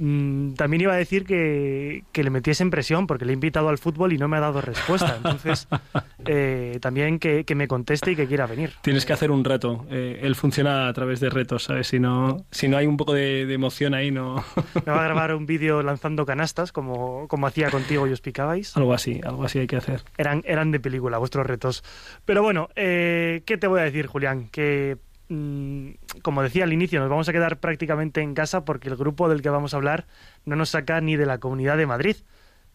Mm, 0.02 0.54
también 0.54 0.82
iba 0.82 0.94
a 0.94 0.96
decir 0.96 1.26
que, 1.26 2.06
que, 2.14 2.24
le 2.24 2.30
metiesen 2.30 2.70
presión 2.70 3.06
porque 3.06 3.26
le 3.26 3.32
he 3.32 3.34
invitado 3.34 3.68
al 3.68 3.78
fútbol 3.78 4.14
y 4.14 4.18
no 4.18 4.30
me 4.30 4.38
ha 4.38 4.40
dado 4.40 4.62
respuesta. 4.62 5.16
Entonces, 5.18 5.68
eh, 6.26 6.80
también 6.82 7.20
que, 7.20 7.44
que, 7.44 7.54
me 7.54 7.68
conteste 7.68 8.14
y 8.14 8.16
que 8.16 8.26
quiera 8.26 8.48
venir. 8.48 8.72
Tienes 8.82 9.06
que 9.06 9.12
hacer 9.12 9.30
un 9.30 9.44
reto. 9.44 9.86
Eh, 9.90 10.22
él 10.24 10.36
funciona 10.36 10.88
a 10.88 10.94
través 10.94 11.20
de 11.20 11.30
retos, 11.30 11.66
¿sabes? 11.66 11.88
Si 11.88 12.00
no, 12.00 12.46
si 12.50 12.70
no 12.70 12.78
hay 12.78 12.88
un 12.88 12.96
poco 12.96 13.14
de, 13.14 13.46
de 13.46 13.54
emoción 13.54 13.94
ahí, 13.94 14.10
no. 14.10 14.42
Me 14.86 14.92
va 14.94 15.02
a 15.02 15.04
grabar 15.04 15.36
un 15.36 15.46
vídeo 15.46 15.84
lanzando 15.84 16.26
canastas, 16.26 16.72
como, 16.72 17.28
como 17.28 17.46
hacía 17.48 17.70
contigo 17.70 18.08
y 18.08 18.14
os 18.14 18.22
picabais. 18.22 18.78
Algo 18.78 18.94
así, 18.94 19.20
algo 19.26 19.44
así 19.44 19.60
hay 19.60 19.68
que 19.68 19.76
hacer. 19.76 20.04
Eran, 20.18 20.44
eran 20.46 20.72
de 20.72 20.80
película 20.80 21.18
vuestros 21.18 21.46
retos. 21.46 21.84
Pero 22.24 22.42
bueno, 22.42 22.70
eh, 22.78 23.44
¿qué 23.46 23.58
te 23.58 23.68
voy 23.68 23.82
a 23.82 23.84
decir, 23.84 24.08
Julián? 24.08 24.48
Que 24.48 24.98
como 25.30 26.42
decía 26.42 26.64
al 26.64 26.74
inicio, 26.74 27.00
nos 27.00 27.10
vamos 27.10 27.30
a 27.30 27.34
quedar 27.34 27.60
prácticamente 27.60 28.22
en 28.22 28.34
casa 28.34 28.66
porque 28.66 28.90
el 28.90 28.96
grupo 28.96 29.30
del 29.30 29.42
que 29.42 29.50
vamos 29.50 29.74
a 29.74 29.78
hablar 29.78 30.08
no 30.46 30.56
nos 30.56 30.70
saca 30.70 31.00
ni 31.02 31.16
de 31.16 31.26
la 31.26 31.38
Comunidad 31.38 31.78
de 31.78 31.86
Madrid. 31.86 32.16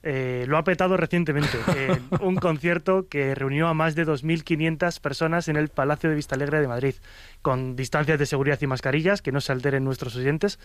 Eh, 0.07 0.45
lo 0.49 0.59
ha 0.59 0.64
petado 0.64 0.99
recientemente 0.99 1.59
en 1.77 2.09
un 2.21 2.37
concierto 2.37 3.09
que 3.09 3.35
reunió 3.35 3.69
a 3.69 3.75
más 3.75 3.95
de 3.95 4.07
2.500 4.07 5.01
personas 5.01 5.49
en 5.49 5.57
el 5.57 5.69
Palacio 5.69 6.11
de 6.11 6.17
Vistalegre 6.17 6.61
de 6.61 6.69
Madrid, 6.69 6.95
con 7.40 7.75
distancias 7.75 8.19
de 8.19 8.27
seguridad 8.27 8.61
y 8.61 8.67
mascarillas, 8.67 9.23
que 9.23 9.33
no 9.33 9.40
se 9.40 9.53
alteren 9.53 9.83
nuestros 9.83 10.14
oyentes, 10.14 10.59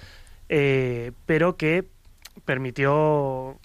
eh, 0.50 1.14
pero 1.26 1.56
que 1.56 1.86
permitió 2.44 3.58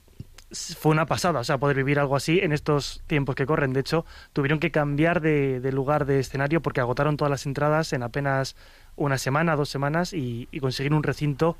fue 0.79 0.93
una 0.93 1.07
pasada, 1.07 1.41
o 1.41 1.45
sea, 1.45 1.59
poder 1.59 1.77
vivir 1.77 1.99
algo 1.99 2.17
así 2.17 2.41
en 2.41 2.53
estos 2.53 3.03
tiempos 3.07 3.35
que 3.35 3.47
corren. 3.47 3.73
De 3.73 3.81
hecho, 3.81 4.05
tuvieron 4.33 4.59
que 4.59 4.71
cambiar 4.71 5.21
de, 5.21 5.61
de 5.61 5.73
lugar 5.73 6.07
de 6.07 6.21
escenario 6.21 6.61
porque 6.63 6.81
agotaron 6.81 7.17
todas 7.17 7.31
las 7.31 7.47
entradas 7.47 7.93
en 7.93 8.03
apenas 8.03 8.57
una 8.97 9.19
semana, 9.19 9.57
dos 9.57 9.69
semanas 9.69 10.13
y, 10.13 10.49
y 10.51 10.61
conseguir 10.61 10.95
un 10.95 11.03
recinto 11.03 11.57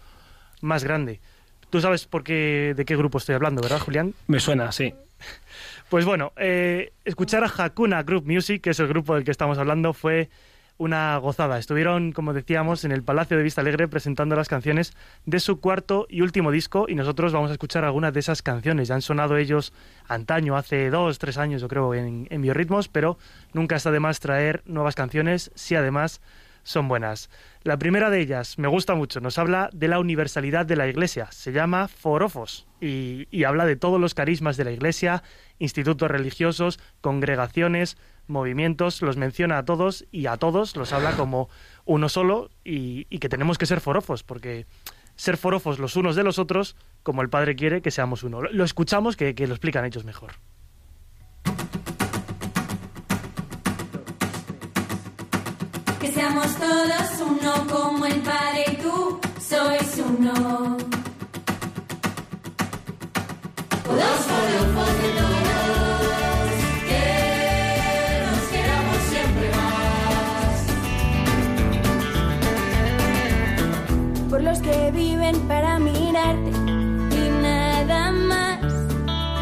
más 0.61 0.85
grande. 0.85 1.21
Tú 1.71 1.81
sabes 1.81 2.07
por 2.07 2.23
qué, 2.23 2.75
de 2.77 2.85
qué 2.85 2.97
grupo 2.97 3.19
estoy 3.19 3.35
hablando, 3.35 3.61
¿verdad, 3.63 3.81
Julián? 3.81 4.15
Me 4.27 4.41
suena, 4.41 4.73
sí. 4.73 4.95
Pues 5.91 6.07
bueno, 6.07 6.33
eh, 6.37 6.93
escuchar 7.05 7.45
a 7.45 7.53
Hakuna 7.57 8.03
Group 8.03 8.27
Music, 8.27 8.63
que 8.63 8.71
es 8.71 8.81
el 8.81 8.89
grupo 8.89 9.15
del 9.15 9.23
que 9.23 9.31
estamos 9.31 9.59
hablando, 9.59 9.93
fue 9.93 10.29
una 10.77 11.17
gozada. 11.19 11.59
Estuvieron, 11.59 12.13
como 12.13 12.33
decíamos, 12.33 12.85
en 12.85 12.93
el 12.93 13.03
Palacio 13.03 13.37
de 13.37 13.43
Vista 13.43 13.61
Alegre 13.61 13.89
presentando 13.89 14.37
las 14.37 14.49
canciones 14.49 14.93
de 15.25 15.41
su 15.41 15.61
cuarto 15.61 16.07
y 16.09 16.23
último 16.23 16.51
disco 16.51 16.87
y 16.89 16.95
nosotros 16.95 17.33
vamos 17.33 17.51
a 17.51 17.55
escuchar 17.55 17.85
algunas 17.85 18.13
de 18.13 18.21
esas 18.21 18.43
canciones. 18.43 18.89
Ya 18.89 18.95
han 18.95 19.03
sonado 19.03 19.37
ellos 19.37 19.73
antaño, 20.09 20.57
hace 20.57 20.91
dos, 20.91 21.19
tres 21.19 21.39
años 21.39 21.63
yo 21.63 21.69
creo, 21.69 21.95
en, 21.95 22.27
en 22.31 22.43
Biorritmos, 22.43 22.89
pero 22.89 23.19
nunca 23.53 23.77
está 23.77 23.91
de 23.91 24.01
más 24.01 24.21
traer 24.21 24.63
nuevas 24.67 24.95
canciones 24.95 25.51
si 25.55 25.77
además 25.77 26.21
son 26.65 26.89
buenas. 26.89 27.31
La 27.63 27.79
primera 27.79 28.11
de 28.11 28.21
ellas 28.21 28.59
me 28.59 28.69
gusta 28.69 28.95
mucho, 28.95 29.21
nos 29.21 29.39
habla 29.39 29.71
de 29.73 29.87
la 29.87 30.01
universalidad 30.01 30.67
de 30.67 30.77
la 30.77 30.89
Iglesia, 30.89 31.29
se 31.31 31.53
llama 31.53 31.89
Forofos 31.89 32.67
y, 32.81 33.29
y 33.31 33.45
habla 33.45 33.67
de 33.67 33.77
todos 33.77 34.01
los 34.01 34.15
carismas 34.15 34.57
de 34.57 34.65
la 34.65 34.73
Iglesia, 34.73 35.23
institutos 35.59 36.11
religiosos, 36.11 36.81
congregaciones, 37.01 37.97
movimientos, 38.27 39.03
los 39.03 39.17
menciona 39.17 39.59
a 39.59 39.65
todos 39.65 40.07
y 40.11 40.27
a 40.27 40.37
todos 40.37 40.77
los 40.77 40.93
habla 40.93 41.13
como 41.13 41.49
uno 41.85 42.09
solo 42.09 42.51
y, 42.65 43.05
que 43.19 43.29
tenemos 43.29 43.59
que 43.59 43.67
ser 43.67 43.81
forofos, 43.81 44.23
porque 44.23 44.67
ser 45.17 45.37
forofos 45.37 45.79
los 45.79 45.97
unos 45.97 46.17
de 46.17 46.25
los 46.25 46.39
otros, 46.39 46.77
como 47.03 47.23
el 47.23 47.29
Padre 47.29 47.57
quiere 47.57 47.83
que 47.83 47.91
seamos 47.91 48.23
uno. 48.23 48.43
Lo, 48.43 48.65
escuchamos, 48.65 49.17
que, 49.17 49.35
lo 49.35 49.55
explican 49.55 49.85
ellos 49.85 50.05
mejor. 50.05 50.33
Que 56.01 56.13
seamos 56.13 56.57
todos 56.57 57.21
uno 57.21 57.67
como 57.71 58.07
el 58.07 58.21
Padre 58.21 58.65
y 58.73 58.77
tú 58.77 59.21
sois 59.41 60.03
uno. 60.07 60.79
voz 64.75 65.03
de 65.03 65.15
todos, 65.15 65.24
que 74.65 74.91
viven 74.93 75.39
para 75.47 75.79
mirarte 75.79 76.51
y 76.51 77.29
nada 77.43 78.11
más. 78.13 78.61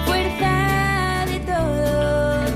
Fuerza 0.04 1.24
de 1.26 1.38
todos, 1.40 2.50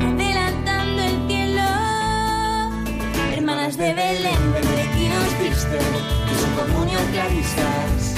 adelantando 0.00 1.02
el 1.02 1.28
cielo. 1.28 1.68
Hermanas 3.34 3.76
de 3.76 3.94
Belén, 3.94 4.42
benedictinos 4.54 5.30
Cristo, 5.40 5.76
y 6.30 6.34
su 6.40 6.48
comunión 6.60 7.04
claristas, 7.12 8.14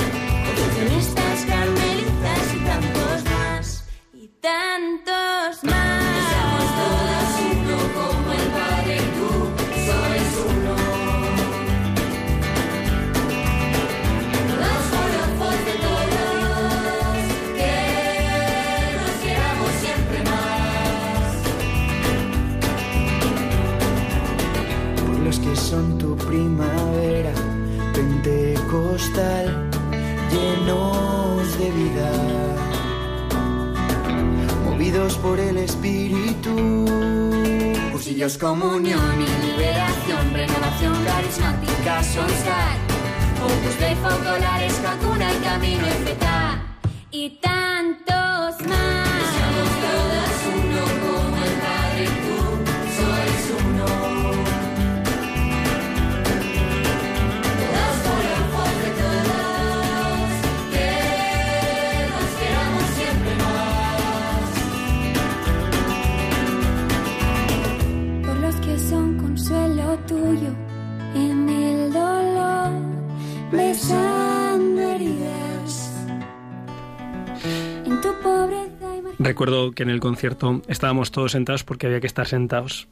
carmelitas 1.47 2.45
y 2.55 2.59
tantos 2.65 3.25
más, 3.33 3.85
y 4.13 4.29
tantos 4.41 5.65
más. 5.65 5.98
Son 25.69 25.99
tu 25.99 26.17
primavera 26.17 27.33
pentecostal, 27.93 29.69
llenos 30.33 31.59
de 31.59 31.71
vida, 31.73 32.11
movidos 34.65 35.19
por 35.19 35.39
el 35.39 35.59
Espíritu. 35.59 36.87
Cursillos, 37.93 38.39
comunión 38.39 39.15
y 39.21 39.47
liberación, 39.47 40.33
renovación 40.33 40.95
carismática, 41.05 42.03
Sonstar, 42.03 42.77
Opus 43.45 43.79
Dei, 43.79 43.95
Focolares, 43.97 44.81
Hakuna 44.87 45.35
y 45.35 45.39
Camino 45.45 45.87
Feta 46.05 46.63
y 47.11 47.31
tantos 47.41 48.67
más. 48.67 49.23
Seamos 49.35 49.71
todas 49.85 50.38
En 78.29 78.58
Recuerdo 79.29 79.73
que 79.73 79.83
en 79.83 79.91
el 79.91 80.01
concierto 80.01 80.63
estábamos 80.69 81.11
todos 81.11 81.33
sentados 81.33 81.63
porque 81.63 81.87
había 81.87 82.01
que 82.01 82.07
estar 82.07 82.27
sentados. 82.27 82.89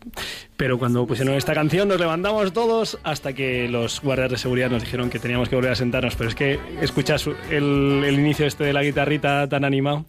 Pero 0.59 0.79
cuando 0.79 1.07
pusieron 1.07 1.35
esta 1.35 1.55
canción 1.55 1.89
nos 1.89 1.99
levantamos 1.99 2.53
todos 2.53 2.99
hasta 3.05 3.33
que 3.33 3.71
los 3.71 4.03
guardias 4.03 4.33
de 4.33 4.37
seguridad 4.37 4.69
nos 4.69 4.83
dijeron 4.83 5.09
que 5.09 5.19
teníamos 5.19 5.49
que 5.49 5.57
volver 5.57 5.73
a 5.73 5.75
sentarnos. 5.77 6.15
Pero 6.15 6.29
es 6.29 6.35
que 6.35 6.59
escuchas 6.83 7.27
el, 7.51 8.03
el 8.05 8.19
inicio 8.19 8.45
este 8.45 8.65
de 8.65 8.75
la 8.75 8.83
guitarrita 8.83 9.49
tan 9.49 9.65
animado. 9.65 10.05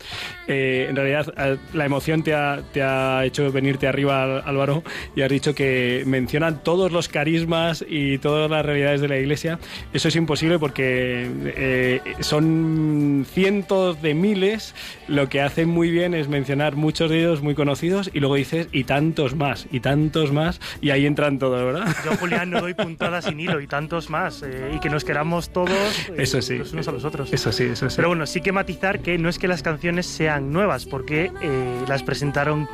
eh, 0.49 0.87
en 0.89 0.97
realidad 0.97 1.33
eh, 1.37 1.55
la 1.73 1.85
emoción 1.85 2.23
te 2.23 2.33
ha, 2.33 2.61
te 2.73 2.83
ha 2.83 3.23
hecho 3.23 3.49
venirte 3.49 3.87
arriba, 3.87 4.39
Álvaro, 4.39 4.83
y 5.15 5.21
has 5.21 5.29
dicho 5.29 5.55
que 5.55 6.03
mencionan 6.05 6.61
todos 6.61 6.91
los 6.91 7.07
carismas 7.07 7.85
y 7.87 8.17
todas 8.17 8.51
las 8.51 8.65
realidades 8.65 8.99
de 8.99 9.07
la 9.07 9.17
iglesia. 9.17 9.59
Eso 9.93 10.09
es 10.09 10.15
imposible 10.17 10.59
porque 10.59 11.31
eh, 11.55 12.01
son 12.19 13.25
cientos 13.31 14.01
de 14.01 14.13
miles. 14.13 14.75
Lo 15.07 15.29
que 15.29 15.39
hacen 15.39 15.69
muy 15.69 15.89
bien 15.89 16.16
es 16.17 16.27
mencionar 16.27 16.75
muchos 16.75 17.09
de 17.09 17.19
ellos 17.19 17.41
muy 17.41 17.55
conocidos 17.55 18.09
y 18.13 18.19
luego 18.19 18.35
dices 18.35 18.67
y 18.71 18.83
tantos 18.83 19.35
más, 19.35 19.67
y 19.71 19.79
tantos 19.79 20.31
más, 20.31 20.59
y 20.81 20.89
ahí 20.89 21.05
entran 21.05 21.39
todos, 21.39 21.63
¿verdad? 21.63 21.95
Yo, 22.05 22.15
Julián, 22.19 22.49
no 22.49 22.61
doy 22.61 22.73
puntadas 22.73 23.25
sin 23.25 23.39
hilo 23.39 23.61
y 23.61 23.67
tantos 23.67 24.09
más. 24.09 24.43
eh, 24.43 24.71
y 24.75 24.79
que 24.79 24.89
nos 24.89 25.03
queramos 25.03 25.49
todos 25.51 25.69
eh, 26.09 26.15
Eso 26.17 26.41
sí. 26.41 26.57
los 26.57 26.73
unos 26.73 26.87
a 26.87 26.91
los 26.91 27.05
otros. 27.05 27.31
Eso 27.31 27.51
sí, 27.51 27.63
eso 27.63 27.89
sí. 27.89 27.95
Pero 27.95 28.09
bueno, 28.09 28.25
sí 28.25 28.41
que 28.41 28.51
matizar 28.51 28.99
que 28.99 29.17
no 29.17 29.29
es 29.29 29.39
que 29.39 29.47
las 29.47 29.63
canciones 29.63 30.05
sean 30.05 30.51
nuevas, 30.51 30.85
porque 30.85 31.31
eh, 31.41 31.83
las 31.87 32.03
presentaron 32.03 32.67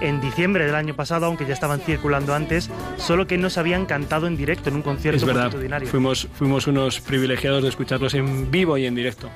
en 0.00 0.20
diciembre 0.20 0.66
del 0.66 0.74
año 0.74 0.94
pasado, 0.94 1.26
aunque 1.26 1.46
ya 1.46 1.54
estaban 1.54 1.80
circulando 1.80 2.34
antes, 2.34 2.70
solo 2.98 3.26
que 3.26 3.38
no 3.38 3.48
se 3.48 3.60
habían 3.60 3.86
cantado 3.86 4.26
en 4.26 4.36
directo 4.36 4.68
en 4.68 4.76
un 4.76 4.82
concierto 4.82 5.16
es 5.16 5.24
verdad, 5.24 5.50
fuimos, 5.86 6.28
fuimos 6.34 6.66
unos 6.66 7.00
privilegiados 7.00 7.62
de 7.62 7.70
escucharlos 7.70 8.12
en 8.14 8.50
vivo 8.50 8.76
y 8.76 8.84
en 8.84 8.94
directo. 8.94 9.30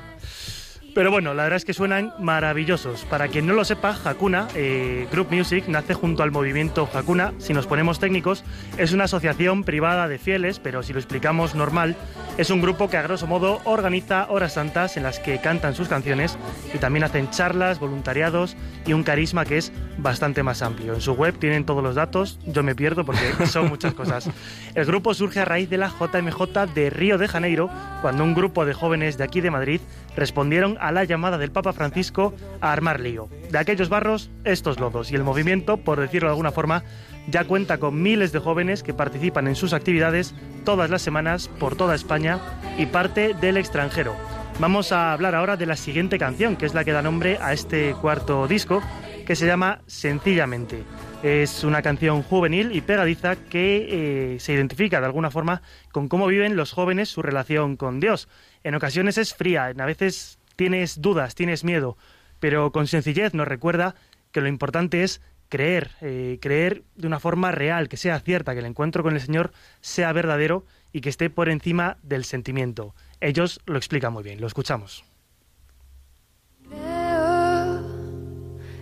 Pero 0.95 1.11
bueno, 1.13 1.35
la 1.35 1.45
verdad 1.45 1.57
es 1.57 1.65
que 1.65 1.73
suenan 1.73 2.13
maravillosos. 2.19 3.05
Para 3.05 3.29
quien 3.29 3.47
no 3.47 3.55
lo 3.55 3.65
sepa, 3.65 3.97
Hakuna, 4.05 4.49
eh, 4.55 5.07
Group 5.13 5.31
Music, 5.31 5.65
nace 5.69 5.95
junto 5.95 6.23
al 6.23 6.33
movimiento 6.33 6.89
Hakuna. 6.93 7.33
Si 7.39 7.53
nos 7.53 7.67
ponemos 7.67 8.01
técnicos, 8.01 8.45
es 8.77 8.93
una 8.93 9.05
asociación 9.05 9.63
privada 9.63 10.09
de 10.09 10.19
fieles, 10.19 10.59
pero 10.59 10.83
si 10.83 10.93
lo 10.93 10.99
explicamos 10.99 11.55
normal, 11.55 11.97
es 12.39 12.51
un 12.51 12.61
grupo 12.61 12.89
que 12.89 12.97
a 12.97 13.03
grosso 13.03 13.27
modo 13.27 13.61
organiza 13.65 14.27
horas 14.31 14.55
santas 14.55 14.97
en 14.97 15.05
las 15.05 15.21
que 15.21 15.41
cantan 15.41 15.75
sus 15.75 15.89
canciones 15.89 16.39
y 16.75 16.79
también 16.79 17.05
hacen 17.05 17.31
charlas, 17.31 17.79
voluntariados 17.79 18.57
y 18.87 18.93
un 18.93 19.03
carisma 19.03 19.45
que 19.45 19.59
es 19.59 19.73
bastante 19.99 20.43
más 20.43 20.63
amplio. 20.63 20.95
En 20.95 21.01
su 21.01 21.13
web 21.13 21.39
tienen 21.39 21.65
todos 21.65 21.83
los 21.83 21.95
datos, 21.95 22.39
yo 22.47 22.63
me 22.63 22.75
pierdo 22.75 23.05
porque 23.05 23.47
son 23.47 23.69
muchas 23.69 23.95
cosas. 23.95 24.29
El 24.75 24.87
grupo 24.87 25.15
surge 25.15 25.41
a 25.41 25.45
raíz 25.45 25.71
de 25.71 25.77
la 25.77 25.89
JMJ 25.89 26.73
de 26.75 26.91
Río 26.91 27.19
de 27.19 27.29
Janeiro, 27.29 27.71
cuando 28.01 28.25
un 28.25 28.35
grupo 28.35 28.65
de 28.65 28.75
jóvenes 28.75 29.19
de 29.19 29.25
aquí 29.25 29.41
de 29.41 29.51
Madrid 29.51 29.81
respondieron 30.17 30.79
a 30.81 30.93
la 30.93 31.05
llamada 31.05 31.39
del 31.39 31.53
Papa 31.53 31.73
Francisco 31.73 32.35
a 32.61 32.73
armar 32.73 33.01
lío. 33.01 33.29
De 33.51 33.59
aquellos 33.59 33.89
barros, 33.89 34.31
estos 34.45 34.81
lodos. 34.81 35.13
Y 35.13 35.17
el 35.17 35.25
movimiento, 35.25 35.77
por 35.77 36.01
decirlo 36.01 36.29
de 36.29 36.33
alguna 36.33 36.53
forma, 36.53 36.83
ya 37.29 37.45
cuenta 37.45 37.79
con 37.79 38.03
miles 38.03 38.33
de 38.33 38.39
jóvenes 38.39 38.83
que 38.83 38.95
participan 38.95 39.47
en 39.47 39.57
sus 39.57 39.73
actividades 39.73 40.35
todas 40.65 40.91
las 40.91 41.03
semanas 41.03 41.49
por 41.49 41.77
toda 41.77 41.95
España 41.95 42.39
y 42.79 42.87
parte 42.87 43.35
del 43.35 43.57
extranjero. 43.57 44.15
Vamos 44.59 44.93
a 44.93 45.13
hablar 45.13 45.35
ahora 45.35 45.57
de 45.57 45.67
la 45.67 45.77
siguiente 45.77 46.19
canción, 46.19 46.57
que 46.57 46.67
es 46.67 46.75
la 46.75 46.85
que 46.85 46.93
da 46.93 47.01
nombre 47.01 47.39
a 47.41 47.53
este 47.53 47.95
cuarto 47.95 48.47
disco, 48.47 48.83
que 49.27 49.37
se 49.37 49.47
llama 49.47 49.81
Sencillamente. 49.87 50.83
Es 51.23 51.65
una 51.65 51.83
canción 51.83 52.23
juvenil 52.23 52.75
y 52.75 52.81
pegadiza 52.81 53.37
que 53.37 54.35
eh, 54.35 54.41
se 54.41 54.53
identifica 54.53 55.01
de 55.01 55.07
alguna 55.07 55.31
forma 55.31 55.63
con 55.93 56.09
cómo 56.09 56.27
viven 56.27 56.57
los 56.57 56.73
jóvenes 56.73 57.11
su 57.11 57.23
relación 57.23 57.77
con 57.77 58.01
Dios. 58.01 58.29
En 58.65 58.75
ocasiones 58.75 59.19
es 59.19 59.35
fría, 59.35 59.67
a 59.67 59.87
veces 59.87 60.40
tienes 60.61 61.01
dudas, 61.01 61.35
tienes 61.35 61.65
miedo, 61.65 61.97
pero 62.39 62.71
con 62.71 62.87
sencillez 62.87 63.33
nos 63.33 63.49
recuerda 63.49 63.95
que 64.31 64.43
lo 64.43 64.49
importante 64.49 65.05
es 65.05 65.23
creer, 65.49 65.93
eh, 66.03 66.37
creer 66.39 66.83
de 66.97 67.07
una 67.07 67.19
forma 67.19 67.51
real, 67.51 67.89
que 67.89 67.97
sea 67.97 68.21
cierta, 68.21 68.53
que 68.53 68.59
el 68.59 68.67
encuentro 68.67 69.03
con 69.03 69.15
el 69.15 69.23
Señor 69.23 69.53
sea 69.81 70.13
verdadero 70.13 70.67
y 70.93 71.01
que 71.01 71.09
esté 71.09 71.31
por 71.31 71.49
encima 71.49 71.97
del 72.03 72.27
sentimiento. 72.27 72.95
Ellos 73.23 73.63
lo 73.65 73.79
explican 73.79 74.13
muy 74.13 74.23
bien, 74.23 74.39
lo 74.39 74.47
escuchamos. 74.47 75.03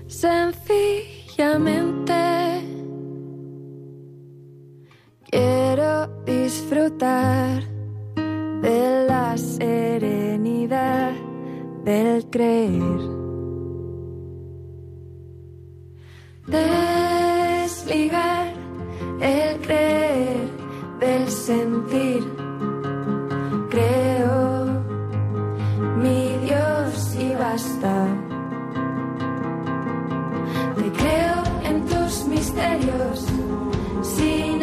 Sencillamente 0.08 2.12
quiero 5.30 6.24
disfrutar 6.24 7.62
de 8.62 9.06
la 9.06 9.38
serenidad 9.38 11.27
del 11.88 12.28
creer. 12.28 13.00
Desligar 16.46 18.46
el 19.20 19.60
creer 19.66 20.48
del 21.00 21.30
sentir. 21.30 22.22
Creo 23.70 24.66
mi 26.02 26.20
Dios 26.46 27.16
y 27.26 27.28
basta. 27.42 27.94
Te 30.76 30.86
creo 31.00 31.38
en 31.70 31.76
tus 31.86 32.26
misterios 32.26 33.24
sin 34.02 34.57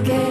porque 0.00 0.29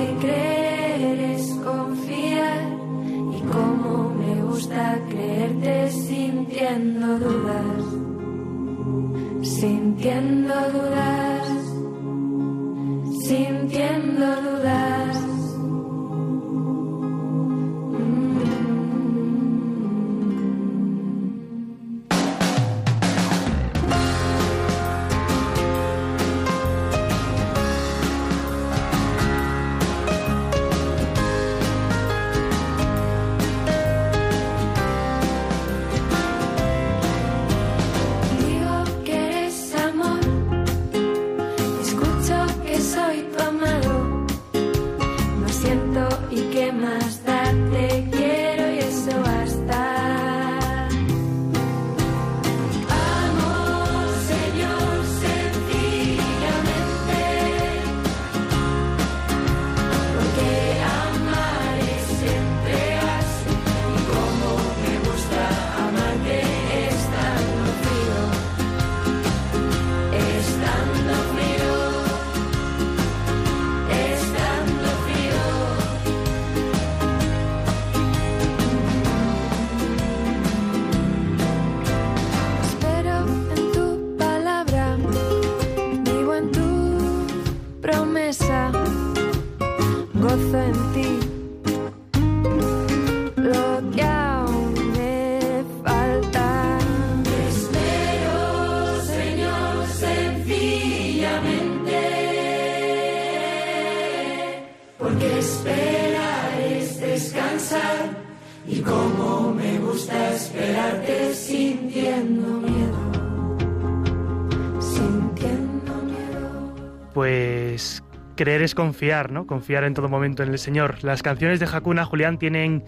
creer 118.40 118.62
es 118.62 118.74
confiar, 118.74 119.34
¿no? 119.34 119.46
Confiar 119.46 119.84
en 119.84 119.94
todo 119.94 120.08
momento 120.08 120.44
en 120.44 120.50
el 120.50 120.60
Señor. 120.60 121.04
Las 121.04 121.22
canciones 121.22 121.60
de 121.60 121.66
Hakuna 121.66 122.06
Julián 122.06 122.40
tienen 122.40 122.86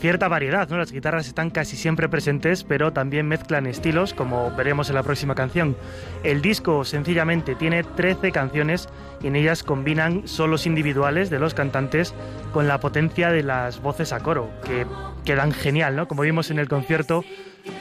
cierta 0.00 0.26
variedad, 0.26 0.70
¿no? 0.70 0.78
Las 0.78 0.90
guitarras 0.90 1.26
están 1.26 1.50
casi 1.50 1.76
siempre 1.76 2.08
presentes, 2.08 2.64
pero 2.64 2.94
también 2.94 3.28
mezclan 3.28 3.66
estilos, 3.66 4.14
como 4.14 4.50
veremos 4.56 4.88
en 4.88 4.94
la 4.94 5.02
próxima 5.02 5.34
canción. 5.34 5.76
El 6.24 6.40
disco 6.40 6.82
sencillamente 6.86 7.54
tiene 7.54 7.82
13 7.84 8.32
canciones 8.32 8.88
y 9.22 9.26
en 9.26 9.36
ellas 9.36 9.62
combinan 9.62 10.26
solos 10.26 10.64
individuales 10.64 11.28
de 11.28 11.40
los 11.40 11.52
cantantes 11.52 12.14
con 12.54 12.66
la 12.66 12.80
potencia 12.80 13.30
de 13.30 13.42
las 13.42 13.82
voces 13.82 14.14
a 14.14 14.20
coro, 14.20 14.48
que 14.64 14.86
quedan 15.26 15.52
genial, 15.52 15.94
¿no? 15.94 16.08
Como 16.08 16.22
vimos 16.22 16.50
en 16.50 16.58
el 16.58 16.68
concierto, 16.68 17.22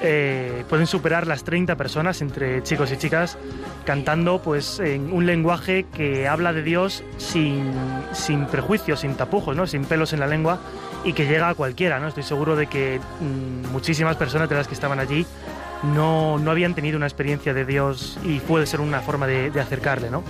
eh, 0.01 0.65
pueden 0.67 0.87
superar 0.87 1.27
las 1.27 1.43
30 1.43 1.75
personas 1.75 2.21
entre 2.21 2.63
chicos 2.63 2.91
y 2.91 2.97
chicas 2.97 3.37
cantando 3.85 4.41
pues 4.41 4.79
en 4.79 5.13
un 5.13 5.25
lenguaje 5.25 5.85
que 5.95 6.27
habla 6.27 6.53
de 6.53 6.63
Dios 6.63 7.03
sin, 7.17 7.71
sin 8.11 8.45
prejuicios, 8.47 9.01
sin 9.01 9.15
tapujos, 9.15 9.55
¿no? 9.55 9.67
sin 9.67 9.85
pelos 9.85 10.13
en 10.13 10.19
la 10.19 10.27
lengua 10.27 10.59
y 11.03 11.13
que 11.13 11.25
llega 11.27 11.49
a 11.49 11.55
cualquiera. 11.55 11.99
¿no? 11.99 12.07
Estoy 12.07 12.23
seguro 12.23 12.55
de 12.55 12.67
que 12.67 12.99
mm, 13.19 13.71
muchísimas 13.71 14.15
personas 14.15 14.49
de 14.49 14.55
las 14.55 14.67
que 14.67 14.73
estaban 14.73 14.99
allí 14.99 15.25
no, 15.83 16.39
no 16.39 16.51
habían 16.51 16.73
tenido 16.73 16.97
una 16.97 17.05
experiencia 17.05 17.53
de 17.53 17.65
Dios 17.65 18.17
y 18.23 18.39
puede 18.39 18.65
ser 18.65 18.81
una 18.81 19.01
forma 19.01 19.27
de, 19.27 19.51
de 19.51 19.61
acercarle. 19.61 20.09
¿no? 20.09 20.23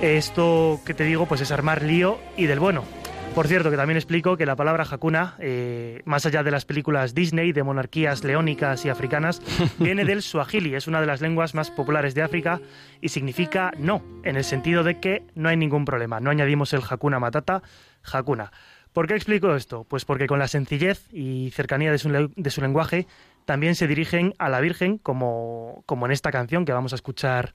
Esto 0.00 0.80
que 0.84 0.94
te 0.94 1.04
digo 1.04 1.26
pues 1.26 1.40
es 1.40 1.50
armar 1.52 1.82
lío 1.82 2.18
y 2.36 2.46
del 2.46 2.58
bueno. 2.58 2.82
Por 3.36 3.48
cierto, 3.48 3.70
que 3.70 3.76
también 3.76 3.98
explico 3.98 4.38
que 4.38 4.46
la 4.46 4.56
palabra 4.56 4.86
Hakuna, 4.90 5.34
eh, 5.40 6.00
más 6.06 6.24
allá 6.24 6.42
de 6.42 6.50
las 6.50 6.64
películas 6.64 7.14
Disney 7.14 7.52
de 7.52 7.62
monarquías 7.62 8.24
leónicas 8.24 8.86
y 8.86 8.88
africanas, 8.88 9.42
viene 9.78 10.06
del 10.06 10.22
suajili, 10.22 10.74
es 10.74 10.86
una 10.86 11.02
de 11.02 11.06
las 11.06 11.20
lenguas 11.20 11.54
más 11.54 11.70
populares 11.70 12.14
de 12.14 12.22
África 12.22 12.62
y 13.02 13.10
significa 13.10 13.72
no, 13.76 14.02
en 14.24 14.36
el 14.36 14.44
sentido 14.44 14.84
de 14.84 15.00
que 15.00 15.22
no 15.34 15.50
hay 15.50 15.58
ningún 15.58 15.84
problema. 15.84 16.18
No 16.18 16.30
añadimos 16.30 16.72
el 16.72 16.80
Hakuna 16.88 17.20
Matata, 17.20 17.62
Hakuna. 18.10 18.52
¿Por 18.94 19.06
qué 19.06 19.14
explico 19.16 19.54
esto? 19.54 19.84
Pues 19.84 20.06
porque 20.06 20.26
con 20.26 20.38
la 20.38 20.48
sencillez 20.48 21.06
y 21.12 21.50
cercanía 21.50 21.92
de 21.92 21.98
su, 21.98 22.08
le- 22.08 22.30
de 22.36 22.50
su 22.50 22.62
lenguaje 22.62 23.06
también 23.44 23.74
se 23.74 23.86
dirigen 23.86 24.32
a 24.38 24.48
la 24.48 24.60
Virgen, 24.60 24.96
como, 24.96 25.82
como 25.84 26.06
en 26.06 26.12
esta 26.12 26.32
canción 26.32 26.64
que 26.64 26.72
vamos 26.72 26.92
a 26.94 26.96
escuchar 26.96 27.52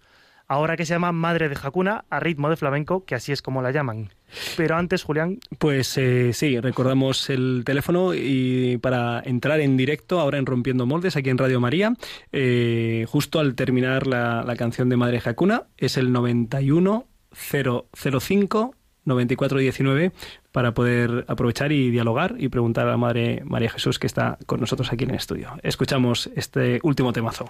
ahora 0.52 0.76
que 0.76 0.86
se 0.86 0.94
llama 0.94 1.14
Madre 1.14 1.48
de 1.48 1.58
Hakuna, 1.62 2.04
a 2.10 2.20
ritmo 2.20 2.50
de 2.50 2.58
flamenco, 2.58 3.06
que 3.06 3.16
así 3.16 3.32
es 3.32 3.42
como 3.42 3.62
la 3.62 3.72
llaman. 3.72 4.10
Pero 4.58 4.76
antes, 4.76 5.04
Julián, 5.04 5.40
Pues 5.58 5.98
eh, 5.98 6.34
sí, 6.34 6.60
recordamos 6.60 7.30
el 7.30 7.64
teléfono 7.66 8.14
y 8.14 8.78
para 8.78 9.22
entrar 9.24 9.62
en 9.62 9.78
directo 9.78 10.20
ahora 10.20 10.40
en 10.40 10.46
Rompiendo 10.46 10.86
Moldes 10.86 11.16
aquí 11.16 11.30
en 11.30 11.38
Radio 11.38 11.62
María, 11.62 11.94
eh, 12.34 13.06
justo 13.08 13.40
al 13.40 13.56
terminar 13.56 14.08
la, 14.08 14.44
la 14.44 14.58
canción 14.58 14.90
de 14.90 14.98
Madre 14.98 15.22
Jacuna, 15.22 15.68
es 15.78 15.96
el 15.96 16.12
91005 16.12 18.76
9419 19.06 20.12
para 20.52 20.74
poder 20.74 21.24
aprovechar 21.30 21.72
y 21.72 21.92
dialogar 21.92 22.36
y 22.38 22.50
preguntar 22.50 22.88
a 22.88 22.92
la 22.92 22.98
Madre 22.98 23.42
María 23.46 23.70
Jesús 23.70 24.00
que 24.00 24.08
está 24.08 24.38
con 24.46 24.60
nosotros 24.60 24.92
aquí 24.92 25.06
en 25.06 25.12
el 25.12 25.16
estudio. 25.16 25.54
Escuchamos 25.64 26.30
este 26.36 26.82
último 26.84 27.14
temazo. 27.14 27.50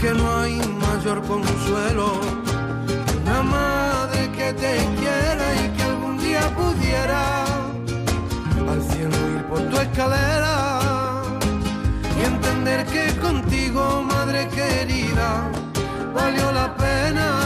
que 0.00 0.14
no 0.14 0.40
hay 0.40 0.56
mayor 0.56 1.20
consuelo 1.26 2.12
que 2.86 3.16
una 3.18 3.42
madre 3.42 4.30
que 4.32 4.52
te 4.54 4.76
quiera 4.98 5.46
y 5.62 5.76
que 5.76 5.82
algún 5.82 6.18
día 6.18 6.40
pudiera 6.56 7.44
al 8.70 8.82
cielo 8.82 9.16
ir 9.34 9.44
por 9.44 9.60
tu 9.68 9.76
escalera 9.76 11.22
y 12.18 12.24
entender 12.24 12.86
que 12.86 13.14
contigo, 13.20 14.02
madre 14.02 14.48
querida, 14.48 15.50
valió 16.14 16.50
la 16.52 16.74
pena. 16.76 17.39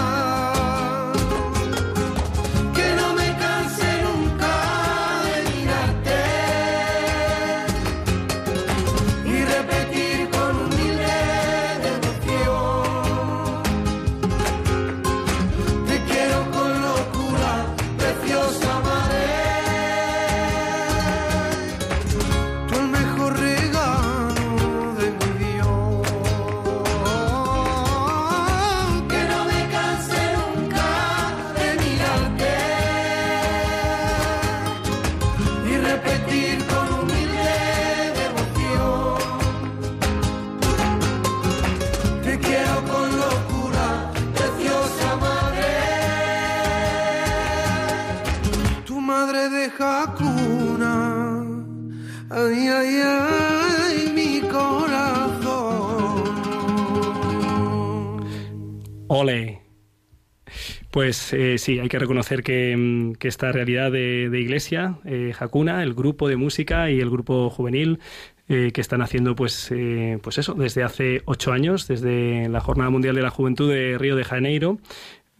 Pues 60.94 61.32
eh, 61.32 61.58
sí, 61.58 61.80
hay 61.80 61.88
que 61.88 61.98
reconocer 61.98 62.44
que, 62.44 62.76
mm, 62.76 63.14
esta 63.20 63.50
realidad 63.50 63.90
de, 63.90 64.28
iglesia, 64.40 64.98
eh, 65.04 65.32
Hakuna, 65.36 65.82
el 65.82 65.92
grupo 65.92 66.28
de 66.28 66.36
música 66.36 66.88
y 66.88 67.00
el 67.00 67.10
grupo 67.10 67.50
juvenil 67.50 67.98
eh, 68.46 68.70
que 68.72 68.80
están 68.80 69.02
haciendo 69.02 69.34
pues, 69.34 69.72
eh, 69.72 70.20
pues 70.22 70.38
eso, 70.38 70.54
desde 70.54 70.84
hace 70.84 71.22
ocho 71.24 71.50
años, 71.50 71.88
desde 71.88 72.48
la 72.48 72.60
Jornada 72.60 72.90
Mundial 72.90 73.16
de 73.16 73.22
la 73.22 73.30
Juventud 73.30 73.68
de 73.72 73.98
Río 73.98 74.14
de 74.14 74.22
Janeiro, 74.22 74.78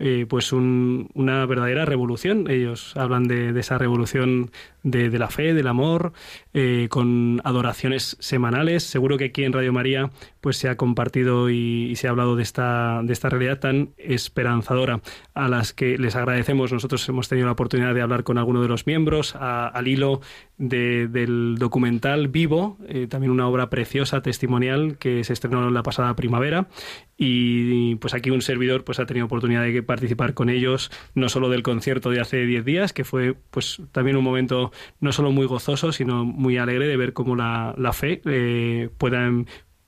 eh, 0.00 0.26
pues 0.28 0.52
un- 0.52 1.09
una 1.14 1.46
verdadera 1.46 1.84
revolución. 1.84 2.50
Ellos 2.50 2.96
hablan 2.96 3.28
de, 3.28 3.57
esa 3.61 3.78
revolución 3.78 4.50
de 4.82 5.09
la 5.18 5.28
fe, 5.28 5.55
del 5.55 5.68
amor, 5.68 6.14
eh, 6.55 6.86
con 6.88 7.40
adoraciones 7.44 8.16
semanales. 8.20 8.84
Seguro 8.84 9.18
que 9.18 9.26
aquí 9.26 9.44
en 9.44 9.52
Radio 9.52 9.72
María 9.72 10.11
pues 10.40 10.57
se 10.59 10.68
ha 10.68 10.76
compartido 10.76 11.50
y, 11.50 11.94
se 11.96 12.07
ha 12.07 12.11
hablado 12.11 12.36
de 12.36 12.42
esta, 12.42 13.00
de 13.02 13.12
esta 13.12 13.28
realidad 13.30 13.59
tan 13.61 13.90
esperanzadora 13.98 15.00
a 15.34 15.48
las 15.48 15.72
que 15.72 15.96
les 15.98 16.16
agradecemos. 16.16 16.72
Nosotros 16.72 17.09
hemos 17.09 17.28
tenido 17.28 17.46
la 17.46 17.52
oportunidad 17.52 17.94
de 17.94 18.02
hablar 18.02 18.24
con 18.24 18.36
alguno 18.38 18.61
de 18.62 18.68
los 18.68 18.86
miembros 18.86 19.34
a- 19.36 19.66
al 19.68 19.88
hilo 19.88 20.20
de- 20.59 21.09
del 21.09 21.57
documental 21.59 22.28
Vivo, 22.28 22.76
eh, 22.88 23.07
también 23.09 23.30
una 23.32 23.48
obra 23.48 23.70
preciosa, 23.70 24.20
testimonial, 24.22 24.98
que 24.98 25.24
se 25.24 25.32
estrenó 25.32 25.70
la 25.70 25.82
pasada 25.82 26.14
primavera. 26.14 26.68
Y 27.16 27.94
pues 27.96 28.12
aquí 28.12 28.30
un 28.30 28.42
servidor 28.42 28.84
pues 28.84 28.98
ha 29.00 29.07
tenido 29.07 29.24
oportunidad 29.26 29.62
de 29.62 29.82
participar 29.82 30.34
con 30.34 30.50
ellos, 30.50 30.90
no 31.14 31.28
solo 31.30 31.48
del 31.48 31.62
concierto 31.62 32.11
de 32.11 32.20
hace 32.20 32.44
10 32.44 32.64
días, 32.66 32.92
que 32.92 33.05
fue 33.05 33.34
pues 33.50 33.80
también 33.92 34.16
un 34.16 34.24
momento 34.24 34.72
no 35.00 35.11
solo 35.12 35.32
muy 35.32 35.46
gozoso, 35.46 35.90
sino 35.92 36.24
muy 36.24 36.43
alegre 36.59 36.86
de 36.86 36.97
ver 36.97 37.12
cómo 37.12 37.36
la, 37.36 37.74
la 37.76 37.92
fe 37.92 38.20
eh, 38.24 38.88
pueda 38.99 39.30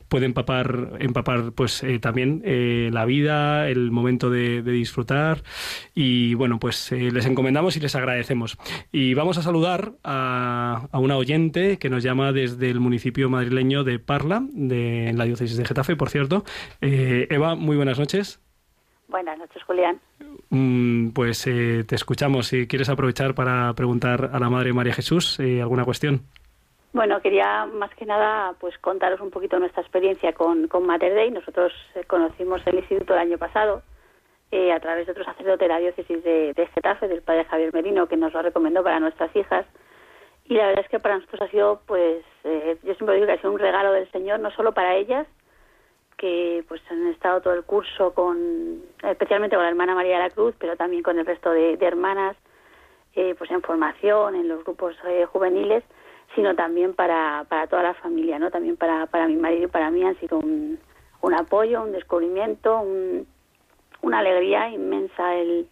puede 0.09 0.27
empapar, 0.27 0.97
empapar 1.01 1.53
pues 1.53 1.83
eh, 1.83 1.99
también 1.99 2.43
eh, 2.45 2.91
la 2.93 3.05
vida, 3.05 3.69
el 3.69 3.91
momento 3.91 4.31
de, 4.31 4.63
de 4.63 4.73
disfrutar 4.73 5.43
y 5.95 6.35
bueno 6.35 6.59
pues 6.59 6.93
eh, 6.93 7.11
les 7.11 7.27
encomendamos 7.27 7.77
y 7.77 7.81
les 7.81 7.95
agradecemos 7.95 8.57
y 8.93 9.15
vamos 9.15 9.39
a 9.39 9.43
saludar 9.43 9.93
a, 10.05 10.89
a 10.91 10.99
una 10.99 11.17
oyente 11.17 11.79
que 11.79 11.91
nos 11.91 12.03
llama 12.03 12.33
desde 12.33 12.71
el 12.71 12.81
municipio 12.81 13.29
madrileño 13.29 13.85
de 13.85 13.99
Parla, 13.99 14.43
de 14.53 15.09
en 15.09 15.19
la 15.19 15.25
diócesis 15.25 15.57
de 15.57 15.65
Getafe, 15.65 15.97
por 15.97 16.11
cierto. 16.11 16.45
Eva, 16.81 17.55
muy 17.55 17.77
buenas 17.77 17.99
noches. 17.99 18.41
Buenas 19.09 19.39
noches, 19.39 19.63
Julián. 19.65 20.01
Mm, 20.51 21.11
pues 21.11 21.47
eh, 21.47 21.85
te 21.87 21.95
escuchamos. 21.95 22.49
Si 22.49 22.67
quieres 22.67 22.89
aprovechar 22.89 23.35
para 23.35 23.73
preguntar 23.75 24.31
a 24.33 24.39
la 24.39 24.51
Madre 24.51 24.73
María 24.73 24.95
Jesús 24.95 25.39
alguna 25.39 25.85
cuestión. 25.85 26.23
Bueno, 26.97 27.21
quería 27.21 27.67
más 27.67 27.95
que 27.95 28.07
nada 28.07 28.55
pues 28.59 28.79
contaros 28.79 29.21
un 29.21 29.31
poquito 29.31 29.59
nuestra 29.59 29.83
experiencia 29.83 30.33
con, 30.33 30.67
con 30.67 30.87
Mater 30.87 31.13
Dei. 31.13 31.31
Nosotros 31.31 31.71
eh, 31.95 32.05
conocimos 32.05 32.67
el 32.67 32.77
instituto 32.77 33.13
el 33.13 33.21
año 33.21 33.37
pasado 33.37 33.83
eh, 34.51 34.73
a 34.73 34.81
través 34.81 35.05
de 35.05 35.13
otro 35.13 35.23
sacerdote 35.23 35.65
de 35.65 35.69
la 35.69 35.79
diócesis 35.79 36.25
de, 36.25 36.69
Getafe, 36.75 37.07
del 37.07 37.21
padre 37.21 37.45
Javier 37.45 37.75
Merino, 37.75 38.07
que 38.07 38.17
nos 38.17 38.33
lo 38.33 38.41
recomendó 38.41 38.83
para 38.83 38.99
nuestras 38.99 39.29
hijas. 39.37 39.67
Y 40.47 40.55
la 40.55 40.69
verdad 40.69 40.85
es 40.87 40.91
que 40.91 40.99
para 40.99 41.17
nosotros 41.17 41.43
ha 41.43 41.51
sido, 41.51 41.83
pues, 41.85 42.25
eh, 42.45 42.79
yo 42.83 42.95
siempre 42.95 43.17
digo 43.17 43.27
que 43.27 43.33
ha 43.33 43.41
sido 43.43 43.53
un 43.53 43.59
regalo 43.59 43.93
del 43.93 44.11
Señor, 44.11 44.41
no 44.41 44.51
solo 44.53 44.73
para 44.73 44.95
ellas, 44.95 45.27
que 46.17 46.65
pues 46.67 46.81
han 46.91 47.09
estado 47.09 47.43
todo 47.43 47.53
el 47.53 47.65
curso 47.65 48.15
con, 48.15 48.81
especialmente 49.03 49.55
con 49.55 49.65
la 49.65 49.71
hermana 49.71 49.95
María 49.95 50.17
de 50.17 50.23
la 50.23 50.31
Cruz, 50.31 50.55
pero 50.59 50.79
también 50.79 51.03
con 51.03 51.19
el 51.19 51.27
resto 51.27 51.51
de, 51.51 51.77
de 51.77 51.87
hermanas, 51.87 52.39
eh, 53.15 53.35
pues 53.37 53.51
en 53.51 53.61
formación, 53.61 54.35
en 54.35 54.49
los 54.49 54.65
grupos 54.65 54.97
eh, 55.07 55.27
juveniles, 55.27 55.85
sino 56.37 56.55
también 56.55 56.95
para, 56.95 57.45
para 57.49 57.67
toda 57.67 57.83
la 57.83 57.95
familia, 57.95 58.39
¿no? 58.39 58.51
También 58.53 58.77
para, 58.77 59.07
para 59.07 59.27
mi 59.27 59.35
marido 59.37 59.65
y 59.65 59.67
para 59.67 59.91
mí 59.91 60.05
han 60.05 60.17
sido 60.21 60.39
un, 60.39 60.79
un 61.23 61.35
apoyo, 61.35 61.83
un 61.83 61.91
descubrimiento, 61.93 62.79
un- 62.79 63.27
una 64.03 64.19
alegría 64.21 64.69
inmensa 64.69 65.35
el 65.35 65.67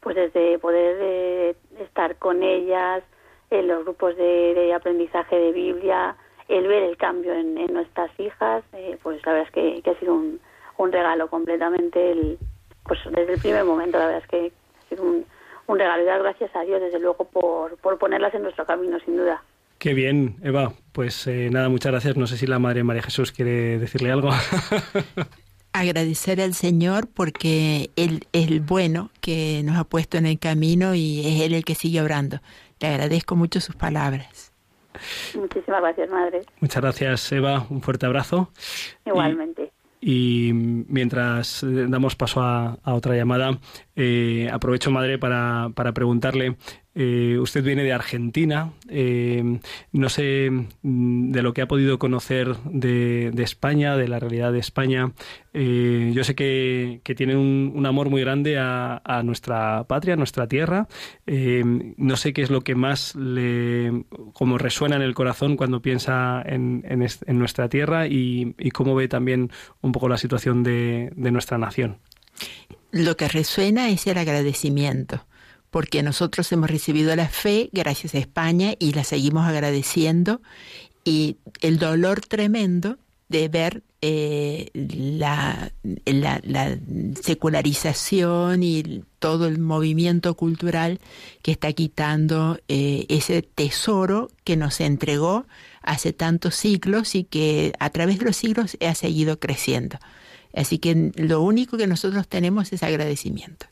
pues 0.00 0.16
desde 0.16 0.58
poder 0.58 0.96
eh, 1.00 1.56
estar 1.80 2.16
con 2.16 2.42
ellas 2.42 3.02
en 3.50 3.68
los 3.68 3.84
grupos 3.84 4.16
de, 4.16 4.54
de 4.54 4.72
aprendizaje 4.74 5.36
de 5.36 5.52
Biblia, 5.52 6.14
el 6.48 6.66
ver 6.68 6.82
el 6.84 6.96
cambio 6.96 7.32
en, 7.32 7.54
nuestras 7.72 8.10
hijas, 8.20 8.62
eh, 8.74 8.98
pues 9.02 9.24
la 9.26 9.32
verdad 9.32 9.48
es 9.48 9.52
que, 9.54 9.82
que 9.82 9.90
ha 9.90 9.98
sido 9.98 10.14
un, 10.14 10.40
un 10.76 10.92
regalo 10.92 11.28
completamente, 11.28 12.12
el, 12.12 12.38
pues 12.84 13.00
desde 13.10 13.34
el 13.34 13.40
primer 13.40 13.64
momento 13.64 13.98
la 13.98 14.06
verdad 14.06 14.22
es 14.22 14.28
que 14.28 14.52
ha 14.84 14.88
sido 14.90 15.02
un, 15.04 15.24
un 15.66 15.78
regalo 15.78 16.02
y 16.02 16.06
dar 16.06 16.22
gracias 16.22 16.54
a 16.54 16.60
Dios 16.62 16.80
desde 16.82 16.98
luego 16.98 17.24
por, 17.24 17.76
por 17.78 17.98
ponerlas 17.98 18.34
en 18.34 18.42
nuestro 18.42 18.66
camino 18.66 18.98
sin 19.00 19.16
duda. 19.16 19.42
Qué 19.84 19.92
bien, 19.92 20.36
Eva. 20.42 20.72
Pues 20.92 21.26
eh, 21.26 21.50
nada, 21.52 21.68
muchas 21.68 21.92
gracias. 21.92 22.16
No 22.16 22.26
sé 22.26 22.38
si 22.38 22.46
la 22.46 22.58
Madre 22.58 22.82
María 22.82 23.02
Jesús 23.02 23.32
quiere 23.32 23.78
decirle 23.78 24.10
algo. 24.10 24.30
Agradecer 25.74 26.40
al 26.40 26.54
Señor 26.54 27.06
porque 27.06 27.90
Él 27.94 28.26
es 28.32 28.48
el 28.48 28.60
bueno 28.60 29.10
que 29.20 29.60
nos 29.62 29.76
ha 29.76 29.84
puesto 29.84 30.16
en 30.16 30.24
el 30.24 30.38
camino 30.38 30.94
y 30.94 31.20
es 31.26 31.42
Él 31.42 31.52
el 31.52 31.66
que 31.66 31.74
sigue 31.74 32.00
obrando. 32.00 32.40
Le 32.80 32.88
agradezco 32.88 33.36
mucho 33.36 33.60
sus 33.60 33.76
palabras. 33.76 34.54
Muchísimas 35.34 35.82
gracias, 35.82 36.08
madre. 36.08 36.40
Muchas 36.60 36.82
gracias, 36.82 37.32
Eva. 37.32 37.66
Un 37.68 37.82
fuerte 37.82 38.06
abrazo. 38.06 38.50
Igualmente. 39.04 39.70
Y 40.00 40.52
mientras 40.54 41.62
eh, 41.62 41.84
damos 41.90 42.16
paso 42.16 42.40
a, 42.40 42.78
a 42.82 42.94
otra 42.94 43.16
llamada, 43.16 43.58
eh, 43.96 44.48
aprovecho, 44.52 44.90
madre, 44.90 45.18
para, 45.18 45.70
para 45.74 45.92
preguntarle, 45.92 46.56
eh, 46.96 47.38
usted 47.40 47.64
viene 47.64 47.82
de 47.82 47.92
Argentina, 47.92 48.72
eh, 48.88 49.58
no 49.92 50.08
sé 50.08 50.48
mm, 50.50 51.32
de 51.32 51.42
lo 51.42 51.52
que 51.52 51.62
ha 51.62 51.66
podido 51.66 51.98
conocer 51.98 52.56
de, 52.64 53.32
de 53.32 53.42
España, 53.42 53.96
de 53.96 54.06
la 54.06 54.20
realidad 54.20 54.52
de 54.52 54.60
España. 54.60 55.12
Eh, 55.52 56.12
yo 56.14 56.22
sé 56.22 56.36
que, 56.36 57.00
que 57.02 57.16
tiene 57.16 57.36
un, 57.36 57.72
un 57.74 57.86
amor 57.86 58.10
muy 58.10 58.20
grande 58.20 58.58
a, 58.58 59.00
nuestra 59.24 59.84
patria, 59.84 60.14
a 60.14 60.16
nuestra 60.16 60.46
tierra. 60.46 60.86
No 61.26 62.16
sé 62.16 62.32
qué 62.32 62.42
es 62.42 62.50
lo 62.50 62.62
que 62.62 62.74
más 62.74 63.14
le 63.16 64.04
como 64.32 64.58
resuena 64.58 64.96
en 64.96 65.02
el 65.02 65.14
corazón 65.14 65.56
cuando 65.56 65.82
piensa 65.82 66.42
en, 66.44 66.84
en 66.88 67.04
en 67.04 67.38
nuestra 67.38 67.68
tierra 67.68 68.06
y, 68.06 68.54
y 68.58 68.70
cómo 68.70 68.94
ve 68.94 69.08
también 69.08 69.50
un 69.82 69.92
poco 69.92 70.08
la 70.08 70.16
situación 70.16 70.62
de, 70.62 71.12
de 71.14 71.30
nuestra 71.30 71.58
nación. 71.58 71.98
Lo 72.94 73.16
que 73.16 73.26
resuena 73.26 73.90
es 73.90 74.06
el 74.06 74.18
agradecimiento, 74.18 75.26
porque 75.72 76.04
nosotros 76.04 76.50
hemos 76.52 76.70
recibido 76.70 77.16
la 77.16 77.28
fe 77.28 77.68
gracias 77.72 78.14
a 78.14 78.18
España 78.18 78.74
y 78.78 78.92
la 78.92 79.02
seguimos 79.02 79.46
agradeciendo 79.48 80.40
y 81.04 81.38
el 81.60 81.78
dolor 81.80 82.20
tremendo 82.20 82.96
de 83.28 83.48
ver 83.48 83.82
eh, 84.00 84.70
la, 84.74 85.72
la- 86.04 86.40
la 86.44 86.78
secularización 87.20 88.62
y 88.62 89.02
todo 89.18 89.48
el 89.48 89.58
movimiento 89.58 90.34
cultural 90.36 91.00
que 91.42 91.50
está 91.50 91.72
quitando 91.72 92.60
eh, 92.68 93.06
ese 93.08 93.42
tesoro 93.42 94.30
que 94.44 94.56
nos 94.56 94.80
entregó 94.80 95.46
hace 95.82 96.12
tantos 96.12 96.54
siglos 96.54 97.16
y 97.16 97.24
que 97.24 97.72
a 97.80 97.90
través 97.90 98.20
de 98.20 98.26
los 98.26 98.36
siglos 98.36 98.76
ha 98.86 98.94
seguido 98.94 99.40
creciendo. 99.40 99.98
Así 100.54 100.78
que 100.78 101.12
lo 101.16 101.42
único 101.42 101.76
que 101.76 101.86
nosotros 101.86 102.28
tenemos 102.28 102.72
es 102.72 102.82
agradecimiento. 102.82 103.66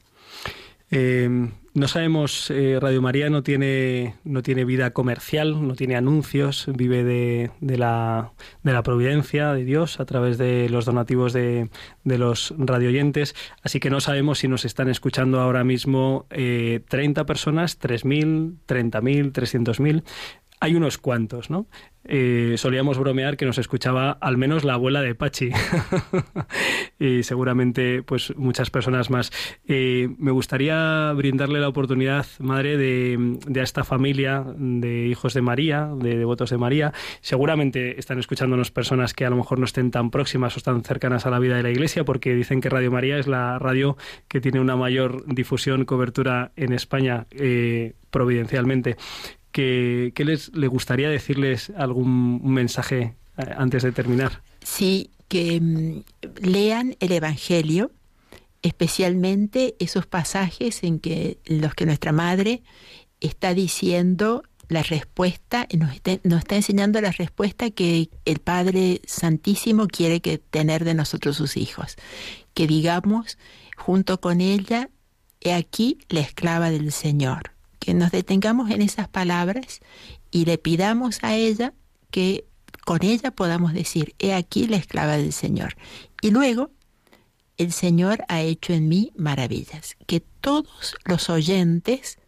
Eh, 0.91 1.49
no 1.74 1.89
sabemos, 1.89 2.51
eh, 2.51 2.78
Radio 2.78 3.01
María 3.01 3.30
no 3.30 3.43
tiene, 3.43 4.16
no 4.24 4.43
tiene 4.43 4.66
vida 4.66 4.91
comercial, 4.91 5.66
no 5.66 5.74
tiene 5.74 5.97
anuncios, 5.97 6.66
vive 6.76 7.03
de, 7.03 7.51
de 7.61 7.78
la, 7.78 8.33
de 8.62 8.74
la 8.74 8.83
providencia 8.83 9.55
de 9.55 9.64
Dios 9.64 9.99
a 9.99 10.05
través 10.05 10.37
de 10.37 10.68
los 10.68 10.85
donativos 10.85 11.33
de, 11.33 11.70
de 12.05 12.18
los 12.18 12.53
radioyentes. 12.59 13.35
Así 13.62 13.80
que 13.80 13.89
no 13.89 14.03
sabemos 14.03 14.41
si 14.41 14.49
nos 14.49 14.66
están 14.66 14.91
escuchando 14.91 15.41
ahora 15.41 15.64
mismo 15.64 16.26
eh, 16.28 16.80
30 16.91 17.24
personas, 17.24 17.80
3.000, 17.80 18.57
30.000, 18.66 19.33
300.000. 19.33 20.03
Hay 20.63 20.77
unos 20.77 20.97
cuantos, 20.97 21.51
¿no? 21.51 21.67
Eh, 22.05 22.55
solíamos 22.57 22.97
bromear 22.97 23.37
que 23.37 23.47
nos 23.47 23.59
escuchaba 23.59 24.13
al 24.13 24.37
menos 24.37 24.63
la 24.63 24.75
abuela 24.75 25.03
de 25.03 25.17
Pachi 25.17 25.51
y 27.01 27.25
seguramente 27.25 28.05
pues 28.05 28.33
muchas 28.37 28.71
personas 28.71 29.11
más. 29.11 29.33
Eh, 29.67 30.09
me 30.19 30.31
gustaría 30.31 31.13
brindarle 31.15 31.59
la 31.59 31.69
oportunidad, 31.69 32.27
madre, 32.39 32.77
de, 32.77 33.39
a 33.59 33.63
esta 33.65 33.83
familia 33.83 34.45
de 34.57 35.09
hijos 35.09 35.35
de 35.35 35.43
María, 35.43 35.91
de 35.97 36.17
devotos 36.17 36.51
de 36.51 36.59
María. 36.59 36.93
Seguramente 37.23 37.99
están 37.99 38.21
escuchándonos 38.21 38.71
personas 38.71 39.15
que 39.15 39.27
a 39.27 39.31
lo 39.31 39.35
mejor 39.35 39.59
no 39.59 39.65
estén 39.65 39.91
tan 39.91 40.13
próximas 40.13 40.57
o 40.57 40.61
tan 40.61 40.85
cercanas 40.85 41.27
a 41.27 41.31
la 41.31 41.41
vida 41.41 41.57
de 41.57 41.65
la 41.65 41.71
Iglesia, 41.71 42.05
porque 42.05 42.37
dicen 42.37 42.61
que 42.61 42.69
Radio 42.69 42.93
María 42.93 43.19
es 43.19 43.27
la 43.27 43.59
radio 43.59 43.97
que 44.29 44.41
tiene 44.41 44.61
una 44.61 44.77
mayor 44.77 45.25
difusión, 45.27 45.85
cobertura 45.85 46.53
en 46.55 46.73
España 46.73 47.27
eh, 47.33 47.95
providencialmente. 48.11 48.97
¿Qué, 49.53 50.13
qué 50.15 50.25
les 50.25 50.55
le 50.55 50.67
gustaría 50.67 51.09
decirles 51.09 51.71
algún 51.77 52.43
mensaje 52.53 53.15
eh, 53.39 53.45
antes 53.57 53.83
de 53.83 53.93
terminar? 53.93 54.43
Sí, 54.65 55.11
que 55.29 55.61
mm, 55.61 56.03
lean 56.41 56.97
el 57.01 57.13
Evangelio, 57.13 57.93
especialmente 58.63 59.77
esos 59.79 60.07
pasajes 60.07 60.83
en 60.83 60.99
que 60.99 61.39
los 61.45 61.75
que 61.75 61.87
nuestra 61.87 62.13
madre 62.13 62.63
está 63.21 63.55
diciendo 63.55 64.43
la 64.69 64.83
respuesta, 64.83 65.67
nos 65.79 65.95
está, 65.95 66.19
nos 66.25 66.41
está 66.41 66.57
enseñando 66.57 67.01
la 67.01 67.13
respuesta 67.13 67.71
que 67.71 68.09
el 68.25 68.39
Padre 68.39 69.03
Santísimo 69.07 69.87
quiere 69.87 70.21
que 70.21 70.39
tener 70.39 70.85
de 70.85 70.95
nosotros 70.95 71.37
sus 71.37 71.57
hijos. 71.57 71.97
Que 72.55 72.67
digamos 72.67 73.39
junto 73.77 74.21
con 74.21 74.41
ella, 74.41 74.89
he 75.41 75.53
aquí 75.53 75.99
la 76.09 76.21
esclava 76.21 76.71
del 76.71 76.93
Señor. 76.93 77.53
Que 77.83 77.95
nos 77.95 78.12
detengamos 78.12 78.70
en 78.70 78.80
esas 78.80 79.09
palabras 79.09 79.80
y 80.30 80.45
le 80.45 80.57
pidamos 80.57 81.18
a 81.22 81.35
ella 81.35 81.74
que 82.12 82.45
con 82.85 83.03
ella 83.05 83.33
podamos 83.33 83.72
decir, 83.72 84.14
he 84.20 84.35
aquí 84.35 84.68
la 84.68 84.76
esclava 84.76 85.16
del 85.16 85.33
Señor. 85.33 85.74
Y 86.20 86.30
luego, 86.30 86.70
el 87.57 87.72
Señor 87.72 88.24
ha 88.28 88.41
hecho 88.41 88.72
en 88.72 88.89
mí 88.89 89.12
maravillas. 89.16 89.97
Que 90.07 90.20
todos 90.20 90.95
los 91.05 91.28
oyentes 91.28 92.18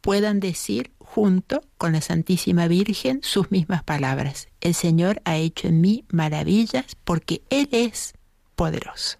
puedan 0.00 0.40
decir 0.40 0.92
junto 0.98 1.60
con 1.76 1.92
la 1.92 2.00
Santísima 2.00 2.66
Virgen 2.66 3.20
sus 3.22 3.50
mismas 3.50 3.82
palabras. 3.84 4.48
El 4.62 4.72
Señor 4.72 5.20
ha 5.26 5.36
hecho 5.36 5.68
en 5.68 5.82
mí 5.82 6.06
maravillas 6.08 6.96
porque 7.04 7.42
Él 7.50 7.68
es 7.72 8.14
poderoso. 8.56 9.19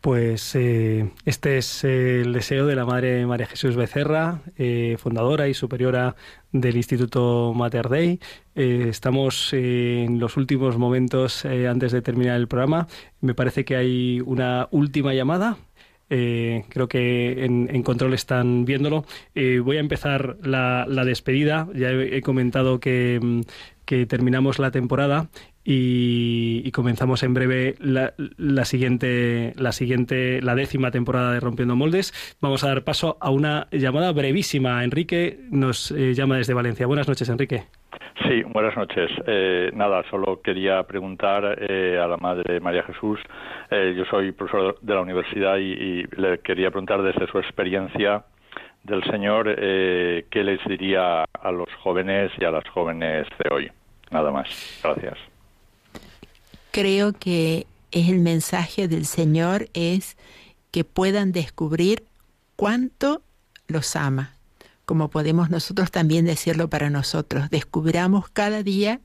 Pues 0.00 0.54
eh, 0.54 1.10
este 1.24 1.58
es 1.58 1.82
el 1.82 2.32
deseo 2.32 2.66
de 2.66 2.76
la 2.76 2.84
Madre 2.84 3.26
María 3.26 3.46
Jesús 3.46 3.74
Becerra, 3.74 4.40
eh, 4.56 4.96
fundadora 4.98 5.48
y 5.48 5.54
superiora 5.54 6.14
del 6.52 6.76
Instituto 6.76 7.52
Mater 7.54 7.88
Dei. 7.88 8.20
Eh, 8.54 8.86
estamos 8.88 9.52
en 9.52 10.20
los 10.20 10.36
últimos 10.36 10.78
momentos 10.78 11.44
antes 11.44 11.92
de 11.92 12.02
terminar 12.02 12.36
el 12.36 12.46
programa. 12.46 12.86
Me 13.20 13.34
parece 13.34 13.64
que 13.64 13.76
hay 13.76 14.20
una 14.24 14.68
última 14.70 15.12
llamada. 15.12 15.58
creo 16.08 16.88
que 16.88 17.44
en, 17.44 17.82
control 17.82 18.14
están 18.14 18.64
viéndolo. 18.64 19.04
voy 19.34 19.76
a 19.76 19.80
empezar 19.80 20.36
la, 20.42 20.86
despedida. 21.04 21.68
Ya 21.74 21.90
he, 21.90 22.22
comentado 22.22 22.76
mm, 22.76 23.40
que 23.84 24.06
terminamos 24.06 24.58
la 24.60 24.70
temporada 24.70 25.30
y, 25.68 26.70
comenzamos 26.70 27.24
en 27.24 27.34
breve 27.34 27.74
la, 27.80 28.12
la, 28.36 28.64
siguiente, 28.64 29.52
la 29.56 29.72
siguiente, 29.72 30.40
la 30.40 30.54
décima 30.54 30.92
temporada 30.92 31.32
de 31.32 31.40
Rompiendo 31.40 31.74
Moldes. 31.74 32.36
Vamos 32.40 32.62
a 32.62 32.68
dar 32.68 32.84
paso 32.84 33.16
a 33.20 33.30
una 33.30 33.66
llamada 33.72 34.12
brevísima. 34.12 34.84
Enrique 34.84 35.38
nos 35.50 35.90
eh, 35.90 36.14
llama 36.14 36.36
desde 36.36 36.54
Valencia. 36.54 36.86
Buenas 36.86 37.08
noches, 37.08 37.28
Enrique. 37.28 37.64
Sí, 38.22 38.42
buenas 38.44 38.76
noches. 38.76 39.10
Eh, 39.26 39.70
nada, 39.74 40.04
solo 40.08 40.40
quería 40.40 40.84
preguntar 40.84 41.58
eh, 41.60 41.98
a 41.98 42.06
la 42.06 42.16
Madre 42.16 42.60
María 42.60 42.84
Jesús. 42.84 43.18
yo 43.70 44.04
soy 44.04 44.30
profesor 44.32 44.78
de 44.80 44.94
la 44.94 45.00
universidad 45.00 45.56
y, 45.56 45.72
y, 45.72 46.02
le 46.16 46.38
quería 46.38 46.70
preguntar 46.70 47.02
desde 47.02 47.26
su 47.26 47.38
experiencia 47.38 48.24
del 48.84 49.02
Señor 49.04 49.56
qué 49.56 50.44
les 50.44 50.64
diría 50.64 51.24
a 51.24 51.50
los 51.50 51.68
jóvenes 51.82 52.30
y 52.38 52.44
a 52.44 52.52
las 52.52 52.68
jóvenes 52.68 53.26
de 53.42 53.52
hoy. 53.52 53.70
Nada 54.12 54.30
más. 54.30 54.80
Gracias 54.84 55.35
creo 56.76 57.14
que 57.14 57.66
es 57.90 58.10
el 58.10 58.18
mensaje 58.18 58.86
del 58.86 59.06
Señor 59.06 59.70
es 59.72 60.18
que 60.70 60.84
puedan 60.84 61.32
descubrir 61.32 62.04
cuánto 62.54 63.22
los 63.66 63.96
ama, 63.96 64.34
como 64.84 65.08
podemos 65.08 65.48
nosotros 65.48 65.90
también 65.90 66.26
decirlo 66.26 66.68
para 66.68 66.90
nosotros. 66.90 67.48
Descubramos 67.48 68.28
cada 68.28 68.62
día 68.62 69.00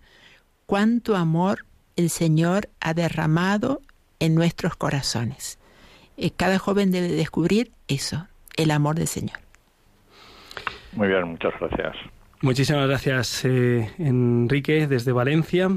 cuánto 0.65 1.15
amor 1.15 1.65
el 1.95 2.09
Señor 2.09 2.67
ha 2.81 2.93
derramado 2.93 3.79
en 4.19 4.35
nuestros 4.35 4.75
corazones. 4.75 5.57
Eh, 6.17 6.31
cada 6.31 6.59
joven 6.59 6.91
debe 6.91 7.07
descubrir 7.07 7.71
eso, 7.87 8.27
el 8.57 8.71
amor 8.71 8.97
del 8.97 9.07
Señor. 9.07 9.39
Muy 10.91 11.07
bien, 11.07 11.23
muchas 11.23 11.53
gracias. 11.57 11.95
Muchísimas 12.41 12.87
gracias, 12.87 13.45
eh, 13.45 13.91
Enrique, 13.99 14.87
desde 14.87 15.11
Valencia. 15.11 15.69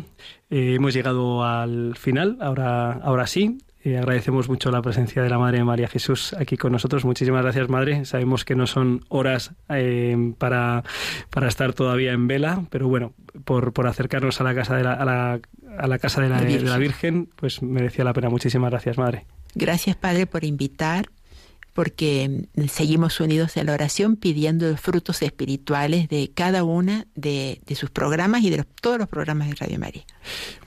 Eh, 0.54 0.76
hemos 0.76 0.94
llegado 0.94 1.42
al 1.42 1.96
final, 1.96 2.38
ahora, 2.40 2.92
ahora 2.92 3.26
sí. 3.26 3.58
Eh, 3.82 3.98
agradecemos 3.98 4.48
mucho 4.48 4.70
la 4.70 4.82
presencia 4.82 5.20
de 5.20 5.28
la 5.28 5.36
Madre 5.36 5.64
María 5.64 5.88
Jesús 5.88 6.32
aquí 6.32 6.56
con 6.56 6.70
nosotros. 6.70 7.04
Muchísimas 7.04 7.42
gracias, 7.42 7.68
Madre. 7.68 8.04
Sabemos 8.04 8.44
que 8.44 8.54
no 8.54 8.68
son 8.68 9.04
horas 9.08 9.50
para, 10.38 10.84
para 11.30 11.48
estar 11.48 11.72
todavía 11.72 12.12
en 12.12 12.28
vela, 12.28 12.62
pero 12.70 12.86
bueno, 12.86 13.14
por, 13.44 13.72
por 13.72 13.88
acercarnos 13.88 14.40
a 14.40 14.44
la 14.44 14.54
casa 14.54 14.76
de 14.76 14.84
la, 14.84 14.92
a 14.92 15.04
la, 15.04 15.40
a 15.76 15.88
la 15.88 15.98
casa 15.98 16.22
de 16.22 16.28
la, 16.28 16.40
de 16.40 16.60
la 16.60 16.78
Virgen, 16.78 17.30
pues 17.34 17.60
merecía 17.60 18.04
la 18.04 18.12
pena. 18.12 18.28
Muchísimas 18.28 18.70
gracias, 18.70 18.96
Madre. 18.96 19.26
Gracias, 19.56 19.96
Padre, 19.96 20.28
por 20.28 20.44
invitar 20.44 21.06
porque 21.74 22.46
seguimos 22.68 23.20
unidos 23.20 23.56
en 23.56 23.66
la 23.66 23.74
oración 23.74 24.16
pidiendo 24.16 24.70
los 24.70 24.80
frutos 24.80 25.20
espirituales 25.22 26.08
de 26.08 26.30
cada 26.32 26.64
una 26.64 27.06
de, 27.14 27.60
sus 27.74 27.90
programas 27.90 28.42
y 28.42 28.50
de 28.50 28.64
todos 28.80 28.98
los 28.98 29.08
programas 29.08 29.48
de 29.48 29.56
Radio 29.56 29.78
María. 29.78 30.04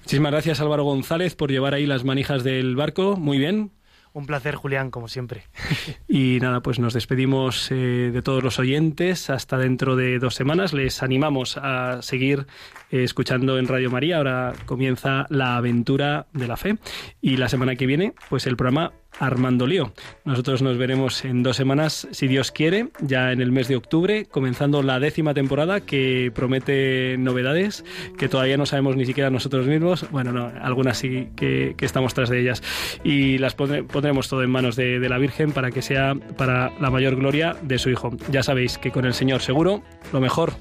Muchísimas 0.04 0.32
gracias 0.32 0.60
Álvaro 0.60 0.84
González 0.84 1.36
por 1.36 1.50
llevar 1.50 1.74
ahí 1.74 1.86
las 1.86 2.04
manijas 2.04 2.44
del 2.44 2.76
barco. 2.76 3.16
Muy 3.16 3.38
bien. 3.38 3.72
Un 4.18 4.26
placer, 4.26 4.56
Julián, 4.56 4.90
como 4.90 5.08
siempre. 5.08 5.44
Y 6.08 6.40
nada, 6.42 6.62
pues 6.62 6.80
nos 6.80 6.96
despedimos 6.96 7.70
eh, 7.70 8.10
de 8.12 8.22
todos 8.24 8.44
los 8.44 8.58
oyentes 8.58 9.30
hasta 9.30 9.60
dentro 9.60 9.96
de 9.96 10.18
dos 10.18 10.34
semanas. 10.34 10.74
Les 10.74 11.04
animamos 11.04 11.56
a 11.58 12.02
seguir 12.02 12.48
eh, 12.90 13.04
escuchando 13.04 13.60
en 13.60 13.68
Radio 13.68 13.92
María. 13.92 14.18
Ahora 14.18 14.54
comienza 14.66 15.28
la 15.30 15.58
aventura 15.58 16.26
de 16.34 16.48
la 16.48 16.58
fe. 16.58 16.80
Y 17.22 17.38
la 17.38 17.48
semana 17.48 17.76
que 17.76 17.86
viene, 17.86 18.16
pues 18.28 18.48
el 18.48 18.58
programa 18.58 18.92
Armando 19.20 19.66
Lío. 19.66 19.94
Nosotros 20.26 20.62
nos 20.62 20.78
veremos 20.78 21.26
en 21.26 21.44
dos 21.44 21.58
semanas, 21.58 22.08
si 22.12 22.28
Dios 22.28 22.52
quiere, 22.52 22.90
ya 23.02 23.32
en 23.32 23.42
el 23.42 23.52
mes 23.52 23.68
de 23.68 23.76
octubre, 23.76 24.26
comenzando 24.26 24.84
la 24.84 25.00
décima 25.00 25.34
temporada 25.34 25.82
que 25.82 26.32
promete 26.34 27.16
novedades 27.18 27.84
que 28.18 28.30
todavía 28.30 28.58
no 28.58 28.66
sabemos 28.66 28.96
ni 28.96 29.06
siquiera 29.06 29.30
nosotros 29.30 29.66
mismos. 29.66 30.06
Bueno, 30.12 30.32
no, 30.32 30.52
algunas 30.62 30.98
sí 30.98 31.30
que, 31.36 31.76
estamos 31.80 32.14
tras 32.14 32.30
de 32.30 32.42
ellas. 32.42 32.62
Y 33.04 33.38
las 33.38 33.56
pondremos 33.56 34.07
todo 34.28 34.44
en 34.44 34.50
manos 34.50 34.76
de, 34.76 35.00
de 35.00 35.10
la 35.10 35.18
Virgen 35.18 35.52
para 35.52 35.72
que 35.72 35.82
sea 35.82 36.16
para 36.16 36.72
la 36.80 36.90
mayor 36.90 37.16
gloria 37.16 37.56
de 37.62 37.78
su 37.78 37.90
Hijo. 37.90 38.12
Ya 38.32 38.44
sabéis 38.44 38.78
que 38.78 38.92
con 38.92 39.06
el 39.06 39.14
Señor 39.14 39.42
seguro 39.42 39.84
lo 40.12 40.20
mejor 40.20 40.54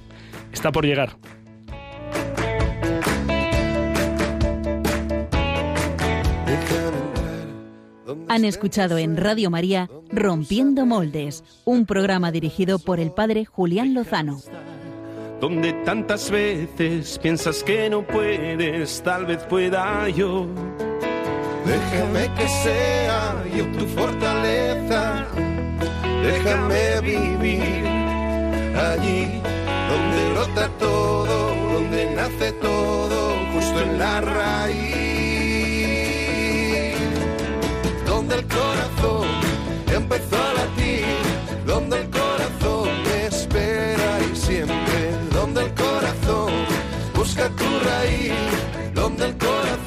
está 0.52 0.72
por 0.72 0.84
llegar. 0.84 1.16
Han 8.28 8.44
escuchado 8.44 8.98
en 8.98 9.16
Radio 9.16 9.50
María 9.50 9.88
Rompiendo 10.10 10.84
Moldes, 10.84 11.42
un 11.64 11.86
programa 11.86 12.30
dirigido 12.30 12.78
por 12.78 13.00
el 13.00 13.10
padre 13.10 13.44
Julián 13.44 13.94
Lozano. 13.94 14.40
Donde 15.40 15.72
tantas 15.84 16.30
veces 16.30 17.18
piensas 17.18 17.62
que 17.62 17.88
no 17.88 18.06
puedes, 18.06 19.02
tal 19.02 19.26
vez 19.26 19.42
pueda 19.44 20.08
yo. 20.08 20.46
Déjame 21.66 22.32
que 22.34 22.48
sea 22.48 23.44
yo 23.56 23.64
tu 23.76 23.86
fortaleza, 23.86 25.26
déjame 26.22 27.00
vivir 27.00 27.84
allí 28.90 29.42
donde 29.90 30.32
brota 30.32 30.68
todo, 30.78 31.54
donde 31.72 32.10
nace 32.14 32.52
todo, 32.52 33.18
justo 33.52 33.80
en 33.80 33.98
la 33.98 34.20
raíz. 34.20 35.06
donde 38.06 38.36
el 38.36 38.46
corazón 38.46 39.26
empezó 39.92 40.36
a 40.36 40.52
latir, 40.54 41.04
donde 41.66 41.98
el 42.02 42.10
corazón 42.10 42.88
espera 43.26 44.20
y 44.30 44.36
siempre, 44.36 44.98
donde 45.32 45.62
el 45.64 45.74
corazón 45.74 46.52
busca 47.14 47.48
tu 47.50 47.64
raíz, 47.88 48.32
donde 48.94 49.26
el 49.26 49.36
corazón 49.36 49.85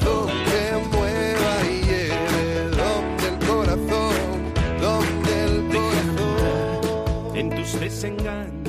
corazón, 8.00 8.59